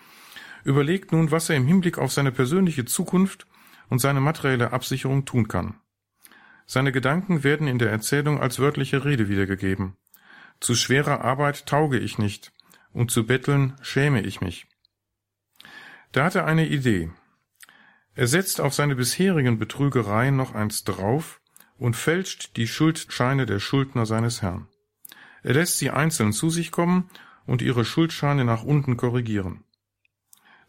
überlegt 0.63 1.11
nun, 1.11 1.31
was 1.31 1.49
er 1.49 1.57
im 1.57 1.67
Hinblick 1.67 1.97
auf 1.97 2.11
seine 2.11 2.31
persönliche 2.31 2.85
Zukunft 2.85 3.47
und 3.89 3.99
seine 3.99 4.21
materielle 4.21 4.71
Absicherung 4.71 5.25
tun 5.25 5.47
kann. 5.47 5.75
Seine 6.65 6.91
Gedanken 6.91 7.43
werden 7.43 7.67
in 7.67 7.79
der 7.79 7.91
Erzählung 7.91 8.39
als 8.39 8.59
wörtliche 8.59 9.05
Rede 9.05 9.29
wiedergegeben. 9.29 9.95
Zu 10.59 10.75
schwerer 10.75 11.21
Arbeit 11.21 11.65
tauge 11.65 11.99
ich 11.99 12.17
nicht, 12.17 12.51
und 12.91 13.11
zu 13.11 13.25
betteln 13.25 13.75
schäme 13.81 14.21
ich 14.21 14.41
mich. 14.41 14.67
Da 16.11 16.25
hat 16.25 16.35
er 16.35 16.45
eine 16.45 16.67
Idee. 16.67 17.11
Er 18.15 18.27
setzt 18.27 18.59
auf 18.59 18.73
seine 18.73 18.95
bisherigen 18.95 19.59
Betrügereien 19.59 20.35
noch 20.35 20.55
eins 20.55 20.83
drauf 20.83 21.39
und 21.77 21.95
fälscht 21.95 22.57
die 22.57 22.67
Schuldscheine 22.67 23.45
der 23.45 23.59
Schuldner 23.59 24.05
seines 24.05 24.41
Herrn. 24.41 24.67
Er 25.43 25.53
lässt 25.53 25.77
sie 25.77 25.91
einzeln 25.91 26.33
zu 26.33 26.49
sich 26.49 26.71
kommen 26.71 27.09
und 27.45 27.61
ihre 27.61 27.85
Schuldscheine 27.85 28.43
nach 28.43 28.63
unten 28.63 28.97
korrigieren. 28.97 29.63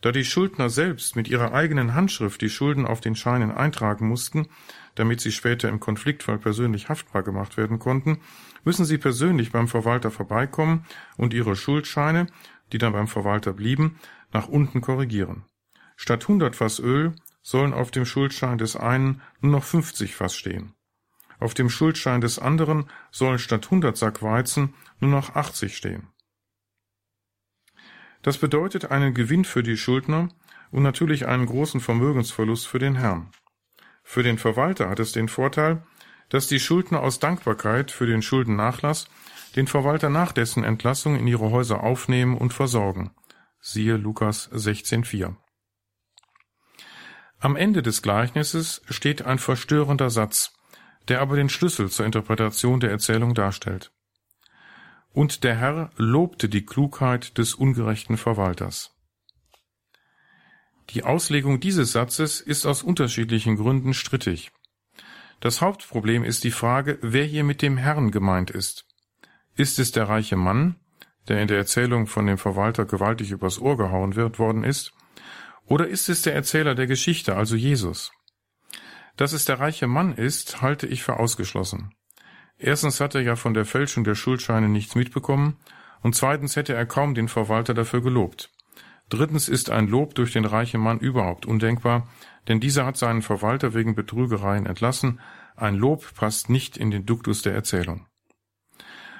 Da 0.01 0.12
die 0.12 0.24
Schuldner 0.24 0.70
selbst 0.70 1.16
mit 1.16 1.27
ihrer 1.27 1.53
eigenen 1.53 1.94
Handschrift 1.94 2.40
die 2.40 2.51
Schulden 2.51 2.87
auf 2.87 3.01
den 3.01 3.16
Scheinen 3.16 3.51
eintragen 3.51 4.07
mussten, 4.07 4.46
damit 4.94 5.20
sie 5.20 5.33
später 5.33 5.68
im 5.68 5.81
Konfliktfall 5.81 6.38
persönlich 6.38 6.88
haftbar 6.88 7.24
gemacht 7.24 7.57
werden 7.57 7.79
konnten, 7.79 8.20
müssen 8.68 8.85
sie 8.85 8.98
persönlich 8.98 9.50
beim 9.50 9.66
Verwalter 9.66 10.11
vorbeikommen 10.11 10.85
und 11.16 11.33
ihre 11.33 11.57
Schuldscheine, 11.57 12.26
die 12.70 12.76
dann 12.76 12.92
beim 12.92 13.09
Verwalter 13.09 13.54
blieben, 13.54 13.98
nach 14.31 14.46
unten 14.46 14.83
korrigieren. 14.83 15.46
Statt 15.96 16.24
100 16.24 16.54
Fass 16.54 16.78
Öl 16.78 17.14
sollen 17.40 17.72
auf 17.72 17.90
dem 17.90 18.04
Schuldschein 18.04 18.59
des 18.59 18.76
einen 18.76 19.22
nur 19.40 19.52
noch 19.52 19.64
50 19.64 20.14
Fass 20.14 20.37
stehen. 20.37 20.74
Auf 21.40 21.54
dem 21.54 21.70
Schuldschein 21.70 22.20
des 22.20 22.38
anderen 22.38 22.90
sollen 23.11 23.38
statt 23.38 23.64
100 23.64 23.96
Sack 23.96 24.22
Weizen 24.22 24.74
nur 25.00 25.12
noch 25.12 25.35
80 25.35 25.74
stehen. 25.74 26.09
Das 28.20 28.37
bedeutet 28.37 28.90
einen 28.90 29.14
Gewinn 29.14 29.46
für 29.46 29.62
die 29.62 29.78
Schuldner 29.78 30.28
und 30.70 30.83
natürlich 30.83 31.26
einen 31.26 31.46
großen 31.46 31.81
Vermögensverlust 31.81 32.66
für 32.66 32.81
den 32.81 32.96
Herrn. 32.96 33.31
Für 34.02 34.22
den 34.22 34.37
Verwalter 34.37 34.90
hat 34.90 35.00
es 35.00 35.12
den 35.12 35.28
Vorteil, 35.28 35.83
dass 36.29 36.47
die 36.47 36.61
Schuldner 36.61 37.01
aus 37.01 37.19
Dankbarkeit 37.19 37.91
für 37.91 38.07
den 38.07 38.23
Schuldennachlass 38.23 39.09
den 39.57 39.67
Verwalter 39.67 40.11
nach 40.11 40.33
dessen 40.33 40.64
Entlassung 40.64 41.17
in 41.17 41.27
ihre 41.27 41.51
Häuser 41.51 41.83
aufnehmen 41.83 42.37
und 42.37 42.53
versorgen. 42.53 43.11
Siehe 43.61 43.97
Lukas 43.97 44.51
16,4. 44.53 45.35
Am 47.41 47.57
Ende 47.57 47.83
des 47.83 48.03
Gleichnisses 48.03 48.83
steht 48.88 49.23
ein 49.23 49.38
verstörender 49.38 50.11
Satz, 50.11 50.55
der 51.09 51.21
aber 51.21 51.37
den 51.37 51.49
Schlüssel 51.49 51.88
zur 51.91 52.05
Interpretation 52.05 52.81
der 52.81 52.91
Erzählung 52.91 53.35
darstellt. 53.35 53.93
Und 55.12 55.45
der 55.45 55.57
Herr 55.57 55.91
lobte 55.97 56.49
die 56.49 56.67
Klugheit 56.67 57.38
des 57.38 57.55
ungerechten 57.55 58.17
Verwalters. 58.17 58.95
Die 60.91 61.05
Auslegung 61.05 61.61
dieses 61.61 61.93
Satzes 61.93 62.41
ist 62.41 62.67
aus 62.67 62.83
unterschiedlichen 62.83 63.57
Gründen 63.57 63.95
strittig. 63.95 64.53
Das 65.40 65.61
Hauptproblem 65.61 66.24
ist 66.24 66.42
die 66.42 66.51
Frage, 66.51 66.98
wer 67.01 67.24
hier 67.24 67.44
mit 67.44 67.62
dem 67.62 67.77
Herrn 67.77 68.11
gemeint 68.11 68.51
ist. 68.51 68.87
Ist 69.55 69.79
es 69.79 69.92
der 69.92 70.09
reiche 70.09 70.37
Mann, 70.37 70.77
der 71.29 71.40
in 71.40 71.48
der 71.48 71.59
Erzählung 71.59 72.07
von 72.07 72.27
dem 72.27 72.38
Verwalter 72.38 72.85
gewaltig 72.85 73.31
übers 73.31 73.61
Ohr 73.61 73.77
gehauen 73.77 74.16
wird 74.16 74.38
worden 74.38 74.64
ist, 74.64 74.92
oder 75.66 75.87
ist 75.87 76.09
es 76.09 76.22
der 76.22 76.35
Erzähler 76.35 76.74
der 76.74 76.87
Geschichte, 76.87 77.37
also 77.37 77.55
Jesus? 77.55 78.11
Dass 79.16 79.33
es 79.33 79.44
der 79.44 79.61
reiche 79.61 79.87
Mann 79.87 80.14
ist, 80.14 80.62
halte 80.62 80.87
ich 80.87 81.03
für 81.03 81.18
ausgeschlossen. 81.18 81.92
Erstens 82.57 83.01
hat 83.01 83.14
er 83.14 83.20
ja 83.20 83.37
von 83.37 83.55
der 83.55 83.64
Fälschung 83.64 84.03
der 84.03 84.14
Schuldscheine 84.14 84.68
nichts 84.68 84.94
mitbekommen, 84.94 85.59
und 86.01 86.14
zweitens 86.14 86.57
hätte 86.57 86.74
er 86.74 86.87
kaum 86.87 87.14
den 87.14 87.29
Verwalter 87.29 87.74
dafür 87.74 88.01
gelobt. 88.01 88.51
Drittens 89.09 89.48
ist 89.48 89.70
ein 89.70 89.88
Lob 89.88 90.14
durch 90.14 90.33
den 90.33 90.44
reichen 90.44 90.81
Mann 90.81 90.98
überhaupt 90.98 91.46
undenkbar, 91.46 92.09
denn 92.48 92.61
dieser 92.61 92.87
hat 92.87 92.96
seinen 92.96 93.22
Verwalter 93.22 93.74
wegen 93.74 93.94
Betrügereien 93.94 94.66
entlassen. 94.66 95.20
Ein 95.54 95.74
Lob 95.74 96.14
passt 96.14 96.48
nicht 96.48 96.76
in 96.76 96.90
den 96.90 97.04
Duktus 97.04 97.42
der 97.42 97.54
Erzählung. 97.54 98.06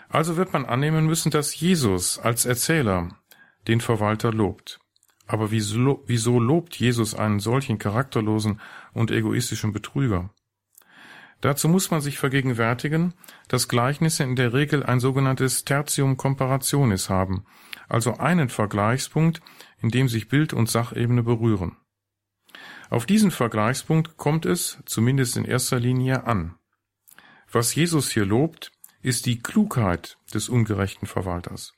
Also 0.09 0.37
wird 0.37 0.53
man 0.55 0.65
annehmen 0.65 1.07
müssen, 1.07 1.31
dass 1.31 1.59
Jesus 1.61 2.19
als 2.19 2.47
Erzähler 2.47 3.19
den 3.67 3.81
Verwalter 3.81 4.33
lobt. 4.33 4.81
Aber 5.27 5.51
wieso, 5.51 6.41
lobt 6.41 6.77
Jesus 6.77 7.15
einen 7.15 7.39
solchen 7.39 7.79
charakterlosen 7.79 8.61
und 8.95 9.11
egoistischen 9.11 9.75
Betrüger? 9.75 10.31
Dazu 11.43 11.69
muss 11.69 11.91
man 11.91 12.01
sich 12.01 12.19
vergegenwärtigen, 12.19 13.13
dass 13.47 13.69
Gleichnisse 13.69 14.25
in 14.25 14.37
der 14.37 14.55
Regel 14.55 14.83
ein 14.83 15.01
sogenanntes 15.01 15.67
Tertium 15.67 16.17
comparationis 16.17 17.11
haben, 17.11 17.45
also 17.89 18.17
einen 18.17 18.49
Vergleichspunkt, 18.49 19.43
in 19.81 19.91
dem 19.91 20.09
sich 20.09 20.29
Bild 20.29 20.55
und 20.55 20.71
Sachebene 20.71 21.23
berühren. 21.23 21.77
Auf 22.91 23.07
diesen 23.07 23.31
Vergleichspunkt 23.31 24.17
kommt 24.17 24.47
es, 24.47 24.79
zumindest 24.87 25.37
in 25.37 25.45
erster 25.45 25.79
Linie, 25.79 26.25
an. 26.27 26.55
Was 27.51 27.75
Jesus 27.75 28.11
hier 28.11 28.25
lobt, 28.25 28.73
ist 29.03 29.27
die 29.27 29.41
Klugheit 29.41 30.19
des 30.35 30.49
ungerechten 30.49 31.07
Verwalters. 31.07 31.75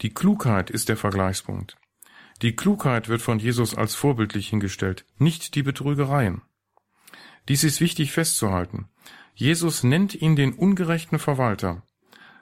Die 0.00 0.10
Klugheit 0.10 0.70
ist 0.70 0.88
der 0.88 0.96
Vergleichspunkt. 0.96 1.76
Die 2.42 2.56
Klugheit 2.56 3.08
wird 3.08 3.22
von 3.22 3.38
Jesus 3.38 3.74
als 3.74 3.94
vorbildlich 3.94 4.48
hingestellt, 4.48 5.04
nicht 5.18 5.54
die 5.54 5.62
Betrügereien. 5.62 6.42
Dies 7.48 7.64
ist 7.64 7.80
wichtig 7.80 8.12
festzuhalten. 8.12 8.88
Jesus 9.34 9.82
nennt 9.82 10.14
ihn 10.14 10.36
den 10.36 10.54
ungerechten 10.54 11.18
Verwalter. 11.18 11.82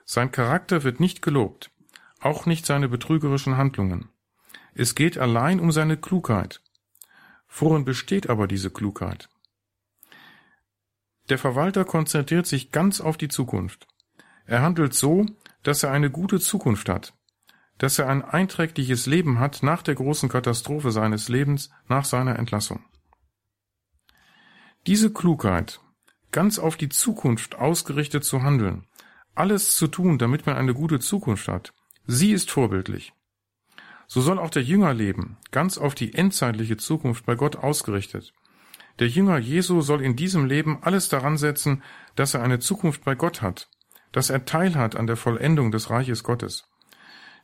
Sein 0.05 0.31
Charakter 0.31 0.83
wird 0.83 1.01
nicht 1.01 1.23
gelobt, 1.23 1.71
auch 2.21 2.47
nicht 2.47 2.67
seine 2.67 2.89
betrügerischen 2.89 3.57
Handlungen. 3.57 4.09
Es 4.75 4.95
geht 4.95 5.19
allein 5.19 5.61
um 5.61 5.73
seine 5.73 5.97
Klugheit. 5.97 6.63
Worin 7.55 7.85
besteht 7.85 8.31
aber 8.31 8.47
diese 8.47 8.71
Klugheit? 8.71 9.29
Der 11.29 11.39
Verwalter 11.39 11.85
konzentriert 11.85 12.47
sich 12.47 12.73
ganz 12.73 13.01
auf 13.01 13.17
die 13.17 13.29
Zukunft. 13.29 13.87
Er 14.47 14.63
handelt 14.63 14.95
so, 14.95 15.27
dass 15.63 15.83
er 15.83 15.93
eine 15.93 16.11
gute 16.11 16.41
Zukunft 16.41 16.89
hat, 16.89 17.15
dass 17.79 17.99
er 17.99 18.09
ein 18.09 18.23
einträgliches 18.23 19.07
Leben 19.07 19.39
hat 19.39 19.63
nach 19.63 19.83
der 19.83 19.95
großen 19.95 20.29
Katastrophe 20.29 20.91
seines 20.91 21.29
Lebens, 21.29 21.71
nach 21.89 22.05
seiner 22.05 22.39
Entlassung. 22.39 22.85
Diese 24.87 25.13
Klugheit, 25.13 25.81
ganz 26.33 26.59
auf 26.59 26.77
die 26.77 26.89
Zukunft 26.89 27.55
ausgerichtet 27.55 28.25
zu 28.25 28.43
handeln, 28.43 28.87
alles 29.35 29.77
zu 29.77 29.87
tun, 29.87 30.19
damit 30.19 30.47
man 30.47 30.57
eine 30.57 30.75
gute 30.75 30.99
Zukunft 30.99 31.49
hat, 31.49 31.73
sie 32.07 32.33
ist 32.33 32.51
vorbildlich. 32.51 33.13
So 34.13 34.21
soll 34.21 34.39
auch 34.39 34.51
der 34.51 34.63
Jünger 34.63 34.93
leben, 34.93 35.39
ganz 35.53 35.79
auf 35.79 35.95
die 35.95 36.13
endzeitliche 36.13 36.77
Zukunft 36.77 37.25
bei 37.25 37.35
Gott 37.35 37.57
ausgerichtet. 37.57 38.35
Der 38.99 39.09
Jünger 39.09 39.39
Jesu 39.39 39.81
soll 39.81 40.03
in 40.03 40.17
diesem 40.17 40.45
Leben 40.45 40.81
alles 40.83 41.09
daran 41.09 41.39
setzen, 41.39 41.83
dass 42.15 42.35
er 42.35 42.43
eine 42.43 42.59
Zukunft 42.59 43.07
bei 43.07 43.15
Gott 43.15 43.41
hat, 43.41 43.71
dass 44.13 44.29
er 44.29 44.45
teilhat 44.45 44.97
an 44.97 45.07
der 45.07 45.17
Vollendung 45.17 45.71
des 45.71 45.89
Reiches 45.89 46.25
Gottes. 46.25 46.69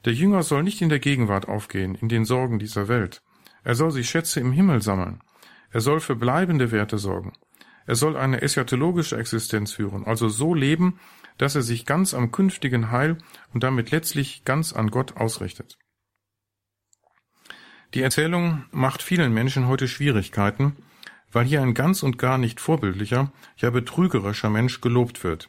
Der 0.05 0.13
Jünger 0.13 0.43
soll 0.43 0.63
nicht 0.63 0.83
in 0.83 0.91
der 0.91 0.99
Gegenwart 0.99 1.49
aufgehen, 1.49 1.95
in 1.95 2.11
den 2.11 2.27
Sorgen 2.27 2.59
dieser 2.59 2.87
Welt. 2.87 3.23
Er 3.65 3.75
soll 3.75 3.91
sich 3.91 4.11
Schätze 4.11 4.39
im 4.41 4.53
Himmel 4.53 4.83
sammeln. 4.83 5.23
Er 5.71 5.81
soll 5.81 6.01
für 6.01 6.17
bleibende 6.17 6.71
Werte 6.71 6.99
sorgen. 6.99 7.33
Er 7.87 7.95
soll 7.95 8.15
eine 8.15 8.43
eschatologische 8.43 9.17
Existenz 9.17 9.73
führen, 9.73 10.05
also 10.05 10.29
so 10.29 10.53
leben, 10.53 11.01
dass 11.39 11.55
er 11.55 11.63
sich 11.63 11.87
ganz 11.87 12.13
am 12.13 12.31
künftigen 12.31 12.91
Heil 12.91 13.17
und 13.55 13.63
damit 13.63 13.91
letztlich 13.91 14.45
ganz 14.45 14.75
an 14.75 14.91
Gott 14.91 15.17
ausrichtet. 15.17 15.79
Die 17.95 18.03
Erzählung 18.03 18.67
macht 18.71 19.03
vielen 19.03 19.33
Menschen 19.33 19.67
heute 19.67 19.89
Schwierigkeiten, 19.89 20.77
weil 21.33 21.47
hier 21.47 21.63
ein 21.63 21.73
ganz 21.73 22.03
und 22.03 22.19
gar 22.19 22.37
nicht 22.37 22.61
vorbildlicher, 22.61 23.33
ja 23.57 23.71
betrügerischer 23.71 24.51
Mensch 24.51 24.81
gelobt 24.83 25.25
wird. 25.25 25.49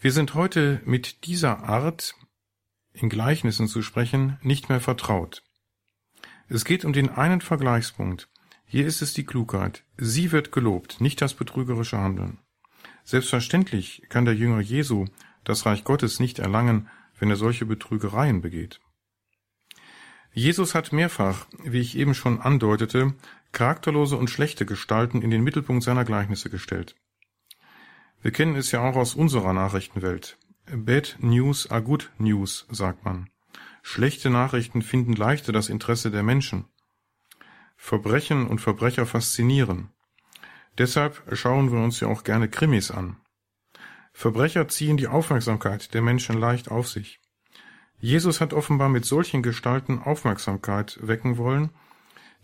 Wir 0.00 0.12
sind 0.12 0.34
heute 0.34 0.80
mit 0.84 1.26
dieser 1.26 1.64
Art, 1.64 2.14
in 2.92 3.10
Gleichnissen 3.10 3.68
zu 3.68 3.82
sprechen, 3.82 4.38
nicht 4.42 4.70
mehr 4.70 4.80
vertraut. 4.80 5.42
Es 6.48 6.64
geht 6.64 6.86
um 6.86 6.94
den 6.94 7.10
einen 7.10 7.42
Vergleichspunkt. 7.42 8.30
Hier 8.64 8.86
ist 8.86 9.02
es 9.02 9.12
die 9.12 9.24
Klugheit. 9.24 9.84
Sie 9.98 10.32
wird 10.32 10.52
gelobt, 10.52 11.00
nicht 11.00 11.20
das 11.20 11.34
betrügerische 11.34 11.98
Handeln. 11.98 12.38
Selbstverständlich 13.04 14.02
kann 14.08 14.24
der 14.24 14.34
Jünger 14.34 14.60
Jesu 14.60 15.06
das 15.44 15.66
Reich 15.66 15.84
Gottes 15.84 16.20
nicht 16.20 16.38
erlangen, 16.38 16.88
wenn 17.18 17.28
er 17.28 17.36
solche 17.36 17.66
Betrügereien 17.66 18.40
begeht. 18.40 18.80
Jesus 20.38 20.76
hat 20.76 20.92
mehrfach, 20.92 21.48
wie 21.64 21.80
ich 21.80 21.96
eben 21.96 22.14
schon 22.14 22.40
andeutete, 22.40 23.12
charakterlose 23.50 24.16
und 24.16 24.30
schlechte 24.30 24.66
Gestalten 24.66 25.20
in 25.20 25.32
den 25.32 25.42
Mittelpunkt 25.42 25.82
seiner 25.82 26.04
Gleichnisse 26.04 26.48
gestellt. 26.48 26.94
Wir 28.22 28.30
kennen 28.30 28.54
es 28.54 28.70
ja 28.70 28.88
auch 28.88 28.94
aus 28.94 29.16
unserer 29.16 29.52
Nachrichtenwelt. 29.52 30.38
Bad 30.70 31.16
News 31.18 31.68
are 31.68 31.82
good 31.82 32.12
news, 32.18 32.68
sagt 32.70 33.04
man. 33.04 33.30
Schlechte 33.82 34.30
Nachrichten 34.30 34.82
finden 34.82 35.14
leichter 35.14 35.50
das 35.50 35.68
Interesse 35.68 36.12
der 36.12 36.22
Menschen. 36.22 36.66
Verbrechen 37.76 38.46
und 38.46 38.60
Verbrecher 38.60 39.06
faszinieren. 39.06 39.90
Deshalb 40.78 41.20
schauen 41.32 41.72
wir 41.72 41.80
uns 41.80 41.98
ja 41.98 42.06
auch 42.06 42.22
gerne 42.22 42.48
Krimis 42.48 42.92
an. 42.92 43.16
Verbrecher 44.12 44.68
ziehen 44.68 44.98
die 44.98 45.08
Aufmerksamkeit 45.08 45.92
der 45.94 46.02
Menschen 46.02 46.38
leicht 46.38 46.70
auf 46.70 46.86
sich. 46.86 47.18
Jesus 48.00 48.40
hat 48.40 48.52
offenbar 48.52 48.88
mit 48.88 49.04
solchen 49.04 49.42
Gestalten 49.42 49.98
Aufmerksamkeit 49.98 50.98
wecken 51.02 51.36
wollen. 51.36 51.70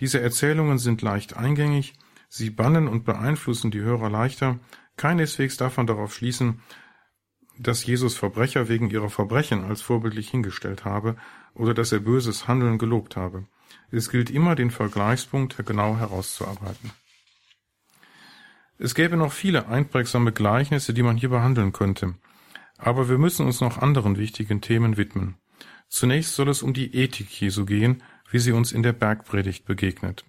Diese 0.01 0.21
Erzählungen 0.21 0.79
sind 0.79 1.03
leicht 1.03 1.37
eingängig, 1.37 1.95
sie 2.29 2.51
bannen 2.51 2.89
und 2.89 3.05
beeinflussen 3.05 3.71
die 3.71 3.81
Hörer 3.81 4.11
leichter, 4.11 4.59
keineswegs 4.97 5.57
davon 5.57 5.87
darauf 5.87 6.15
schließen, 6.15 6.61
dass 7.59 7.87
Jesus 7.87 8.17
Verbrecher 8.17 8.69
wegen 8.69 8.91
ihrer 8.91 9.11
Verbrechen 9.11 9.65
als 9.65 9.81
vorbildlich 9.81 10.31
hingestellt 10.31 10.85
habe 10.85 11.17
oder 11.55 11.73
dass 11.73 11.93
er 11.93 12.01
böses 12.01 12.49
Handeln 12.49 12.79
gelobt 12.79 13.17
habe. 13.17 13.47
Es 13.93 14.11
gilt 14.11 14.31
immer, 14.31 14.57
den 14.57 14.73
Vergleichspunkt 14.73 15.57
genau 15.65 15.97
herauszuarbeiten. 15.97 16.91
Es 18.79 18.97
gäbe 18.97 19.17
noch 19.17 19.33
viele 19.33 19.69
einprägsame 19.69 20.33
Gleichnisse, 20.33 20.93
die 20.93 21.05
man 21.05 21.17
hier 21.17 21.29
behandeln 21.29 21.73
könnte. 21.73 22.15
Aber 22.77 23.09
wir 23.09 23.19
müssen 23.19 23.47
uns 23.47 23.61
noch 23.61 23.79
anderen 23.79 24.19
wichtigen 24.19 24.61
Themen 24.61 24.97
widmen. 24.97 25.37
Zunächst 25.89 26.35
soll 26.35 26.49
es 26.49 26.63
um 26.63 26.75
die 26.75 26.95
Ethik 26.95 27.41
Jesu 27.41 27.65
gehen, 27.65 28.03
wie 28.31 28.39
sie 28.39 28.53
uns 28.53 28.73
in 28.73 28.83
der 28.83 28.93
Bergpredigt 28.93 29.65
begegnet. 29.65 30.25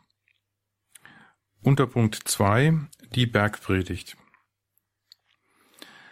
Unter 1.62 1.88
Punkt 1.88 2.16
2 2.16 2.80
die 3.16 3.26
Bergpredigt. 3.26 4.18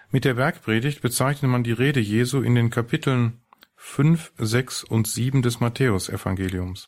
Mit 0.09 0.25
der 0.25 0.35
Bergpredigt 0.35 1.01
bezeichnet 1.01 1.51
man 1.51 1.63
die 1.63 1.71
Rede 1.71 1.99
Jesu 1.99 2.41
in 2.41 2.55
den 2.55 2.69
Kapiteln 2.69 3.41
5, 3.75 4.33
6 4.37 4.83
und 4.83 5.07
7 5.07 5.41
des 5.41 5.59
Matthäusevangeliums. 5.59 6.87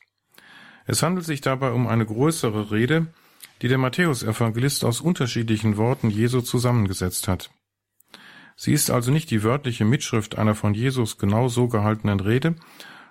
Es 0.86 1.04
handelt 1.04 1.26
sich 1.26 1.42
dabei 1.42 1.72
um 1.72 1.88
eine 1.88 2.06
größere 2.06 2.72
Rede, 2.72 3.08
die 3.62 3.68
der 3.68 3.78
Matthäusevangelist 3.78 4.86
aus 4.86 5.02
unterschiedlichen 5.02 5.78
Worten 5.78 6.10
Jesu 6.10 6.42
zusammengesetzt 6.42 7.28
hat. 7.28 7.50
Sie 8.56 8.74
ist 8.74 8.90
also 8.90 9.12
nicht 9.12 9.32
die 9.32 9.44
wörtliche 9.44 9.86
Mitschrift 9.86 10.38
einer 10.38 10.56
von 10.56 10.74
Jesus 10.74 11.18
genau 11.18 11.48
so 11.48 11.68
gehaltenen 11.68 12.20
Rede, 12.20 12.56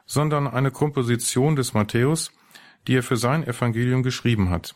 sondern 0.07 0.47
eine 0.47 0.71
Komposition 0.71 1.57
des 1.57 1.75
Matthäus, 1.75 2.33
die 2.87 2.97
er 2.97 3.03
für 3.03 3.17
sein 3.17 3.47
Evangelium 3.47 4.03
geschrieben 4.03 4.51
hat. 4.51 4.75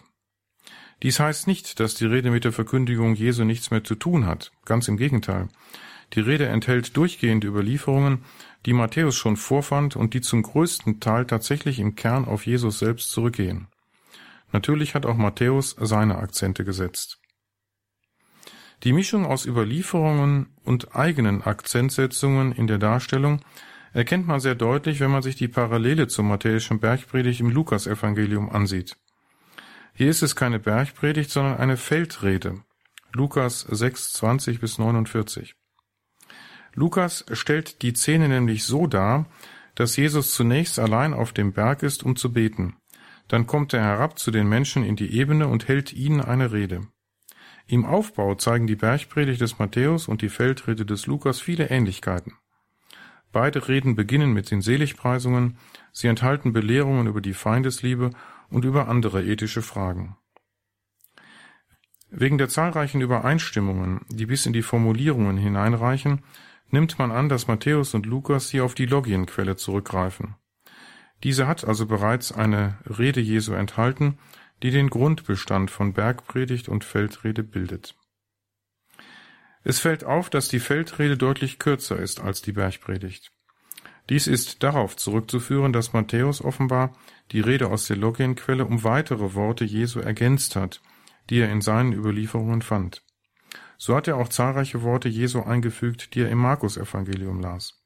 Dies 1.03 1.21
heißt 1.21 1.47
nicht, 1.47 1.81
dass 1.81 1.95
die 1.95 2.07
Rede 2.07 2.31
mit 2.31 2.45
der 2.45 2.53
Verkündigung 2.53 3.15
Jesu 3.15 3.45
nichts 3.45 3.71
mehr 3.71 3.85
zu 3.85 3.95
tun 3.95 4.27
hat, 4.27 4.53
ganz 4.65 4.89
im 4.89 4.97
Gegenteil. 4.97 5.49
Die 6.15 6.21
Rede 6.21 6.47
enthält 6.47 6.97
durchgehende 6.97 7.47
Überlieferungen, 7.47 8.25
die 8.67 8.73
Matthäus 8.73 9.15
schon 9.15 9.37
vorfand 9.37 9.95
und 9.95 10.15
die 10.15 10.21
zum 10.21 10.43
größten 10.43 11.01
Teil 11.01 11.27
tatsächlich 11.27 11.79
im 11.79 11.95
Kern 11.95 12.25
auf 12.25 12.47
Jesus 12.47 12.79
selbst 12.79 13.11
zurückgehen. 13.11 13.69
Natürlich 14.51 14.95
hat 14.95 15.07
auch 15.07 15.17
Matthäus 15.17 15.77
seine 15.79 16.17
Akzente 16.19 16.65
gesetzt. 16.65 17.21
Die 18.85 18.93
Mischung 18.93 19.27
aus 19.27 19.45
Überlieferungen 19.45 20.51
und 20.65 20.95
eigenen 20.95 21.43
Akzentsetzungen 21.43 22.53
in 22.53 22.69
der 22.69 22.79
Darstellung 22.79 23.41
erkennt 23.93 24.27
man 24.27 24.39
sehr 24.39 24.55
deutlich, 24.55 25.01
wenn 25.01 25.11
man 25.11 25.23
sich 25.23 25.35
die 25.35 25.49
Parallele 25.49 26.07
zur 26.07 26.25
matthäischen 26.25 26.79
Bergpredigt 26.79 27.41
im 27.41 27.51
Lukasevangelium 27.51 28.51
ansieht. 28.51 28.97
Hier 29.95 30.11
ist 30.11 30.23
es 30.23 30.37
keine 30.37 30.61
Bergpredigt, 30.61 31.31
sondern 31.31 31.57
eine 31.57 31.77
Feldrede. 31.77 32.63
Lukas 33.13 33.63
6, 33.63 34.13
20 34.13 34.61
bis 34.61 34.79
49. 34.79 35.57
Lukas 36.75 37.25
stellt 37.33 37.83
die 37.83 37.95
Szene 37.95 38.29
nämlich 38.29 38.63
so 38.63 38.87
dar, 38.87 39.27
dass 39.75 39.97
Jesus 39.97 40.35
zunächst 40.35 40.79
allein 40.79 41.15
auf 41.15 41.33
dem 41.33 41.53
Berg 41.53 41.83
ist, 41.83 42.05
um 42.05 42.15
zu 42.15 42.33
beten. 42.33 42.77
Dann 43.27 43.49
kommt 43.49 43.73
er 43.73 43.83
herab 43.83 44.19
zu 44.19 44.31
den 44.31 44.49
Menschen 44.49 44.85
in 44.85 44.95
die 44.95 45.17
Ebene 45.19 45.49
und 45.49 45.67
hält 45.67 45.93
ihnen 45.93 46.21
eine 46.21 46.53
Rede. 46.53 46.87
Im 47.71 47.85
Aufbau 47.85 48.35
zeigen 48.35 48.67
die 48.67 48.77
Bergpredigt 48.77 49.43
des 49.43 49.59
Matthäus 49.59 50.09
und 50.09 50.23
die 50.23 50.31
Feldrede 50.31 50.87
des 50.87 51.07
Lukas 51.07 51.39
viele 51.39 51.69
Ähnlichkeiten. 51.69 52.33
Beide 53.31 53.69
Reden 53.69 53.95
beginnen 53.95 54.33
mit 54.33 54.51
den 54.51 54.63
Seligpreisungen, 54.63 55.59
sie 55.93 56.09
enthalten 56.09 56.55
Belehrungen 56.55 57.07
über 57.07 57.21
die 57.21 57.35
Feindesliebe 57.35 58.11
und 58.49 58.65
über 58.65 58.89
andere 58.89 59.23
ethische 59.23 59.61
Fragen. 59.61 60.17
Wegen 62.11 62.39
der 62.39 62.49
zahlreichen 62.49 63.03
Übereinstimmungen, 63.03 64.01
die 64.09 64.25
bis 64.25 64.47
in 64.47 64.55
die 64.55 64.63
Formulierungen 64.63 65.37
hineinreichen, 65.37 66.23
nimmt 66.71 66.99
man 66.99 67.11
an, 67.11 67.29
dass 67.29 67.49
Matthäus 67.49 67.93
und 67.93 68.07
Lukas 68.07 68.49
hier 68.49 68.65
auf 68.65 68.75
die 68.75 68.87
Logienquelle 68.87 69.57
zurückgreifen. 69.57 70.37
Diese 71.23 71.47
hat 71.47 71.67
also 71.67 71.85
bereits 71.85 72.33
eine 72.33 72.79
Rede 72.87 73.21
Jesu 73.21 73.53
enthalten, 73.53 74.19
die 74.63 74.71
den 74.71 74.91
Grundbestand 74.91 75.71
von 75.71 75.93
Bergpredigt 75.93 76.69
und 76.69 76.85
Feldrede 76.85 77.43
bildet. 77.43 77.95
Es 79.65 79.81
fällt 79.81 80.05
auf, 80.05 80.31
dass 80.31 80.49
die 80.49 80.61
Feldrede 80.61 81.17
deutlich 81.17 81.59
kürzer 81.59 81.99
ist 81.99 82.21
als 82.21 82.43
die 82.43 82.53
Bergpredigt. 82.53 83.33
Dies 84.09 84.27
ist 84.27 84.63
darauf 84.63 84.97
zurückzuführen, 84.97 85.73
dass 85.73 85.93
Matthäus 85.93 86.43
offenbar 86.43 86.97
die 87.33 87.41
Rede 87.41 87.69
aus 87.69 87.87
der 87.87 87.97
Logienquelle 87.97 88.65
um 88.65 88.83
weitere 88.83 89.35
Worte 89.35 89.65
Jesu 89.65 90.01
ergänzt 90.01 90.57
hat, 90.57 90.81
die 91.29 91.41
er 91.41 91.51
in 91.51 91.61
seinen 91.61 91.93
Überlieferungen 91.93 92.63
fand. 92.63 93.03
So 93.77 93.95
hat 93.95 94.09
er 94.09 94.17
auch 94.17 94.29
zahlreiche 94.29 94.83
Worte 94.83 95.09
Jesu 95.09 95.43
eingefügt, 95.43 96.15
die 96.15 96.23
er 96.23 96.31
im 96.31 96.39
Markus-Evangelium 96.39 97.41
las. 97.41 97.78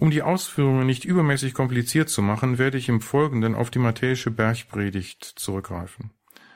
Um 0.00 0.10
die 0.10 0.22
Ausführungen 0.22 0.86
nicht 0.86 1.04
übermäßig 1.04 1.52
kompliziert 1.52 2.08
zu 2.08 2.22
machen, 2.22 2.56
werde 2.56 2.78
ich 2.78 2.88
im 2.88 3.02
Folgenden 3.02 3.54
auf 3.54 3.70
die 3.70 3.78
matthäische 3.78 4.30
Bergpredigt 4.30 5.22
zurückgreifen. 5.36 6.10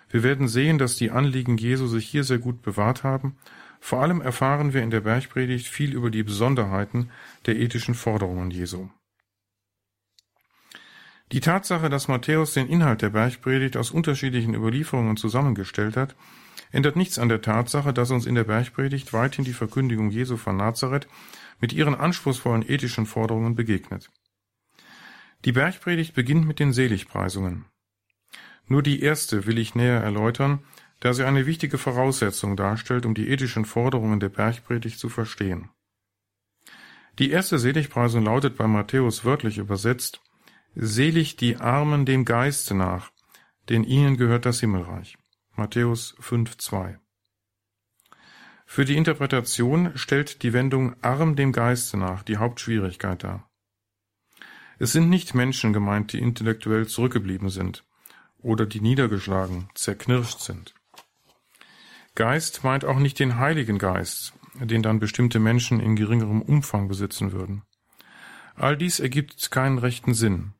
Wir 0.08 0.22
werden 0.22 0.48
sehen, 0.48 0.78
dass 0.78 0.96
die 0.96 1.10
Anliegen 1.10 1.58
Jesu 1.58 1.86
sich 1.86 2.08
hier 2.08 2.24
sehr 2.24 2.38
gut 2.38 2.62
bewahrt 2.62 3.04
haben. 3.04 3.36
Vor 3.80 4.00
allem 4.00 4.22
erfahren 4.22 4.72
wir 4.72 4.82
in 4.82 4.88
der 4.88 5.02
Bergpredigt 5.02 5.68
viel 5.68 5.92
über 5.92 6.10
die 6.10 6.22
Besonderheiten 6.22 7.10
der 7.44 7.56
ethischen 7.56 7.94
Forderungen 7.94 8.50
Jesu. 8.50 8.88
Die 11.30 11.40
Tatsache, 11.40 11.90
dass 11.90 12.08
Matthäus 12.08 12.54
den 12.54 12.66
Inhalt 12.66 13.02
der 13.02 13.10
Bergpredigt 13.10 13.76
aus 13.76 13.90
unterschiedlichen 13.90 14.54
Überlieferungen 14.54 15.18
zusammengestellt 15.18 15.98
hat, 15.98 16.16
ändert 16.72 16.96
nichts 16.96 17.18
an 17.18 17.28
der 17.28 17.42
Tatsache, 17.42 17.92
dass 17.92 18.10
uns 18.10 18.24
in 18.24 18.36
der 18.36 18.44
Bergpredigt 18.44 19.12
weithin 19.12 19.44
die 19.44 19.52
Verkündigung 19.52 20.08
Jesu 20.08 20.38
von 20.38 20.56
Nazareth 20.56 21.08
mit 21.64 21.72
ihren 21.72 21.94
anspruchsvollen 21.94 22.68
ethischen 22.68 23.06
Forderungen 23.06 23.54
begegnet. 23.54 24.10
Die 25.46 25.52
Bergpredigt 25.52 26.12
beginnt 26.12 26.46
mit 26.46 26.58
den 26.58 26.74
Seligpreisungen. 26.74 27.64
Nur 28.66 28.82
die 28.82 29.00
erste 29.00 29.46
will 29.46 29.56
ich 29.56 29.74
näher 29.74 30.02
erläutern, 30.02 30.62
da 31.00 31.14
sie 31.14 31.24
eine 31.24 31.46
wichtige 31.46 31.78
Voraussetzung 31.78 32.54
darstellt, 32.54 33.06
um 33.06 33.14
die 33.14 33.30
ethischen 33.30 33.64
Forderungen 33.64 34.20
der 34.20 34.28
Bergpredigt 34.28 34.98
zu 34.98 35.08
verstehen. 35.08 35.70
Die 37.18 37.30
erste 37.30 37.58
Seligpreisung 37.58 38.26
lautet 38.26 38.58
bei 38.58 38.66
Matthäus 38.66 39.24
wörtlich 39.24 39.56
übersetzt 39.56 40.20
Selig 40.74 41.36
die 41.36 41.56
Armen 41.56 42.04
dem 42.04 42.26
Geiste 42.26 42.74
nach, 42.74 43.10
denn 43.70 43.84
ihnen 43.84 44.18
gehört 44.18 44.44
das 44.44 44.60
Himmelreich. 44.60 45.16
Matthäus 45.56 46.14
5,2 46.20 46.98
für 48.74 48.84
die 48.84 48.96
Interpretation 48.96 49.92
stellt 49.94 50.42
die 50.42 50.52
Wendung 50.52 50.96
arm 51.00 51.36
dem 51.36 51.52
Geiste 51.52 51.96
nach 51.96 52.24
die 52.24 52.38
Hauptschwierigkeit 52.38 53.22
dar. 53.22 53.48
Es 54.80 54.90
sind 54.90 55.08
nicht 55.08 55.32
Menschen 55.32 55.72
gemeint, 55.72 56.12
die 56.12 56.18
intellektuell 56.18 56.88
zurückgeblieben 56.88 57.50
sind 57.50 57.84
oder 58.42 58.66
die 58.66 58.80
niedergeschlagen, 58.80 59.68
zerknirscht 59.76 60.40
sind. 60.40 60.74
Geist 62.16 62.64
meint 62.64 62.84
auch 62.84 62.98
nicht 62.98 63.20
den 63.20 63.38
Heiligen 63.38 63.78
Geist, 63.78 64.32
den 64.54 64.82
dann 64.82 64.98
bestimmte 64.98 65.38
Menschen 65.38 65.78
in 65.78 65.94
geringerem 65.94 66.42
Umfang 66.42 66.88
besitzen 66.88 67.30
würden. 67.30 67.62
All 68.56 68.76
dies 68.76 68.98
ergibt 68.98 69.52
keinen 69.52 69.78
rechten 69.78 70.14
Sinn. 70.14 70.54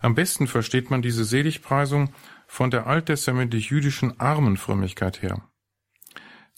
Am 0.00 0.14
besten 0.14 0.48
versteht 0.48 0.90
man 0.90 1.00
diese 1.00 1.24
Seligpreisung 1.24 2.12
von 2.46 2.70
der 2.70 2.86
alttestamentlich-jüdischen 2.86 4.20
Armenfrömmigkeit 4.20 5.22
her. 5.22 5.47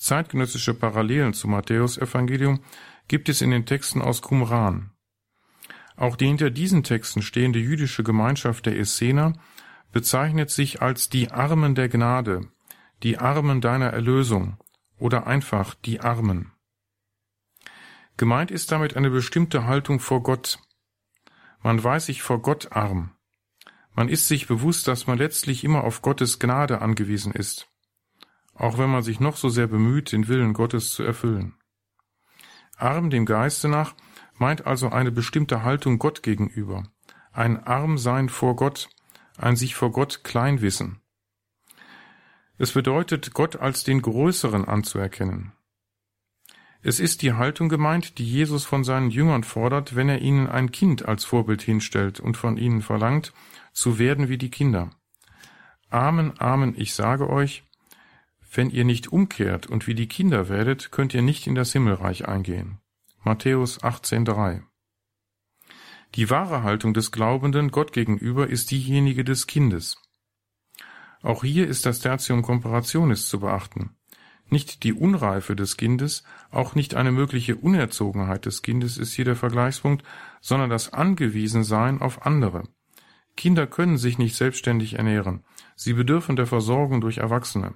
Zeitgenössische 0.01 0.73
Parallelen 0.73 1.35
zum 1.35 1.51
Matthäusevangelium 1.51 2.65
gibt 3.07 3.29
es 3.29 3.43
in 3.43 3.51
den 3.51 3.67
Texten 3.67 4.01
aus 4.01 4.23
Qumran. 4.23 4.93
Auch 5.95 6.17
die 6.17 6.27
hinter 6.27 6.51
diesen 6.51 6.83
Texten 6.83 7.21
stehende 7.21 7.59
jüdische 7.59 8.03
Gemeinschaft 8.03 8.65
der 8.65 8.79
Essener 8.79 9.35
bezeichnet 9.93 10.51
sich 10.51 10.81
als 10.81 11.11
die 11.11 11.31
Armen 11.31 11.75
der 11.75 11.91
Gnade, 11.91 12.49
die 13.03 13.19
Armen 13.19 13.61
deiner 13.61 13.89
Erlösung 13.89 14.57
oder 14.99 15.27
einfach 15.27 15.75
die 15.75 16.01
Armen. 16.01 16.53
Gemeint 18.17 18.51
ist 18.51 18.73
damit 18.73 18.97
eine 18.97 19.11
bestimmte 19.11 19.67
Haltung 19.67 20.01
vor 20.01 20.23
Gott. 20.23 20.61
Man 21.63 21.83
weiß 21.83 22.07
sich 22.07 22.23
vor 22.23 22.41
Gott 22.41 22.73
arm. 22.73 23.13
Man 23.95 24.09
ist 24.09 24.29
sich 24.29 24.47
bewusst, 24.47 24.89
dass 24.89 25.07
man 25.07 25.19
letztlich 25.19 25.63
immer 25.63 25.85
auf 25.85 26.01
Gottes 26.01 26.39
Gnade 26.39 26.81
angewiesen 26.81 27.33
ist, 27.33 27.70
auch 28.61 28.77
wenn 28.77 28.91
man 28.91 29.03
sich 29.03 29.21
noch 29.21 29.37
so 29.37 29.49
sehr 29.49 29.67
bemüht, 29.67 30.13
den 30.13 30.29
Willen 30.29 30.53
Gottes 30.53 30.91
zu 30.91 31.03
erfüllen. 31.03 31.55
Arm 32.77 33.09
dem 33.09 33.25
Geiste 33.25 33.69
nach 33.69 33.95
meint 34.35 34.67
also 34.67 34.91
eine 34.91 35.11
bestimmte 35.11 35.63
Haltung 35.63 35.99
Gott 35.99 36.23
gegenüber, 36.23 36.85
ein 37.33 37.65
Armsein 37.67 38.29
vor 38.29 38.57
Gott, 38.57 38.91
ein 39.39 39.57
sich 39.57 39.75
vor 39.75 39.93
Gott 39.93 40.25
klein 40.25 40.61
wissen. 40.61 41.01
Es 42.59 42.73
bedeutet, 42.73 43.33
Gott 43.33 43.57
als 43.57 43.85
den 43.85 44.03
Größeren 44.03 44.67
anzuerkennen. 44.67 45.53
Es 46.83 47.01
ist 47.01 47.23
die 47.23 47.33
Haltung 47.33 47.71
gemeint, 47.71 48.19
die 48.19 48.27
Jesus 48.27 48.67
von 48.67 48.85
seinen 48.85 49.11
Jüngern 49.11 49.45
fordert, 49.45 49.97
wenn 49.97 50.11
er 50.11 50.21
ihnen 50.21 50.47
ein 50.47 50.71
Kind 50.71 51.07
als 51.07 51.25
Vorbild 51.25 51.63
hinstellt 51.63 52.21
und 52.21 52.37
von 52.37 52.59
ihnen 52.59 52.83
verlangt, 52.83 53.33
zu 53.73 53.99
werden 53.99 54.29
wie 54.29 54.39
die 54.39 54.51
Kinder. 54.51 54.91
Amen, 55.89 56.39
Amen, 56.39 56.75
ich 56.77 56.93
sage 56.93 57.31
euch, 57.31 57.65
wenn 58.53 58.71
ihr 58.71 58.85
nicht 58.85 59.13
umkehrt 59.13 59.67
und 59.67 59.87
wie 59.87 59.95
die 59.95 60.09
Kinder 60.09 60.49
werdet, 60.49 60.91
könnt 60.91 61.15
ihr 61.15 61.23
nicht 61.23 61.47
in 61.47 61.55
das 61.55 61.73
Himmelreich 61.73 62.27
eingehen. 62.27 62.79
Matthäus 63.23 63.81
18,3 63.81 64.63
die 66.17 66.29
wahre 66.29 66.65
Haltung 66.65 66.93
des 66.93 67.13
Glaubenden 67.13 67.71
Gott 67.71 67.93
gegenüber 67.93 68.49
ist 68.49 68.73
diejenige 68.73 69.23
des 69.23 69.47
Kindes. 69.47 69.97
Auch 71.23 71.45
hier 71.45 71.69
ist 71.69 71.87
das 71.87 72.01
Tertium 72.01 72.43
Comparationis 72.43 73.29
zu 73.29 73.39
beachten. 73.39 73.97
Nicht 74.49 74.83
die 74.83 74.93
Unreife 74.93 75.55
des 75.55 75.77
Kindes, 75.77 76.25
auch 76.51 76.75
nicht 76.75 76.97
eine 76.97 77.13
mögliche 77.13 77.55
Unerzogenheit 77.55 78.45
des 78.45 78.63
Kindes 78.63 78.99
ist 78.99 79.13
hier 79.13 79.25
der 79.25 79.37
Vergleichspunkt, 79.37 80.05
sondern 80.41 80.69
das 80.69 80.93
Angewiesensein 80.93 82.01
auf 82.01 82.27
andere. 82.27 82.65
Kinder 83.37 83.69
können 83.69 83.97
sich 83.97 84.19
nicht 84.19 84.35
selbstständig 84.35 84.95
ernähren. 84.95 85.45
Sie 85.77 85.93
bedürfen 85.93 86.35
der 86.35 86.49
Versorgung 86.49 87.01
durch 87.01 87.19
Erwachsene. 87.19 87.75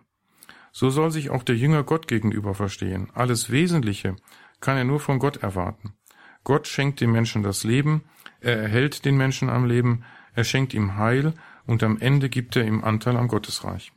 So 0.77 0.91
soll 0.91 1.13
sich 1.13 1.31
auch 1.31 1.45
der 1.45 1.57
Jünger 1.57 1.85
Gott 1.85 2.09
gegenüber 2.09 2.53
verstehen. 2.53 3.09
Alles 3.15 3.49
Wesentliche 3.49 4.17
kann 4.59 4.77
er 4.77 4.83
nur 4.83 4.99
von 4.99 5.21
Gott 5.21 5.37
erwarten. 5.37 5.95
Gott 6.43 6.67
schenkt 6.67 7.01
dem 7.01 7.13
Menschen 7.13 7.45
das 7.45 7.63
Leben, 7.63 8.03
er 8.41 8.59
erhält 8.59 9.05
den 9.05 9.17
Menschen 9.17 9.49
am 9.49 9.67
Leben, 9.67 10.05
er 10.35 10.43
schenkt 10.43 10.75
ihm 10.75 10.97
Heil 10.97 11.35
und 11.65 11.85
am 11.85 12.01
Ende 12.01 12.29
gibt 12.29 12.57
er 12.57 12.67
ihm 12.67 12.83
Anteil 12.83 13.17
am 13.17 13.29
Gottesreich. 13.29 13.93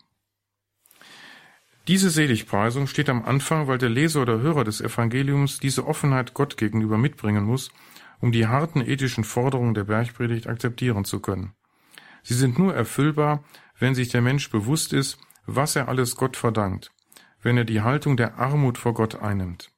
Diese 1.87 2.11
Seligpreisung 2.11 2.85
steht 2.85 3.09
am 3.09 3.25
Anfang, 3.25 3.67
weil 3.67 3.79
der 3.79 3.89
Leser 3.89 4.21
oder 4.21 4.39
Hörer 4.39 4.63
des 4.63 4.79
Evangeliums 4.79 5.59
diese 5.59 5.87
Offenheit 5.87 6.35
Gott 6.35 6.57
gegenüber 6.57 6.99
mitbringen 6.99 7.43
muss, 7.43 7.71
um 8.19 8.31
die 8.31 8.45
harten 8.45 8.81
ethischen 8.81 9.23
Forderungen 9.23 9.73
der 9.73 9.85
Bergpredigt 9.85 10.45
akzeptieren 10.45 11.05
zu 11.05 11.21
können. 11.21 11.53
Sie 12.21 12.35
sind 12.35 12.59
nur 12.59 12.75
erfüllbar, 12.75 13.43
wenn 13.79 13.95
sich 13.95 14.09
der 14.09 14.21
Mensch 14.21 14.51
bewusst 14.51 14.93
ist, 14.93 15.17
was 15.47 15.75
er 15.75 15.87
alles 15.87 16.15
Gott 16.15 16.37
verdankt, 16.37 16.91
wenn 17.41 17.57
er 17.57 17.65
die 17.65 17.81
Haltung 17.81 18.17
der 18.17 18.37
Armut 18.37 18.77
vor 18.77 18.93
Gott 18.93 19.15
einnimmt. 19.15 19.71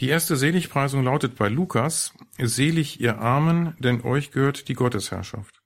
Die 0.00 0.08
erste 0.08 0.36
Seligpreisung 0.36 1.02
lautet 1.02 1.36
bei 1.36 1.48
Lukas, 1.48 2.12
Selig 2.38 3.00
ihr 3.00 3.18
Armen, 3.18 3.74
denn 3.78 4.02
euch 4.02 4.30
gehört 4.30 4.68
die 4.68 4.74
Gottesherrschaft. 4.74 5.60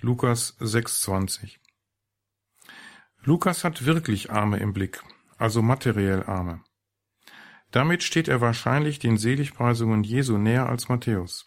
Lukas 0.00 0.58
6,20 0.60 1.58
Lukas 3.22 3.62
hat 3.62 3.84
wirklich 3.84 4.32
Arme 4.32 4.58
im 4.58 4.72
Blick, 4.72 5.02
also 5.36 5.62
materiell 5.62 6.24
Arme. 6.24 6.64
Damit 7.70 8.02
steht 8.02 8.26
er 8.26 8.40
wahrscheinlich 8.40 8.98
den 8.98 9.16
Seligpreisungen 9.16 10.02
Jesu 10.02 10.38
näher 10.38 10.68
als 10.68 10.88
Matthäus. 10.88 11.46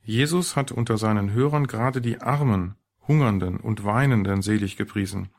Jesus 0.00 0.54
hat 0.54 0.70
unter 0.70 0.96
seinen 0.96 1.32
Hörern 1.32 1.66
gerade 1.66 2.00
die 2.00 2.20
Armen, 2.20 2.76
Hungernden 3.08 3.58
und 3.58 3.84
Weinenden 3.84 4.42
selig 4.42 4.76
gepriesen, 4.76 5.30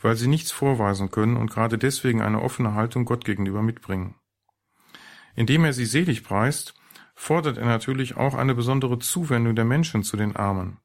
weil 0.00 0.16
sie 0.16 0.28
nichts 0.28 0.50
vorweisen 0.50 1.10
können 1.10 1.36
und 1.36 1.50
gerade 1.50 1.78
deswegen 1.78 2.20
eine 2.22 2.42
offene 2.42 2.74
Haltung 2.74 3.04
Gott 3.04 3.24
gegenüber 3.24 3.62
mitbringen. 3.62 4.14
Indem 5.34 5.64
er 5.64 5.72
sie 5.72 5.86
selig 5.86 6.24
preist, 6.24 6.74
fordert 7.14 7.58
er 7.58 7.66
natürlich 7.66 8.16
auch 8.16 8.34
eine 8.34 8.54
besondere 8.54 8.98
Zuwendung 8.98 9.54
der 9.54 9.64
Menschen 9.64 10.02
zu 10.02 10.16
den 10.16 10.36
Armen. 10.36 10.78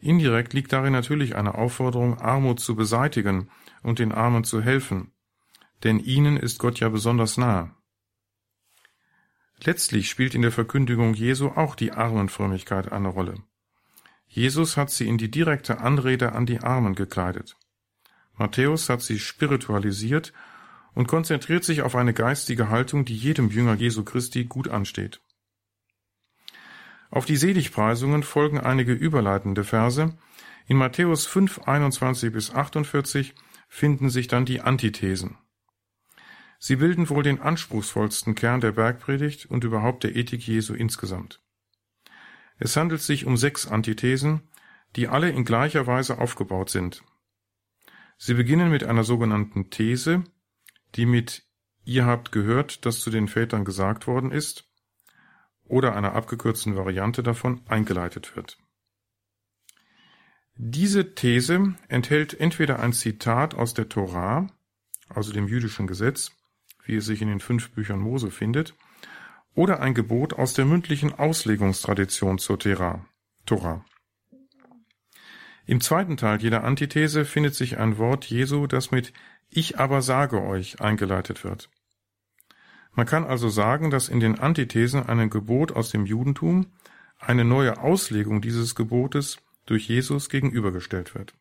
Indirekt 0.00 0.54
liegt 0.54 0.72
darin 0.72 0.92
natürlich 0.92 1.36
eine 1.36 1.56
Aufforderung, 1.56 2.18
Armut 2.18 2.60
zu 2.60 2.74
beseitigen 2.74 3.50
und 3.82 3.98
den 3.98 4.12
Armen 4.12 4.44
zu 4.44 4.62
helfen, 4.62 5.12
denn 5.84 5.98
ihnen 5.98 6.36
ist 6.36 6.58
Gott 6.58 6.80
ja 6.80 6.88
besonders 6.88 7.36
nahe. 7.36 7.74
Letztlich 9.62 10.08
spielt 10.08 10.34
in 10.34 10.40
der 10.40 10.52
Verkündigung 10.52 11.12
Jesu 11.12 11.48
auch 11.48 11.74
die 11.74 11.92
Armenfrömmigkeit 11.92 12.92
eine 12.92 13.08
Rolle. 13.08 13.42
Jesus 14.32 14.76
hat 14.76 14.90
sie 14.90 15.08
in 15.08 15.18
die 15.18 15.28
direkte 15.28 15.80
Anrede 15.80 16.32
an 16.32 16.46
die 16.46 16.60
Armen 16.60 16.94
gekleidet. 16.94 17.56
Matthäus 18.34 18.88
hat 18.88 19.02
sie 19.02 19.18
spiritualisiert 19.18 20.32
und 20.94 21.08
konzentriert 21.08 21.64
sich 21.64 21.82
auf 21.82 21.96
eine 21.96 22.14
geistige 22.14 22.68
Haltung, 22.68 23.04
die 23.04 23.16
jedem 23.16 23.50
Jünger 23.50 23.74
Jesu 23.74 24.04
Christi 24.04 24.44
gut 24.44 24.68
ansteht. 24.68 25.20
Auf 27.10 27.26
die 27.26 27.36
Seligpreisungen 27.36 28.22
folgen 28.22 28.60
einige 28.60 28.92
überleitende 28.92 29.64
Verse. 29.64 30.16
In 30.68 30.76
Matthäus 30.76 31.26
5, 31.26 31.62
21 31.66 32.32
bis 32.32 32.54
48 32.54 33.34
finden 33.66 34.10
sich 34.10 34.28
dann 34.28 34.44
die 34.44 34.60
Antithesen. 34.60 35.38
Sie 36.60 36.76
bilden 36.76 37.08
wohl 37.08 37.24
den 37.24 37.40
anspruchsvollsten 37.40 38.36
Kern 38.36 38.60
der 38.60 38.72
Bergpredigt 38.72 39.46
und 39.46 39.64
überhaupt 39.64 40.04
der 40.04 40.14
Ethik 40.14 40.46
Jesu 40.46 40.74
insgesamt. 40.74 41.40
Es 42.60 42.76
handelt 42.76 43.00
sich 43.00 43.24
um 43.24 43.36
sechs 43.38 43.66
Antithesen, 43.66 44.42
die 44.94 45.08
alle 45.08 45.30
in 45.30 45.44
gleicher 45.44 45.86
Weise 45.86 46.18
aufgebaut 46.18 46.68
sind. 46.68 47.02
Sie 48.18 48.34
beginnen 48.34 48.70
mit 48.70 48.84
einer 48.84 49.02
sogenannten 49.02 49.70
These, 49.70 50.24
die 50.94 51.06
mit 51.06 51.42
Ihr 51.84 52.04
habt 52.04 52.30
gehört, 52.30 52.84
dass 52.84 53.00
zu 53.00 53.10
den 53.10 53.26
Vätern 53.26 53.64
gesagt 53.64 54.06
worden 54.06 54.30
ist, 54.30 54.68
oder 55.64 55.96
einer 55.96 56.12
abgekürzten 56.12 56.76
Variante 56.76 57.22
davon 57.22 57.62
eingeleitet 57.66 58.36
wird. 58.36 58.58
Diese 60.54 61.14
These 61.14 61.74
enthält 61.88 62.38
entweder 62.38 62.80
ein 62.80 62.92
Zitat 62.92 63.54
aus 63.54 63.72
der 63.72 63.88
Torah, 63.88 64.48
also 65.08 65.32
dem 65.32 65.48
jüdischen 65.48 65.86
Gesetz, 65.86 66.32
wie 66.84 66.96
es 66.96 67.06
sich 67.06 67.22
in 67.22 67.28
den 67.28 67.40
fünf 67.40 67.70
Büchern 67.70 68.00
Mose 68.00 68.30
findet, 68.30 68.74
oder 69.60 69.80
ein 69.80 69.92
Gebot 69.92 70.32
aus 70.32 70.54
der 70.54 70.64
mündlichen 70.64 71.12
Auslegungstradition 71.12 72.38
zur 72.38 72.58
Torah. 72.58 73.84
Im 75.66 75.82
zweiten 75.82 76.16
Teil 76.16 76.40
jeder 76.40 76.64
Antithese 76.64 77.26
findet 77.26 77.54
sich 77.54 77.76
ein 77.76 77.98
Wort 77.98 78.24
Jesu, 78.24 78.66
das 78.66 78.90
mit 78.90 79.12
Ich 79.50 79.78
aber 79.78 80.00
sage 80.00 80.42
euch 80.42 80.80
eingeleitet 80.80 81.44
wird. 81.44 81.68
Man 82.94 83.04
kann 83.04 83.24
also 83.24 83.50
sagen, 83.50 83.90
dass 83.90 84.08
in 84.08 84.18
den 84.18 84.38
Antithesen 84.38 85.06
einem 85.06 85.28
Gebot 85.28 85.72
aus 85.72 85.90
dem 85.90 86.06
Judentum 86.06 86.72
eine 87.18 87.44
neue 87.44 87.82
Auslegung 87.82 88.40
dieses 88.40 88.74
Gebotes 88.74 89.42
durch 89.66 89.86
Jesus 89.86 90.30
gegenübergestellt 90.30 91.14
wird. 91.14 91.34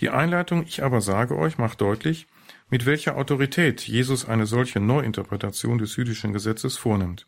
Die 0.00 0.10
Einleitung 0.10 0.64
Ich 0.64 0.82
aber 0.82 1.00
sage 1.00 1.38
euch 1.38 1.56
macht 1.56 1.80
deutlich, 1.80 2.26
mit 2.70 2.86
welcher 2.86 3.16
Autorität 3.16 3.82
Jesus 3.82 4.26
eine 4.26 4.46
solche 4.46 4.80
Neuinterpretation 4.80 5.78
des 5.78 5.96
jüdischen 5.96 6.32
Gesetzes 6.32 6.76
vornimmt. 6.76 7.26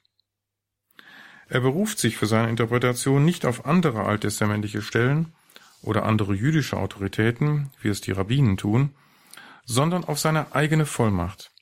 Er 1.49 1.61
beruft 1.61 1.99
sich 1.99 2.17
für 2.17 2.27
seine 2.27 2.49
Interpretation 2.49 3.25
nicht 3.25 3.45
auf 3.45 3.67
andere 3.67 4.05
alttestamentliche 4.05 4.81
Stellen, 4.81 5.35
oder 5.83 6.05
andere 6.05 6.35
jüdische 6.35 6.77
Autoritäten, 6.77 7.71
wie 7.81 7.89
es 7.89 8.01
die 8.01 8.13
Rabbinen 8.13 8.57
tun, 8.57 8.95
sondern 9.65 10.05
auf 10.05 10.19
seine 10.19 10.55
eigene 10.55 10.87
Vollmacht. 10.87 11.53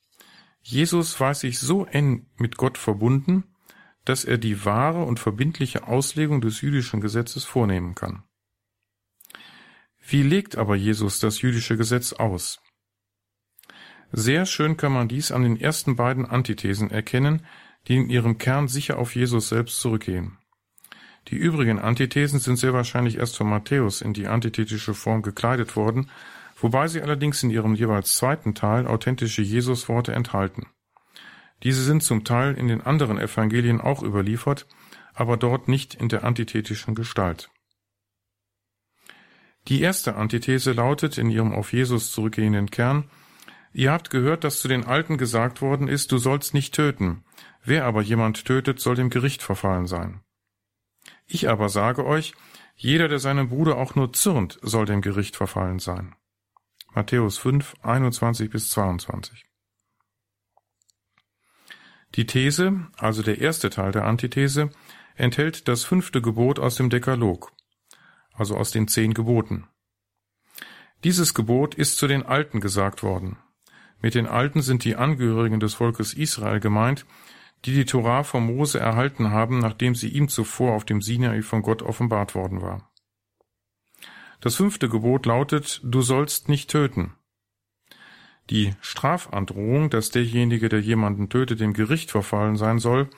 Jesus 0.62 1.18
weiß 1.18 1.40
sich 1.40 1.58
so 1.58 1.86
eng 1.86 2.26
mit 2.36 2.56
Gott 2.56 2.76
verbunden, 2.76 3.44
dass 4.04 4.24
er 4.24 4.38
die 4.38 4.64
wahre 4.64 5.04
und 5.04 5.18
verbindliche 5.18 5.86
Auslegung 5.86 6.40
des 6.40 6.60
jüdischen 6.60 7.00
Gesetzes 7.00 7.44
vornehmen 7.44 7.94
kann. 7.94 8.22
Wie 9.98 10.22
legt 10.22 10.56
aber 10.56 10.76
Jesus 10.76 11.18
das 11.18 11.40
jüdische 11.40 11.76
Gesetz 11.76 12.12
aus? 12.12 12.60
Sehr 14.12 14.44
schön 14.46 14.76
kann 14.76 14.92
man 14.92 15.08
dies 15.08 15.30
an 15.30 15.42
den 15.42 15.60
ersten 15.60 15.96
beiden 15.96 16.26
Antithesen 16.26 16.90
erkennen, 16.90 17.46
die 17.86 17.96
in 17.96 18.10
ihrem 18.10 18.38
Kern 18.38 18.68
sicher 18.68 18.98
auf 18.98 19.14
Jesus 19.14 19.48
selbst 19.48 19.80
zurückgehen. 19.80 20.38
Die 21.28 21.36
übrigen 21.36 21.78
Antithesen 21.78 22.40
sind 22.40 22.56
sehr 22.56 22.72
wahrscheinlich 22.72 23.18
erst 23.18 23.36
von 23.36 23.48
Matthäus 23.48 24.00
in 24.00 24.12
die 24.12 24.26
antithetische 24.26 24.94
Form 24.94 25.22
gekleidet 25.22 25.76
worden, 25.76 26.10
wobei 26.56 26.88
sie 26.88 27.02
allerdings 27.02 27.42
in 27.42 27.50
ihrem 27.50 27.74
jeweils 27.74 28.16
zweiten 28.16 28.54
Teil 28.54 28.86
authentische 28.86 29.42
Jesusworte 29.42 30.12
enthalten. 30.12 30.66
Diese 31.62 31.82
sind 31.82 32.02
zum 32.02 32.24
Teil 32.24 32.54
in 32.54 32.68
den 32.68 32.80
anderen 32.80 33.18
Evangelien 33.18 33.80
auch 33.80 34.02
überliefert, 34.02 34.66
aber 35.14 35.36
dort 35.36 35.68
nicht 35.68 35.94
in 35.94 36.08
der 36.08 36.24
antithetischen 36.24 36.94
Gestalt. 36.94 37.50
Die 39.68 39.82
erste 39.82 40.16
Antithese 40.16 40.72
lautet 40.72 41.18
in 41.18 41.30
ihrem 41.30 41.52
auf 41.52 41.72
Jesus 41.72 42.12
zurückgehenden 42.12 42.70
Kern, 42.70 43.10
Ihr 43.72 43.92
habt 43.92 44.10
gehört, 44.10 44.44
dass 44.44 44.60
zu 44.60 44.68
den 44.68 44.84
Alten 44.84 45.16
gesagt 45.16 45.62
worden 45.62 45.88
ist, 45.88 46.10
du 46.12 46.18
sollst 46.18 46.54
nicht 46.54 46.74
töten. 46.74 47.24
Wer 47.62 47.84
aber 47.84 48.02
jemand 48.02 48.44
tötet, 48.44 48.80
soll 48.80 48.96
dem 48.96 49.10
Gericht 49.10 49.42
verfallen 49.42 49.86
sein. 49.86 50.20
Ich 51.26 51.48
aber 51.48 51.68
sage 51.68 52.04
euch, 52.04 52.34
jeder, 52.74 53.08
der 53.08 53.18
seinem 53.18 53.48
Bruder 53.48 53.76
auch 53.76 53.94
nur 53.94 54.12
zürnt, 54.12 54.58
soll 54.62 54.86
dem 54.86 55.02
Gericht 55.02 55.36
verfallen 55.36 55.78
sein. 55.78 56.16
Matthäus 56.94 57.38
5, 57.38 57.74
21 57.82 58.50
bis 58.50 58.70
22. 58.70 59.44
Die 62.16 62.26
These, 62.26 62.88
also 62.96 63.22
der 63.22 63.38
erste 63.38 63.70
Teil 63.70 63.92
der 63.92 64.04
Antithese, 64.04 64.70
enthält 65.14 65.68
das 65.68 65.84
fünfte 65.84 66.20
Gebot 66.20 66.58
aus 66.58 66.74
dem 66.74 66.90
Dekalog, 66.90 67.52
also 68.32 68.56
aus 68.56 68.72
den 68.72 68.88
zehn 68.88 69.14
Geboten. 69.14 69.68
Dieses 71.04 71.34
Gebot 71.34 71.76
ist 71.76 71.98
zu 71.98 72.08
den 72.08 72.24
Alten 72.24 72.60
gesagt 72.60 73.02
worden. 73.04 73.38
Mit 74.02 74.14
den 74.14 74.26
Alten 74.26 74.62
sind 74.62 74.84
die 74.84 74.96
Angehörigen 74.96 75.60
des 75.60 75.74
Volkes 75.74 76.14
Israel 76.14 76.60
gemeint, 76.60 77.06
die 77.64 77.74
die 77.74 77.84
Torah 77.84 78.22
von 78.22 78.46
Mose 78.46 78.80
erhalten 78.80 79.30
haben, 79.30 79.58
nachdem 79.58 79.94
sie 79.94 80.08
ihm 80.08 80.28
zuvor 80.28 80.74
auf 80.74 80.84
dem 80.84 81.02
Sinai 81.02 81.42
von 81.42 81.62
Gott 81.62 81.82
offenbart 81.82 82.34
worden 82.34 82.62
war. 82.62 82.90
Das 84.40 84.54
fünfte 84.54 84.88
Gebot 84.88 85.26
lautet, 85.26 85.80
du 85.84 86.00
sollst 86.00 86.48
nicht 86.48 86.70
töten. 86.70 87.12
Die 88.48 88.74
Strafandrohung, 88.80 89.90
dass 89.90 90.10
derjenige, 90.10 90.70
der 90.70 90.80
jemanden 90.80 91.28
tötet, 91.28 91.60
dem 91.60 91.74
Gericht 91.74 92.10
verfallen 92.10 92.56
sein 92.56 92.78
soll, 92.78 93.10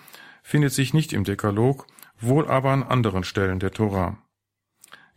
findet 0.43 0.73
sich 0.73 0.93
nicht 0.93 1.13
im 1.13 1.23
Dekalog, 1.23 1.87
wohl 2.21 2.49
aber 2.49 2.71
an 2.71 2.83
anderen 2.83 3.23
Stellen 3.23 3.61
der 3.61 3.71
Torah. 3.71 4.19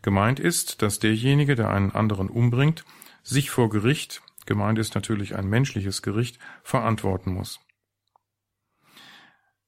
Gemeint 0.03 0.39
ist, 0.39 0.83
dass 0.83 0.99
derjenige, 0.99 1.55
der 1.55 1.71
einen 1.71 1.91
anderen 1.91 2.29
umbringt, 2.29 2.85
sich 3.23 3.49
vor 3.49 3.69
Gericht, 3.69 4.21
gemeint 4.45 4.79
ist 4.79 4.95
natürlich 4.95 5.35
ein 5.35 5.47
menschliches 5.47 6.01
Gericht, 6.01 6.39
verantworten 6.63 7.33
muss. 7.33 7.59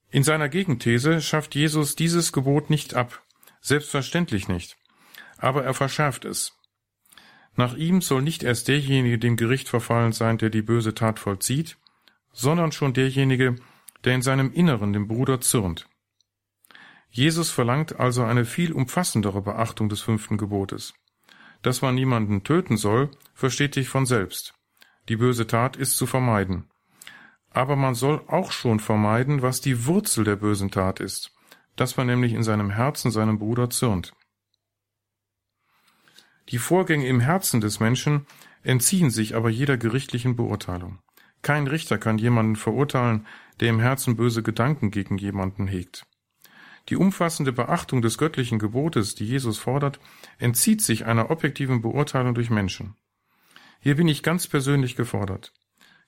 In 0.09 0.23
seiner 0.23 0.49
Gegenthese 0.49 1.21
schafft 1.21 1.55
Jesus 1.55 1.95
dieses 1.95 2.31
Gebot 2.31 2.69
nicht 2.69 2.93
ab, 2.93 3.23
selbstverständlich 3.59 4.47
nicht, 4.47 4.77
aber 5.37 5.63
er 5.63 5.73
verschärft 5.73 6.25
es. 6.25 6.53
Nach 7.55 7.75
ihm 7.75 8.01
soll 8.01 8.21
nicht 8.21 8.43
erst 8.43 8.67
derjenige 8.67 9.17
dem 9.17 9.35
Gericht 9.35 9.67
verfallen 9.67 10.13
sein, 10.13 10.37
der 10.37 10.49
die 10.49 10.61
böse 10.61 10.93
Tat 10.93 11.19
vollzieht, 11.19 11.77
sondern 12.31 12.71
schon 12.71 12.93
derjenige, 12.93 13.55
der 14.03 14.13
in 14.13 14.21
seinem 14.21 14.53
Inneren 14.53 14.93
dem 14.93 15.07
Bruder 15.07 15.41
zürnt. 15.41 15.89
Jesus 17.09 17.49
verlangt 17.49 17.99
also 17.99 18.23
eine 18.23 18.45
viel 18.45 18.71
umfassendere 18.71 19.41
Beachtung 19.41 19.89
des 19.89 20.01
fünften 20.01 20.37
Gebotes. 20.37 20.93
Dass 21.63 21.81
man 21.81 21.95
niemanden 21.95 22.43
töten 22.43 22.77
soll, 22.77 23.09
versteht 23.33 23.73
sich 23.73 23.89
von 23.89 24.05
selbst. 24.05 24.53
Die 25.09 25.15
böse 25.15 25.47
Tat 25.47 25.77
ist 25.77 25.95
zu 25.97 26.05
vermeiden. 26.05 26.65
Aber 27.49 27.75
man 27.75 27.95
soll 27.95 28.21
auch 28.27 28.51
schon 28.51 28.79
vermeiden, 28.79 29.41
was 29.41 29.61
die 29.61 29.85
Wurzel 29.85 30.23
der 30.23 30.35
bösen 30.35 30.69
Tat 30.69 30.99
ist, 30.99 31.31
dass 31.75 31.97
man 31.97 32.07
nämlich 32.07 32.33
in 32.33 32.43
seinem 32.43 32.69
Herzen 32.69 33.09
seinem 33.11 33.39
Bruder 33.39 33.69
zürnt. 33.69 34.13
Die 36.49 36.59
Vorgänge 36.59 37.07
im 37.07 37.19
Herzen 37.19 37.61
des 37.61 37.79
Menschen 37.79 38.25
entziehen 38.63 39.09
sich 39.09 39.35
aber 39.35 39.49
jeder 39.49 39.77
gerichtlichen 39.77 40.35
Beurteilung. 40.35 40.99
Kein 41.41 41.67
Richter 41.67 41.97
kann 41.97 42.17
jemanden 42.17 42.55
verurteilen, 42.55 43.25
der 43.59 43.69
im 43.69 43.79
Herzen 43.79 44.15
böse 44.15 44.43
Gedanken 44.43 44.91
gegen 44.91 45.17
jemanden 45.17 45.67
hegt. 45.67 46.05
Die 46.89 46.95
umfassende 46.95 47.51
Beachtung 47.51 48.01
des 48.01 48.17
göttlichen 48.17 48.59
Gebotes, 48.59 49.15
die 49.15 49.25
Jesus 49.25 49.57
fordert, 49.57 49.99
entzieht 50.37 50.81
sich 50.81 51.05
einer 51.05 51.29
objektiven 51.31 51.81
Beurteilung 51.81 52.33
durch 52.33 52.49
Menschen. 52.49 52.95
Hier 53.87 53.95
bin 53.95 54.09
ich 54.09 54.21
ganz 54.21 54.47
persönlich 54.47 54.97
gefordert. 54.97 55.53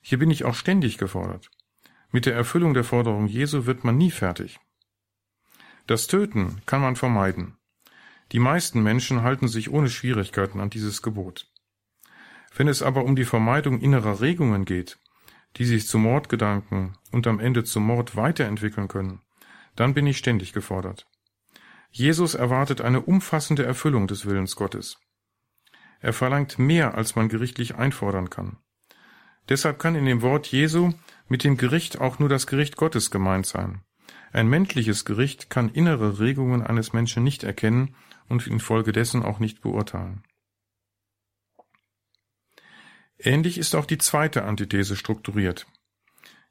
Hier 0.02 0.18
bin 0.18 0.30
ich 0.30 0.44
auch 0.44 0.54
ständig 0.54 0.98
gefordert. 0.98 1.50
Mit 2.10 2.26
der 2.26 2.34
Erfüllung 2.34 2.74
der 2.74 2.84
Forderung 2.84 3.26
Jesu 3.26 3.64
wird 3.64 3.84
man 3.84 3.96
nie 3.96 4.10
fertig. 4.10 4.60
Das 5.86 6.06
Töten 6.06 6.60
kann 6.66 6.82
man 6.82 6.94
vermeiden. 6.94 7.56
Die 8.32 8.38
meisten 8.38 8.82
Menschen 8.82 9.22
halten 9.22 9.48
sich 9.48 9.70
ohne 9.70 9.88
Schwierigkeiten 9.88 10.60
an 10.60 10.68
dieses 10.68 11.00
Gebot. 11.00 11.50
Wenn 12.54 12.68
es 12.68 12.82
aber 12.82 13.02
um 13.02 13.16
die 13.16 13.24
Vermeidung 13.24 13.80
innerer 13.80 14.20
Regungen 14.20 14.66
geht, 14.66 14.98
die 15.56 15.64
sich 15.64 15.86
zu 15.86 15.96
Mordgedanken 15.96 16.98
und 17.12 17.26
am 17.26 17.40
Ende 17.40 17.64
zum 17.64 17.84
Mord 17.84 18.14
weiterentwickeln 18.14 18.88
können, 18.88 19.22
dann 19.74 19.94
bin 19.94 20.06
ich 20.06 20.18
ständig 20.18 20.52
gefordert. 20.52 21.06
Jesus 21.90 22.34
erwartet 22.34 22.82
eine 22.82 23.00
umfassende 23.00 23.64
Erfüllung 23.64 24.06
des 24.06 24.26
Willens 24.26 24.54
Gottes. 24.54 24.98
Er 26.00 26.12
verlangt 26.12 26.58
mehr, 26.58 26.94
als 26.94 27.14
man 27.14 27.28
gerichtlich 27.28 27.76
einfordern 27.76 28.30
kann. 28.30 28.56
Deshalb 29.48 29.78
kann 29.78 29.94
in 29.94 30.06
dem 30.06 30.22
Wort 30.22 30.46
Jesu 30.46 30.92
mit 31.28 31.44
dem 31.44 31.56
Gericht 31.56 32.00
auch 32.00 32.18
nur 32.18 32.28
das 32.28 32.46
Gericht 32.46 32.76
Gottes 32.76 33.10
gemeint 33.10 33.46
sein. 33.46 33.82
Ein 34.32 34.48
menschliches 34.48 35.04
Gericht 35.04 35.50
kann 35.50 35.70
innere 35.70 36.18
Regungen 36.20 36.62
eines 36.62 36.92
Menschen 36.92 37.24
nicht 37.24 37.42
erkennen 37.42 37.96
und 38.28 38.46
infolgedessen 38.46 39.22
auch 39.22 39.40
nicht 39.40 39.60
beurteilen. 39.60 40.22
Ähnlich 43.18 43.58
ist 43.58 43.74
auch 43.74 43.86
die 43.86 43.98
zweite 43.98 44.44
Antithese 44.44 44.96
strukturiert. 44.96 45.66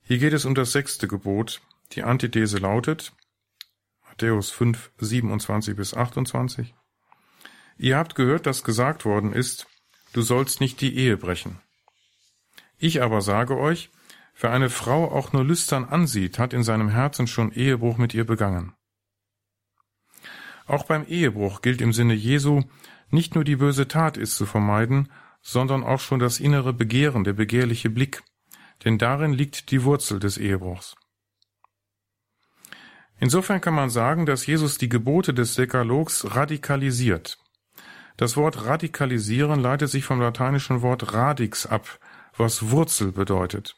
Hier 0.02 0.20
geht 0.20 0.34
es 0.34 0.46
um 0.46 0.54
das 0.56 0.72
sechste 0.72 1.08
Gebot. 1.08 1.62
Die 1.94 2.04
Antithese 2.04 2.58
lautet 2.58 3.14
Matthäus 4.04 4.52
5, 4.52 4.92
27 4.98 5.76
bis 5.76 5.94
28 5.94 6.76
Ihr 7.82 7.98
habt 7.98 8.16
gehört, 8.16 8.46
dass 8.46 8.66
gesagt 8.66 9.06
worden 9.06 9.32
ist, 9.32 9.66
du 10.12 10.22
sollst 10.22 10.60
nicht 10.60 10.82
die 10.82 10.98
Ehe 10.98 11.16
brechen. 11.16 11.62
Ich 12.78 13.02
aber 13.02 13.22
sage 13.22 13.58
euch, 13.58 13.90
wer 14.38 14.52
eine 14.52 14.70
Frau 14.70 15.10
auch 15.10 15.32
nur 15.32 15.46
lüstern 15.46 15.86
ansieht, 15.86 16.40
hat 16.40 16.52
in 16.52 16.64
seinem 16.64 16.90
Herzen 16.90 17.26
schon 17.26 17.54
Ehebruch 17.54 17.98
mit 17.98 18.14
ihr 18.14 18.26
begangen. 18.26 18.74
Auch 20.68 20.84
beim 20.84 21.06
Ehebruch 21.08 21.62
gilt 21.62 21.80
im 21.80 21.94
Sinne 21.94 22.16
Jesu, 22.16 22.64
nicht 23.12 23.34
nur 23.34 23.46
die 23.46 23.56
böse 23.56 23.88
Tat 23.88 24.18
ist 24.18 24.36
zu 24.36 24.46
vermeiden, 24.46 25.10
sondern 25.42 25.86
auch 25.86 26.02
schon 26.02 26.20
das 26.20 26.42
innere 26.42 26.74
Begehren, 26.74 27.24
der 27.24 27.34
begehrliche 27.34 27.90
Blick, 27.90 28.24
denn 28.84 28.98
darin 28.98 29.32
liegt 29.32 29.72
die 29.72 29.86
Wurzel 29.86 30.20
des 30.20 30.38
Ehebruchs. 30.38 30.98
Insofern 33.22 33.62
kann 33.62 33.74
man 33.74 33.90
sagen, 33.90 34.26
dass 34.26 34.46
Jesus 34.46 34.78
die 34.78 34.90
Gebote 34.90 35.34
des 35.34 35.56
Dekalogs 35.56 36.36
radikalisiert. 36.36 37.38
Das 38.20 38.36
Wort 38.36 38.66
radikalisieren 38.66 39.62
leitet 39.62 39.90
sich 39.90 40.04
vom 40.04 40.20
lateinischen 40.20 40.82
Wort 40.82 41.14
radix 41.14 41.66
ab, 41.66 42.02
was 42.36 42.70
Wurzel 42.70 43.14
bedeutet. 43.14 43.78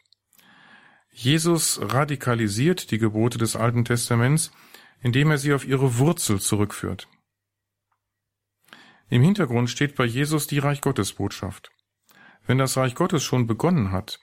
Jesus 1.11 1.79
radikalisiert 1.79 2.89
die 2.89 2.97
Gebote 2.97 3.37
des 3.37 3.55
Alten 3.55 3.85
Testaments, 3.85 4.51
indem 4.99 5.29
er 5.29 5.37
sie 5.37 5.53
auf 5.53 5.67
ihre 5.67 5.99
Wurzel 5.99 6.39
zurückführt. 6.39 7.07
Im 9.09 9.21
Hintergrund 9.21 9.69
steht 9.69 9.93
bei 9.93 10.05
Jesus 10.05 10.47
die 10.47 10.57
Reich 10.57 10.81
Gottes 10.81 11.13
Botschaft. 11.13 11.69
Wenn 12.47 12.57
das 12.57 12.75
Reich 12.77 12.95
Gottes 12.95 13.23
schon 13.23 13.45
begonnen 13.45 13.91
hat, 13.91 14.19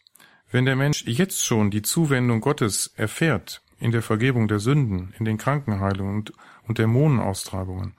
wenn 0.50 0.64
der 0.64 0.74
Mensch 0.74 1.04
jetzt 1.06 1.46
schon 1.46 1.70
die 1.70 1.82
Zuwendung 1.82 2.40
Gottes 2.40 2.92
erfährt 2.96 3.62
in 3.78 3.92
der 3.92 4.02
Vergebung 4.02 4.48
der 4.48 4.58
Sünden, 4.58 5.14
in 5.16 5.24
den 5.24 5.38
Krankenheilungen 5.38 6.16
und, 6.16 6.32
und 6.66 6.78
Dämonenaustreibungen, 6.78 7.94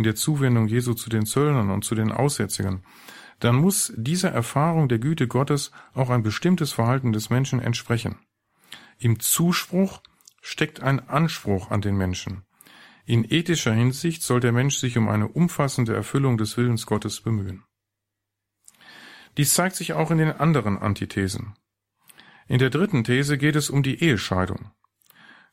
in 0.00 0.04
der 0.04 0.14
Zuwendung 0.14 0.66
Jesu 0.66 0.94
zu 0.94 1.10
den 1.10 1.26
Zöllnern 1.26 1.68
und 1.68 1.84
zu 1.84 1.94
den 1.94 2.10
Aussätzigen, 2.10 2.82
dann 3.38 3.56
muss 3.56 3.92
dieser 3.98 4.30
Erfahrung 4.30 4.88
der 4.88 4.98
Güte 4.98 5.28
Gottes 5.28 5.72
auch 5.92 6.08
ein 6.08 6.22
bestimmtes 6.22 6.72
Verhalten 6.72 7.12
des 7.12 7.28
Menschen 7.28 7.60
entsprechen. 7.60 8.18
Im 8.98 9.20
Zuspruch 9.20 10.00
steckt 10.40 10.80
ein 10.80 11.06
Anspruch 11.06 11.70
an 11.70 11.82
den 11.82 11.98
Menschen. 11.98 12.44
In 13.04 13.30
ethischer 13.30 13.74
Hinsicht 13.74 14.22
soll 14.22 14.40
der 14.40 14.52
Mensch 14.52 14.76
sich 14.78 14.96
um 14.96 15.06
eine 15.10 15.28
umfassende 15.28 15.94
Erfüllung 15.94 16.38
des 16.38 16.56
Willens 16.56 16.86
Gottes 16.86 17.20
bemühen. 17.20 17.62
Dies 19.36 19.52
zeigt 19.52 19.76
sich 19.76 19.92
auch 19.92 20.10
in 20.10 20.16
den 20.16 20.32
anderen 20.32 20.78
Antithesen. 20.78 21.56
In 22.48 22.58
der 22.58 22.70
dritten 22.70 23.04
These 23.04 23.36
geht 23.36 23.54
es 23.54 23.68
um 23.68 23.82
die 23.82 24.02
Ehescheidung. 24.02 24.70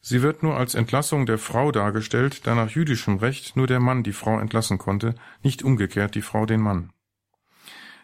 Sie 0.01 0.21
wird 0.21 0.43
nur 0.43 0.57
als 0.57 0.75
Entlassung 0.75 1.25
der 1.25 1.37
Frau 1.37 1.71
dargestellt, 1.71 2.45
da 2.47 2.55
nach 2.55 2.69
jüdischem 2.69 3.17
Recht 3.17 3.55
nur 3.55 3.67
der 3.67 3.79
Mann 3.79 4.03
die 4.03 4.13
Frau 4.13 4.39
entlassen 4.39 4.77
konnte, 4.77 5.15
nicht 5.43 5.63
umgekehrt 5.63 6.15
die 6.15 6.21
Frau 6.21 6.45
den 6.45 6.61
Mann. 6.61 6.91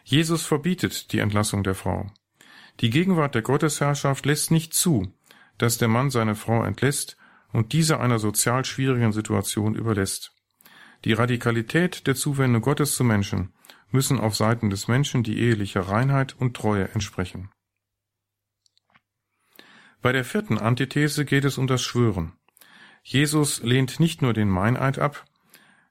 Jesus 0.04 0.44
verbietet 0.44 1.12
die 1.12 1.20
Entlassung 1.20 1.62
der 1.62 1.74
Frau. 1.74 2.10
Die 2.80 2.90
Gegenwart 2.90 3.34
der 3.34 3.42
Gottesherrschaft 3.42 4.26
lässt 4.26 4.50
nicht 4.50 4.74
zu, 4.74 5.14
dass 5.58 5.78
der 5.78 5.88
Mann 5.88 6.10
seine 6.10 6.34
Frau 6.34 6.64
entlässt 6.64 7.16
und 7.52 7.72
diese 7.72 8.00
einer 8.00 8.18
sozial 8.18 8.64
schwierigen 8.64 9.12
Situation 9.12 9.74
überlässt. 9.74 10.34
Die 11.04 11.12
Radikalität 11.12 12.06
der 12.06 12.16
Zuwendung 12.16 12.62
Gottes 12.62 12.96
zu 12.96 13.04
Menschen 13.04 13.54
müssen 13.90 14.18
auf 14.18 14.34
Seiten 14.34 14.70
des 14.70 14.88
Menschen 14.88 15.22
die 15.22 15.38
eheliche 15.38 15.88
Reinheit 15.88 16.34
und 16.38 16.56
Treue 16.56 16.88
entsprechen. 16.88 17.50
Bei 20.04 20.12
der 20.12 20.26
vierten 20.26 20.58
Antithese 20.58 21.24
geht 21.24 21.46
es 21.46 21.56
um 21.56 21.66
das 21.66 21.82
Schwören. 21.82 22.34
Jesus 23.02 23.62
lehnt 23.62 24.00
nicht 24.00 24.20
nur 24.20 24.34
den 24.34 24.50
Meineid 24.50 24.98
ab, 24.98 25.24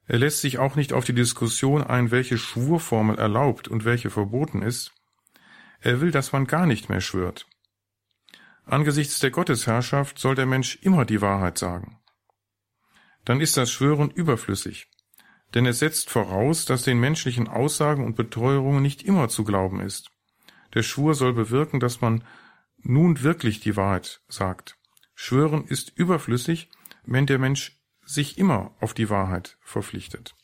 er 0.06 0.20
lässt 0.20 0.42
sich 0.42 0.60
auch 0.60 0.76
nicht 0.76 0.94
auf 0.94 1.04
die 1.04 1.16
Diskussion 1.16 1.82
ein, 1.82 2.12
welche 2.12 2.38
Schwurformel 2.38 3.18
erlaubt 3.18 3.68
und 3.68 3.86
welche 3.86 4.12
verboten 4.12 4.62
ist. 4.62 4.94
Er 5.82 6.00
will, 6.00 6.12
dass 6.12 6.32
man 6.32 6.46
gar 6.46 6.68
nicht 6.68 6.90
mehr 6.90 7.02
schwört. 7.02 7.48
Angesichts 8.66 9.18
der 9.18 9.32
Gottesherrschaft 9.32 10.20
soll 10.20 10.36
der 10.36 10.46
Mensch 10.46 10.78
immer 10.84 11.06
die 11.06 11.22
Wahrheit 11.22 11.58
sagen. 11.58 11.98
Dann 13.26 13.42
ist 13.42 13.58
das 13.58 13.72
Schwören 13.72 14.12
überflüssig, 14.12 14.92
denn 15.56 15.66
es 15.66 15.80
setzt 15.80 16.12
voraus, 16.12 16.66
dass 16.66 16.84
den 16.84 17.00
menschlichen 17.00 17.48
Aussagen 17.48 18.06
und 18.06 18.16
Beteuerungen 18.16 18.84
nicht 18.84 19.02
immer 19.02 19.28
zu 19.28 19.44
glauben 19.44 19.80
ist. 19.80 20.12
Der 20.76 20.84
Schwur 20.84 21.16
soll 21.16 21.34
bewirken, 21.34 21.80
dass 21.80 22.00
man 22.00 22.24
nun 22.84 23.24
wirklich 23.24 23.60
die 23.60 23.76
Wahrheit 23.76 24.22
sagt. 24.28 24.78
Schwören 25.16 25.66
ist 25.66 25.92
überflüssig, 25.96 26.70
wenn 27.06 27.26
der 27.26 27.40
Mensch 27.40 27.82
sich 28.06 28.38
immer 28.38 28.76
auf 28.80 28.94
die 28.94 29.10
Wahrheit 29.10 29.58
verpflichtet. 29.62 30.36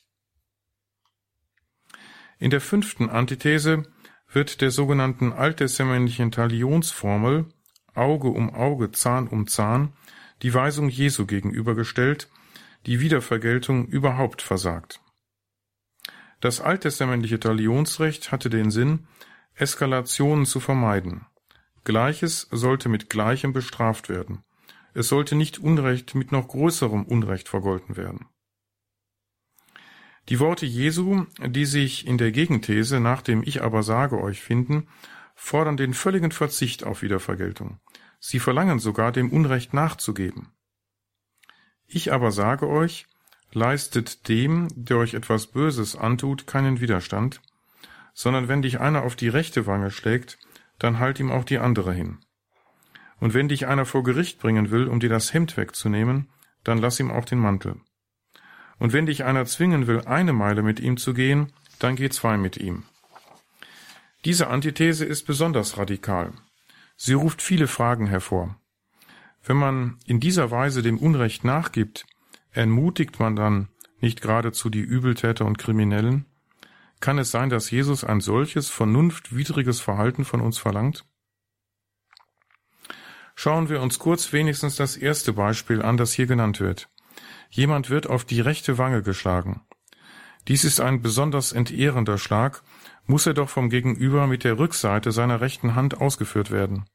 In 2.38 2.50
der 2.50 2.62
fünften 2.62 3.10
Antithese 3.10 3.84
wird 4.32 4.62
der 4.62 4.72
sogenannten 4.72 5.34
alttestamentlichen 5.34 6.32
Talionsformel 6.32 7.48
Auge 7.96 8.30
um 8.30 8.54
Auge, 8.54 8.92
Zahn 8.92 9.28
um 9.28 9.48
Zahn 9.48 9.94
die 10.42 10.54
Weisung 10.54 10.88
Jesu 10.88 11.26
gegenübergestellt, 11.26 12.30
die 12.86 13.02
Wiedervergeltung 13.02 13.88
überhaupt 13.88 14.42
versagt. 14.42 15.02
Das 16.40 16.62
alttestamentliche 16.62 17.40
Talionsrecht 17.40 18.32
hatte 18.32 18.50
den 18.50 18.72
Sinn, 18.72 19.08
Eskalationen 19.56 20.46
zu 20.46 20.62
vermeiden. 20.62 21.26
Gleiches 21.84 22.48
sollte 22.52 22.90
mit 22.90 23.10
Gleichem 23.10 23.54
bestraft 23.54 24.10
werden. 24.10 24.44
Es 24.94 25.08
sollte 25.08 25.36
nicht 25.36 25.60
Unrecht 25.60 26.16
mit 26.16 26.32
noch 26.32 26.48
größerem 26.48 27.04
Unrecht 27.04 27.48
vergolten 27.48 27.96
werden. 27.98 28.28
Die 30.30 30.40
Worte 30.40 30.66
Jesu, 30.66 31.26
die 31.40 31.66
sich 31.66 32.06
in 32.06 32.18
der 32.18 32.32
Gegenthese 32.32 33.00
nach 33.00 33.22
dem 33.22 33.42
Ich 33.44 33.64
aber 33.64 33.82
sage 33.82 34.22
euch 34.22 34.42
finden, 34.42 34.88
fordern 35.36 35.78
den 35.78 35.94
völligen 35.94 36.32
Verzicht 36.32 36.84
auf 36.84 37.02
Wiedervergeltung. 37.02 37.80
Sie 38.20 38.40
verlangen 38.40 38.80
sogar, 38.80 39.12
dem 39.12 39.32
Unrecht 39.32 39.74
nachzugeben. 39.74 40.52
Ich 41.88 42.12
aber 42.14 42.32
sage 42.32 42.68
euch, 42.68 43.08
leistet 43.52 44.28
dem, 44.28 44.68
der 44.76 44.98
euch 44.98 45.14
etwas 45.14 45.48
Böses 45.48 45.96
antut, 45.96 46.46
keinen 46.46 46.80
Widerstand, 46.80 47.42
sondern 48.14 48.48
wenn 48.48 48.62
dich 48.62 48.80
einer 48.80 49.04
auf 49.04 49.16
die 49.16 49.30
rechte 49.30 49.66
Wange 49.66 49.90
schlägt, 49.90 50.38
dann 50.80 51.00
halt 51.00 51.20
ihm 51.20 51.32
auch 51.32 51.44
die 51.44 51.60
andere 51.60 51.94
hin. 51.94 52.20
Und 53.20 53.34
wenn 53.34 53.50
dich 53.50 53.68
einer 53.68 53.86
vor 53.86 54.04
Gericht 54.04 54.40
bringen 54.40 54.72
will, 54.72 54.88
um 54.88 55.00
dir 55.00 55.10
das 55.10 55.34
Hemd 55.34 55.58
wegzunehmen, 55.58 56.30
dann 56.64 56.78
lass 56.78 57.00
ihm 57.00 57.12
auch 57.12 57.26
den 57.26 57.40
Mantel. 57.40 57.76
Und 58.80 58.94
wenn 58.94 59.06
dich 59.06 59.26
einer 59.26 59.46
zwingen 59.46 59.88
will, 59.88 60.02
eine 60.06 60.34
Meile 60.34 60.64
mit 60.64 60.80
ihm 60.80 60.98
zu 60.98 61.14
gehen, 61.14 61.52
dann 61.80 61.96
geh 61.96 62.10
zwei 62.10 62.38
mit 62.38 62.58
ihm. 62.58 62.84
Diese 64.26 64.48
Antithese 64.48 65.06
ist 65.06 65.26
besonders 65.26 65.78
radikal. 65.78 66.32
Sie 66.96 67.14
ruft 67.14 67.42
viele 67.42 67.68
Fragen 67.68 68.08
hervor. 68.08 68.58
Wenn 69.44 69.58
man 69.58 69.98
in 70.06 70.20
dieser 70.20 70.52
Weise 70.52 70.82
dem 70.82 70.98
Unrecht 70.98 71.44
nachgibt, 71.44 72.06
ermutigt 72.52 73.20
man 73.20 73.36
dann 73.36 73.70
nicht 74.02 74.22
geradezu 74.22 74.70
die 74.70 74.82
Übeltäter 74.82 75.46
und 75.46 75.58
Kriminellen? 75.58 76.26
Kann 77.00 77.18
es 77.18 77.32
sein, 77.32 77.50
dass 77.50 77.72
Jesus 77.72 78.04
ein 78.04 78.22
solches 78.22 78.70
vernunftwidriges 78.70 79.80
Verhalten 79.80 80.26
von 80.26 80.42
uns 80.42 80.58
verlangt? 80.58 81.06
Schauen 83.36 83.70
wir 83.70 83.82
uns 83.82 84.00
kurz 84.00 84.34
wenigstens 84.34 84.76
das 84.76 84.98
erste 84.98 85.32
Beispiel 85.32 85.82
an, 85.82 85.96
das 85.96 86.12
hier 86.12 86.28
genannt 86.28 86.60
wird. 86.60 86.90
Jemand 87.50 87.90
wird 87.90 88.08
auf 88.08 88.26
die 88.26 88.42
rechte 88.42 88.78
Wange 88.78 89.02
geschlagen. 89.02 89.62
Dies 90.48 90.64
ist 90.64 90.82
ein 90.82 91.02
besonders 91.02 91.54
entehrender 91.54 92.18
Schlag, 92.18 92.64
muss 93.06 93.26
er 93.26 93.34
doch 93.34 93.50
vom 93.50 93.70
Gegenüber 93.70 94.28
mit 94.28 94.44
der 94.44 94.60
Rückseite 94.60 95.12
seiner 95.12 95.42
rechten 95.42 95.76
Hand 95.76 96.02
ausgeführt 96.02 96.52
werden. 96.52 96.86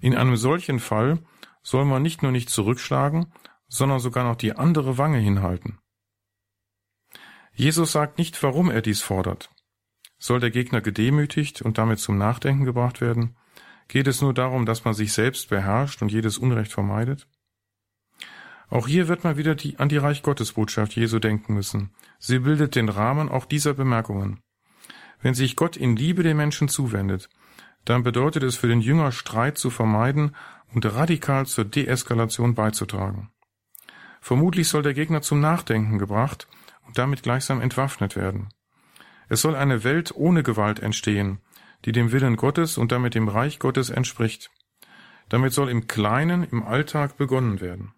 In 0.00 0.14
einem 0.16 0.36
solchen 0.36 0.78
Fall 0.78 1.18
soll 1.62 1.84
man 1.84 2.02
nicht 2.02 2.22
nur 2.22 2.30
nicht 2.30 2.50
zurückschlagen, 2.50 3.32
sondern 3.68 3.98
sogar 3.98 4.24
noch 4.24 4.36
die 4.36 4.54
andere 4.54 4.96
Wange 4.96 5.18
hinhalten. 5.18 5.78
Jesus 7.54 7.92
sagt 7.92 8.18
nicht, 8.18 8.42
warum 8.42 8.70
er 8.70 8.82
dies 8.82 9.00
fordert. 9.00 9.50
Soll 10.18 10.40
der 10.40 10.50
Gegner 10.50 10.80
gedemütigt 10.80 11.62
und 11.62 11.78
damit 11.78 12.00
zum 12.00 12.18
Nachdenken 12.18 12.64
gebracht 12.64 13.00
werden? 13.00 13.36
Geht 13.88 14.06
es 14.08 14.20
nur 14.22 14.34
darum, 14.34 14.66
dass 14.66 14.84
man 14.84 14.94
sich 14.94 15.12
selbst 15.12 15.50
beherrscht 15.50 16.02
und 16.02 16.10
jedes 16.10 16.38
Unrecht 16.38 16.72
vermeidet? 16.72 17.28
Auch 18.68 18.88
hier 18.88 19.08
wird 19.08 19.22
man 19.22 19.36
wieder 19.36 19.54
die, 19.54 19.78
an 19.78 19.88
die 19.88 19.98
Reich 19.98 20.22
Gottes 20.22 20.54
Botschaft 20.54 20.96
Jesu 20.96 21.18
denken 21.18 21.54
müssen. 21.54 21.90
Sie 22.18 22.40
bildet 22.40 22.74
den 22.74 22.88
Rahmen 22.88 23.28
auch 23.28 23.44
dieser 23.44 23.74
Bemerkungen. 23.74 24.40
Wenn 25.20 25.34
sich 25.34 25.54
Gott 25.54 25.76
in 25.76 25.96
Liebe 25.96 26.22
den 26.22 26.36
Menschen 26.36 26.68
zuwendet, 26.68 27.28
dann 27.84 28.02
bedeutet 28.02 28.42
es 28.42 28.56
für 28.56 28.68
den 28.68 28.80
Jünger 28.80 29.12
Streit 29.12 29.58
zu 29.58 29.70
vermeiden 29.70 30.34
und 30.72 30.86
radikal 30.86 31.46
zur 31.46 31.66
Deeskalation 31.66 32.54
beizutragen. 32.54 33.30
Vermutlich 34.20 34.68
soll 34.68 34.82
der 34.82 34.94
Gegner 34.94 35.20
zum 35.22 35.40
Nachdenken 35.40 35.98
gebracht 35.98 36.48
damit 36.94 37.22
gleichsam 37.22 37.60
entwaffnet 37.60 38.16
werden. 38.16 38.48
Es 39.28 39.40
soll 39.42 39.56
eine 39.56 39.84
Welt 39.84 40.12
ohne 40.14 40.42
Gewalt 40.42 40.80
entstehen, 40.80 41.40
die 41.84 41.92
dem 41.92 42.12
Willen 42.12 42.36
Gottes 42.36 42.78
und 42.78 42.92
damit 42.92 43.14
dem 43.14 43.28
Reich 43.28 43.58
Gottes 43.58 43.90
entspricht. 43.90 44.50
Damit 45.28 45.52
soll 45.52 45.70
im 45.70 45.86
Kleinen, 45.86 46.44
im 46.44 46.62
Alltag 46.62 47.16
begonnen 47.16 47.60
werden. 47.60 47.94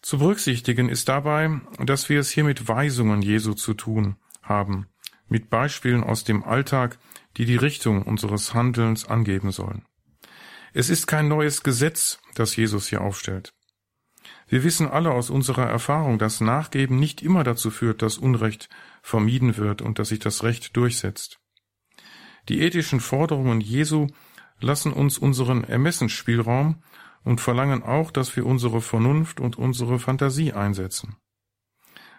Zu 0.00 0.18
berücksichtigen 0.18 0.88
ist 0.88 1.08
dabei, 1.08 1.60
dass 1.78 2.08
wir 2.08 2.20
es 2.20 2.30
hier 2.30 2.44
mit 2.44 2.68
Weisungen 2.68 3.20
Jesu 3.20 3.54
zu 3.54 3.74
tun 3.74 4.16
haben, 4.42 4.86
mit 5.28 5.50
Beispielen 5.50 6.04
aus 6.04 6.24
dem 6.24 6.44
Alltag, 6.44 6.98
die 7.36 7.44
die 7.44 7.56
Richtung 7.56 8.02
unseres 8.02 8.54
Handelns 8.54 9.06
angeben 9.06 9.50
sollen. 9.50 9.84
Es 10.72 10.90
ist 10.90 11.06
kein 11.06 11.28
neues 11.28 11.62
Gesetz, 11.62 12.20
das 12.34 12.56
Jesus 12.56 12.88
hier 12.88 13.00
aufstellt. 13.00 13.52
Wir 14.48 14.64
wissen 14.64 14.88
alle 14.88 15.12
aus 15.12 15.28
unserer 15.28 15.66
Erfahrung, 15.66 16.18
dass 16.18 16.40
Nachgeben 16.40 16.98
nicht 16.98 17.22
immer 17.22 17.44
dazu 17.44 17.70
führt, 17.70 18.00
dass 18.00 18.16
Unrecht 18.16 18.70
vermieden 19.02 19.58
wird 19.58 19.82
und 19.82 19.98
dass 19.98 20.08
sich 20.08 20.20
das 20.20 20.42
Recht 20.42 20.74
durchsetzt. 20.76 21.38
Die 22.48 22.62
ethischen 22.62 23.00
Forderungen 23.00 23.60
Jesu 23.60 24.06
lassen 24.58 24.92
uns 24.92 25.18
unseren 25.18 25.64
Ermessensspielraum 25.64 26.82
und 27.24 27.42
verlangen 27.42 27.82
auch, 27.82 28.10
dass 28.10 28.34
wir 28.36 28.46
unsere 28.46 28.80
Vernunft 28.80 29.38
und 29.38 29.58
unsere 29.58 29.98
Fantasie 29.98 30.54
einsetzen. 30.54 31.16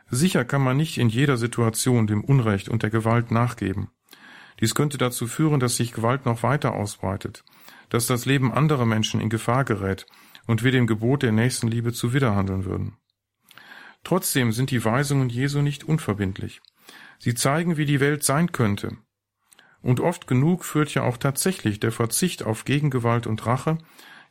Sicher 0.07 0.45
kann 0.45 0.61
man 0.61 0.77
nicht 0.77 0.99
in 0.99 1.09
jeder 1.09 1.37
Situation 1.37 2.05
dem 2.05 2.23
Unrecht 2.23 2.69
und 2.69 2.83
der 2.83 2.91
Gewalt 2.91 3.31
nachgeben. 3.31 3.89
Dies 4.59 4.75
könnte 4.75 4.97
dazu 4.97 5.25
führen, 5.25 5.59
dass 5.59 5.77
sich 5.77 5.93
Gewalt 5.93 6.25
noch 6.25 6.43
weiter 6.43 6.73
ausbreitet, 6.73 7.43
dass 7.89 8.07
das 8.07 8.25
Leben 8.25 8.51
anderer 8.51 8.85
Menschen 8.85 9.19
in 9.19 9.29
Gefahr 9.29 9.63
gerät 9.65 10.05
und 10.49 10.63
wir 10.63 10.71
dem 10.71 10.87
Gebot 10.87 11.21
der 11.21 11.31
Nächstenliebe 11.31 11.93
zuwiderhandeln 11.93 12.65
würden. 12.65 12.97
Trotzdem 14.03 14.51
sind 14.51 14.71
die 14.71 14.83
Weisungen 14.83 15.29
Jesu 15.29 15.61
nicht 15.61 15.83
unverbindlich. 15.83 16.59
Sie 17.19 17.35
zeigen, 17.35 17.77
wie 17.77 17.85
die 17.85 17.99
Welt 17.99 18.23
sein 18.23 18.51
könnte, 18.51 18.97
und 19.83 19.99
oft 19.99 20.25
genug 20.25 20.65
führt 20.65 20.91
ja 20.95 21.03
auch 21.03 21.17
tatsächlich 21.17 21.79
der 21.79 21.91
Verzicht 21.91 22.41
auf 22.41 22.65
Gegengewalt 22.65 23.27
und 23.27 23.45
Rache, 23.45 23.77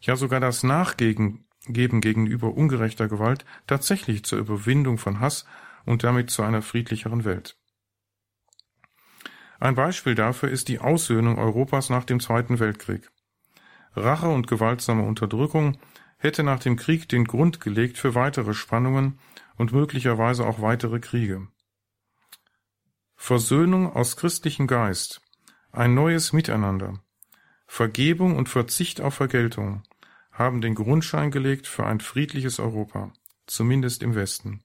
ja 0.00 0.16
sogar 0.16 0.40
das 0.40 0.64
Nachgeben 0.64 1.46
gegenüber 1.68 2.52
ungerechter 2.52 3.06
Gewalt 3.06 3.44
tatsächlich 3.68 4.24
zur 4.24 4.40
Überwindung 4.40 4.98
von 4.98 5.20
Hass 5.20 5.46
und 5.86 6.02
damit 6.02 6.30
zu 6.30 6.42
einer 6.42 6.62
friedlicheren 6.62 7.24
Welt. 7.24 7.56
Ein 9.60 9.76
Beispiel 9.76 10.16
dafür 10.16 10.48
ist 10.48 10.66
die 10.66 10.80
Aussöhnung 10.80 11.38
Europas 11.38 11.90
nach 11.90 12.02
dem 12.02 12.18
Zweiten 12.18 12.58
Weltkrieg. 12.58 13.08
Rache 13.94 14.28
und 14.28 14.48
gewaltsame 14.48 15.04
Unterdrückung 15.04 15.78
hätte 16.18 16.42
nach 16.42 16.60
dem 16.60 16.76
Krieg 16.76 17.08
den 17.08 17.24
Grund 17.24 17.60
gelegt 17.60 17.96
für 17.96 18.14
weitere 18.14 18.54
Spannungen 18.54 19.18
und 19.56 19.72
möglicherweise 19.72 20.46
auch 20.46 20.60
weitere 20.60 21.00
Kriege. 21.00 21.48
Versöhnung 23.16 23.92
aus 23.92 24.16
christlichem 24.16 24.66
Geist 24.66 25.20
ein 25.70 25.94
neues 25.94 26.32
Miteinander, 26.32 26.94
Vergebung 27.66 28.36
und 28.36 28.48
Verzicht 28.48 29.00
auf 29.00 29.14
Vergeltung 29.14 29.82
haben 30.32 30.60
den 30.60 30.74
Grundschein 30.74 31.30
gelegt 31.30 31.66
für 31.66 31.84
ein 31.84 32.00
friedliches 32.00 32.58
Europa, 32.58 33.12
zumindest 33.46 34.02
im 34.02 34.14
Westen, 34.14 34.62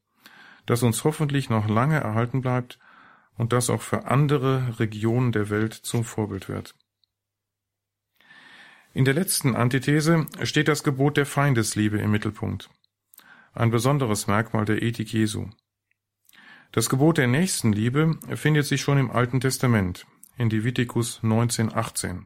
das 0.66 0.84
uns 0.84 1.04
hoffentlich 1.04 1.50
noch 1.50 1.68
lange 1.68 2.00
erhalten 2.00 2.42
bleibt 2.42 2.80
und 3.36 3.52
das 3.52 3.70
auch 3.70 3.82
für 3.82 4.06
andere 4.06 4.80
Regionen 4.80 5.32
der 5.32 5.50
Welt 5.50 5.74
zum 5.74 6.04
Vorbild 6.04 6.48
wird. 6.48 6.76
In 8.96 9.06
der 9.06 9.16
letzten 9.16 9.56
Antithese 9.56 10.28
steht 10.44 10.68
das 10.68 10.84
Gebot 10.84 11.18
der 11.18 11.26
Feindesliebe 11.26 11.98
im 11.98 12.12
Mittelpunkt, 12.12 12.70
ein 13.54 13.72
besonderes 13.72 14.28
Merkmal 14.28 14.66
der 14.66 14.84
Ethik 14.84 15.12
Jesu. 15.12 15.50
Das 16.72 16.90
Gebot 16.90 17.18
der 17.18 17.26
Nächstenliebe 17.26 18.20
findet 18.36 18.68
sich 18.68 18.82
schon 18.82 19.00
im 19.00 19.10
Alten 19.10 19.42
Testament, 19.42 20.06
in 20.38 20.52
Levitikus 20.52 21.22
19,18. 21.24 22.26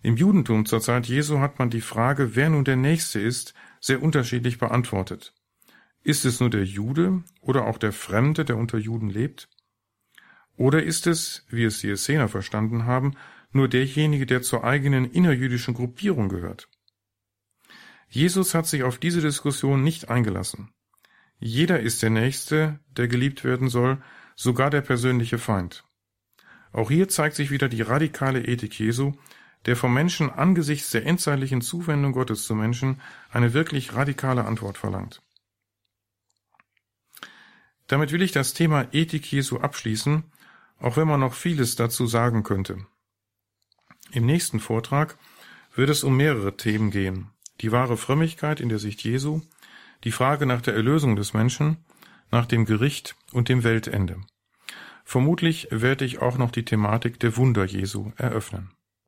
Im 0.00 0.16
Judentum 0.16 0.64
zur 0.64 0.80
Zeit 0.80 1.06
Jesu 1.06 1.40
hat 1.40 1.58
man 1.58 1.70
die 1.70 1.80
Frage, 1.80 2.36
wer 2.36 2.50
nun 2.50 2.64
der 2.64 2.76
Nächste 2.76 3.18
ist, 3.18 3.52
sehr 3.80 4.00
unterschiedlich 4.00 4.58
beantwortet. 4.58 5.34
Ist 6.04 6.24
es 6.24 6.38
nur 6.38 6.50
der 6.50 6.64
Jude 6.64 7.24
oder 7.40 7.66
auch 7.66 7.78
der 7.78 7.92
Fremde, 7.92 8.44
der 8.44 8.56
unter 8.56 8.78
Juden 8.78 9.10
lebt? 9.10 9.48
Oder 10.56 10.84
ist 10.84 11.08
es, 11.08 11.44
wie 11.48 11.64
es 11.64 11.80
die 11.80 11.90
Essener 11.90 12.28
verstanden 12.28 12.84
haben, 12.84 13.14
nur 13.50 13.68
derjenige, 13.68 14.26
der 14.26 14.42
zur 14.42 14.64
eigenen 14.64 15.10
innerjüdischen 15.10 15.74
Gruppierung 15.74 16.28
gehört? 16.28 16.68
Jesus 18.08 18.54
hat 18.54 18.66
sich 18.66 18.82
auf 18.82 18.98
diese 18.98 19.20
Diskussion 19.20 19.82
nicht 19.82 20.08
eingelassen. 20.08 20.70
Jeder 21.38 21.80
ist 21.80 22.02
der 22.02 22.10
Nächste, 22.10 22.80
der 22.88 23.06
geliebt 23.06 23.44
werden 23.44 23.68
soll, 23.68 24.02
sogar 24.34 24.70
der 24.70 24.80
persönliche 24.80 25.38
Feind. 25.38 25.84
Auch 26.72 26.90
hier 26.90 27.08
zeigt 27.08 27.36
sich 27.36 27.50
wieder 27.50 27.68
die 27.68 27.82
radikale 27.82 28.44
Ethik 28.44 28.78
Jesu, 28.78 29.12
der 29.66 29.76
vom 29.76 29.92
Menschen 29.92 30.30
angesichts 30.30 30.90
der 30.90 31.06
endzeitlichen 31.06 31.60
Zuwendung 31.60 32.12
Gottes 32.12 32.44
zu 32.44 32.54
Menschen 32.54 33.00
eine 33.30 33.52
wirklich 33.54 33.94
radikale 33.94 34.44
Antwort 34.44 34.78
verlangt. 34.78 35.22
Damit 37.86 38.12
will 38.12 38.22
ich 38.22 38.32
das 38.32 38.52
Thema 38.52 38.86
Ethik 38.92 39.30
Jesu 39.30 39.58
abschließen, 39.58 40.24
auch 40.78 40.96
wenn 40.96 41.08
man 41.08 41.20
noch 41.20 41.34
vieles 41.34 41.74
dazu 41.74 42.06
sagen 42.06 42.42
könnte. 42.42 42.86
Im 44.10 44.24
nächsten 44.24 44.60
Vortrag 44.60 45.18
wird 45.74 45.90
es 45.90 46.02
um 46.02 46.16
mehrere 46.16 46.56
Themen 46.56 46.90
gehen. 46.90 47.30
Die 47.60 47.72
wahre 47.72 47.96
Frömmigkeit 47.96 48.60
in 48.60 48.68
der 48.68 48.78
Sicht 48.78 49.02
Jesu, 49.04 49.42
die 50.04 50.12
Frage 50.12 50.46
nach 50.46 50.62
der 50.62 50.74
Erlösung 50.74 51.16
des 51.16 51.34
Menschen, 51.34 51.78
nach 52.30 52.46
dem 52.46 52.64
Gericht 52.64 53.16
und 53.32 53.48
dem 53.48 53.64
Weltende. 53.64 54.20
Vermutlich 55.04 55.68
werde 55.70 56.04
ich 56.04 56.20
auch 56.20 56.38
noch 56.38 56.50
die 56.50 56.64
Thematik 56.64 57.18
der 57.20 57.36
Wunder 57.36 57.64
Jesu 57.64 58.12
eröffnen. 58.16 58.70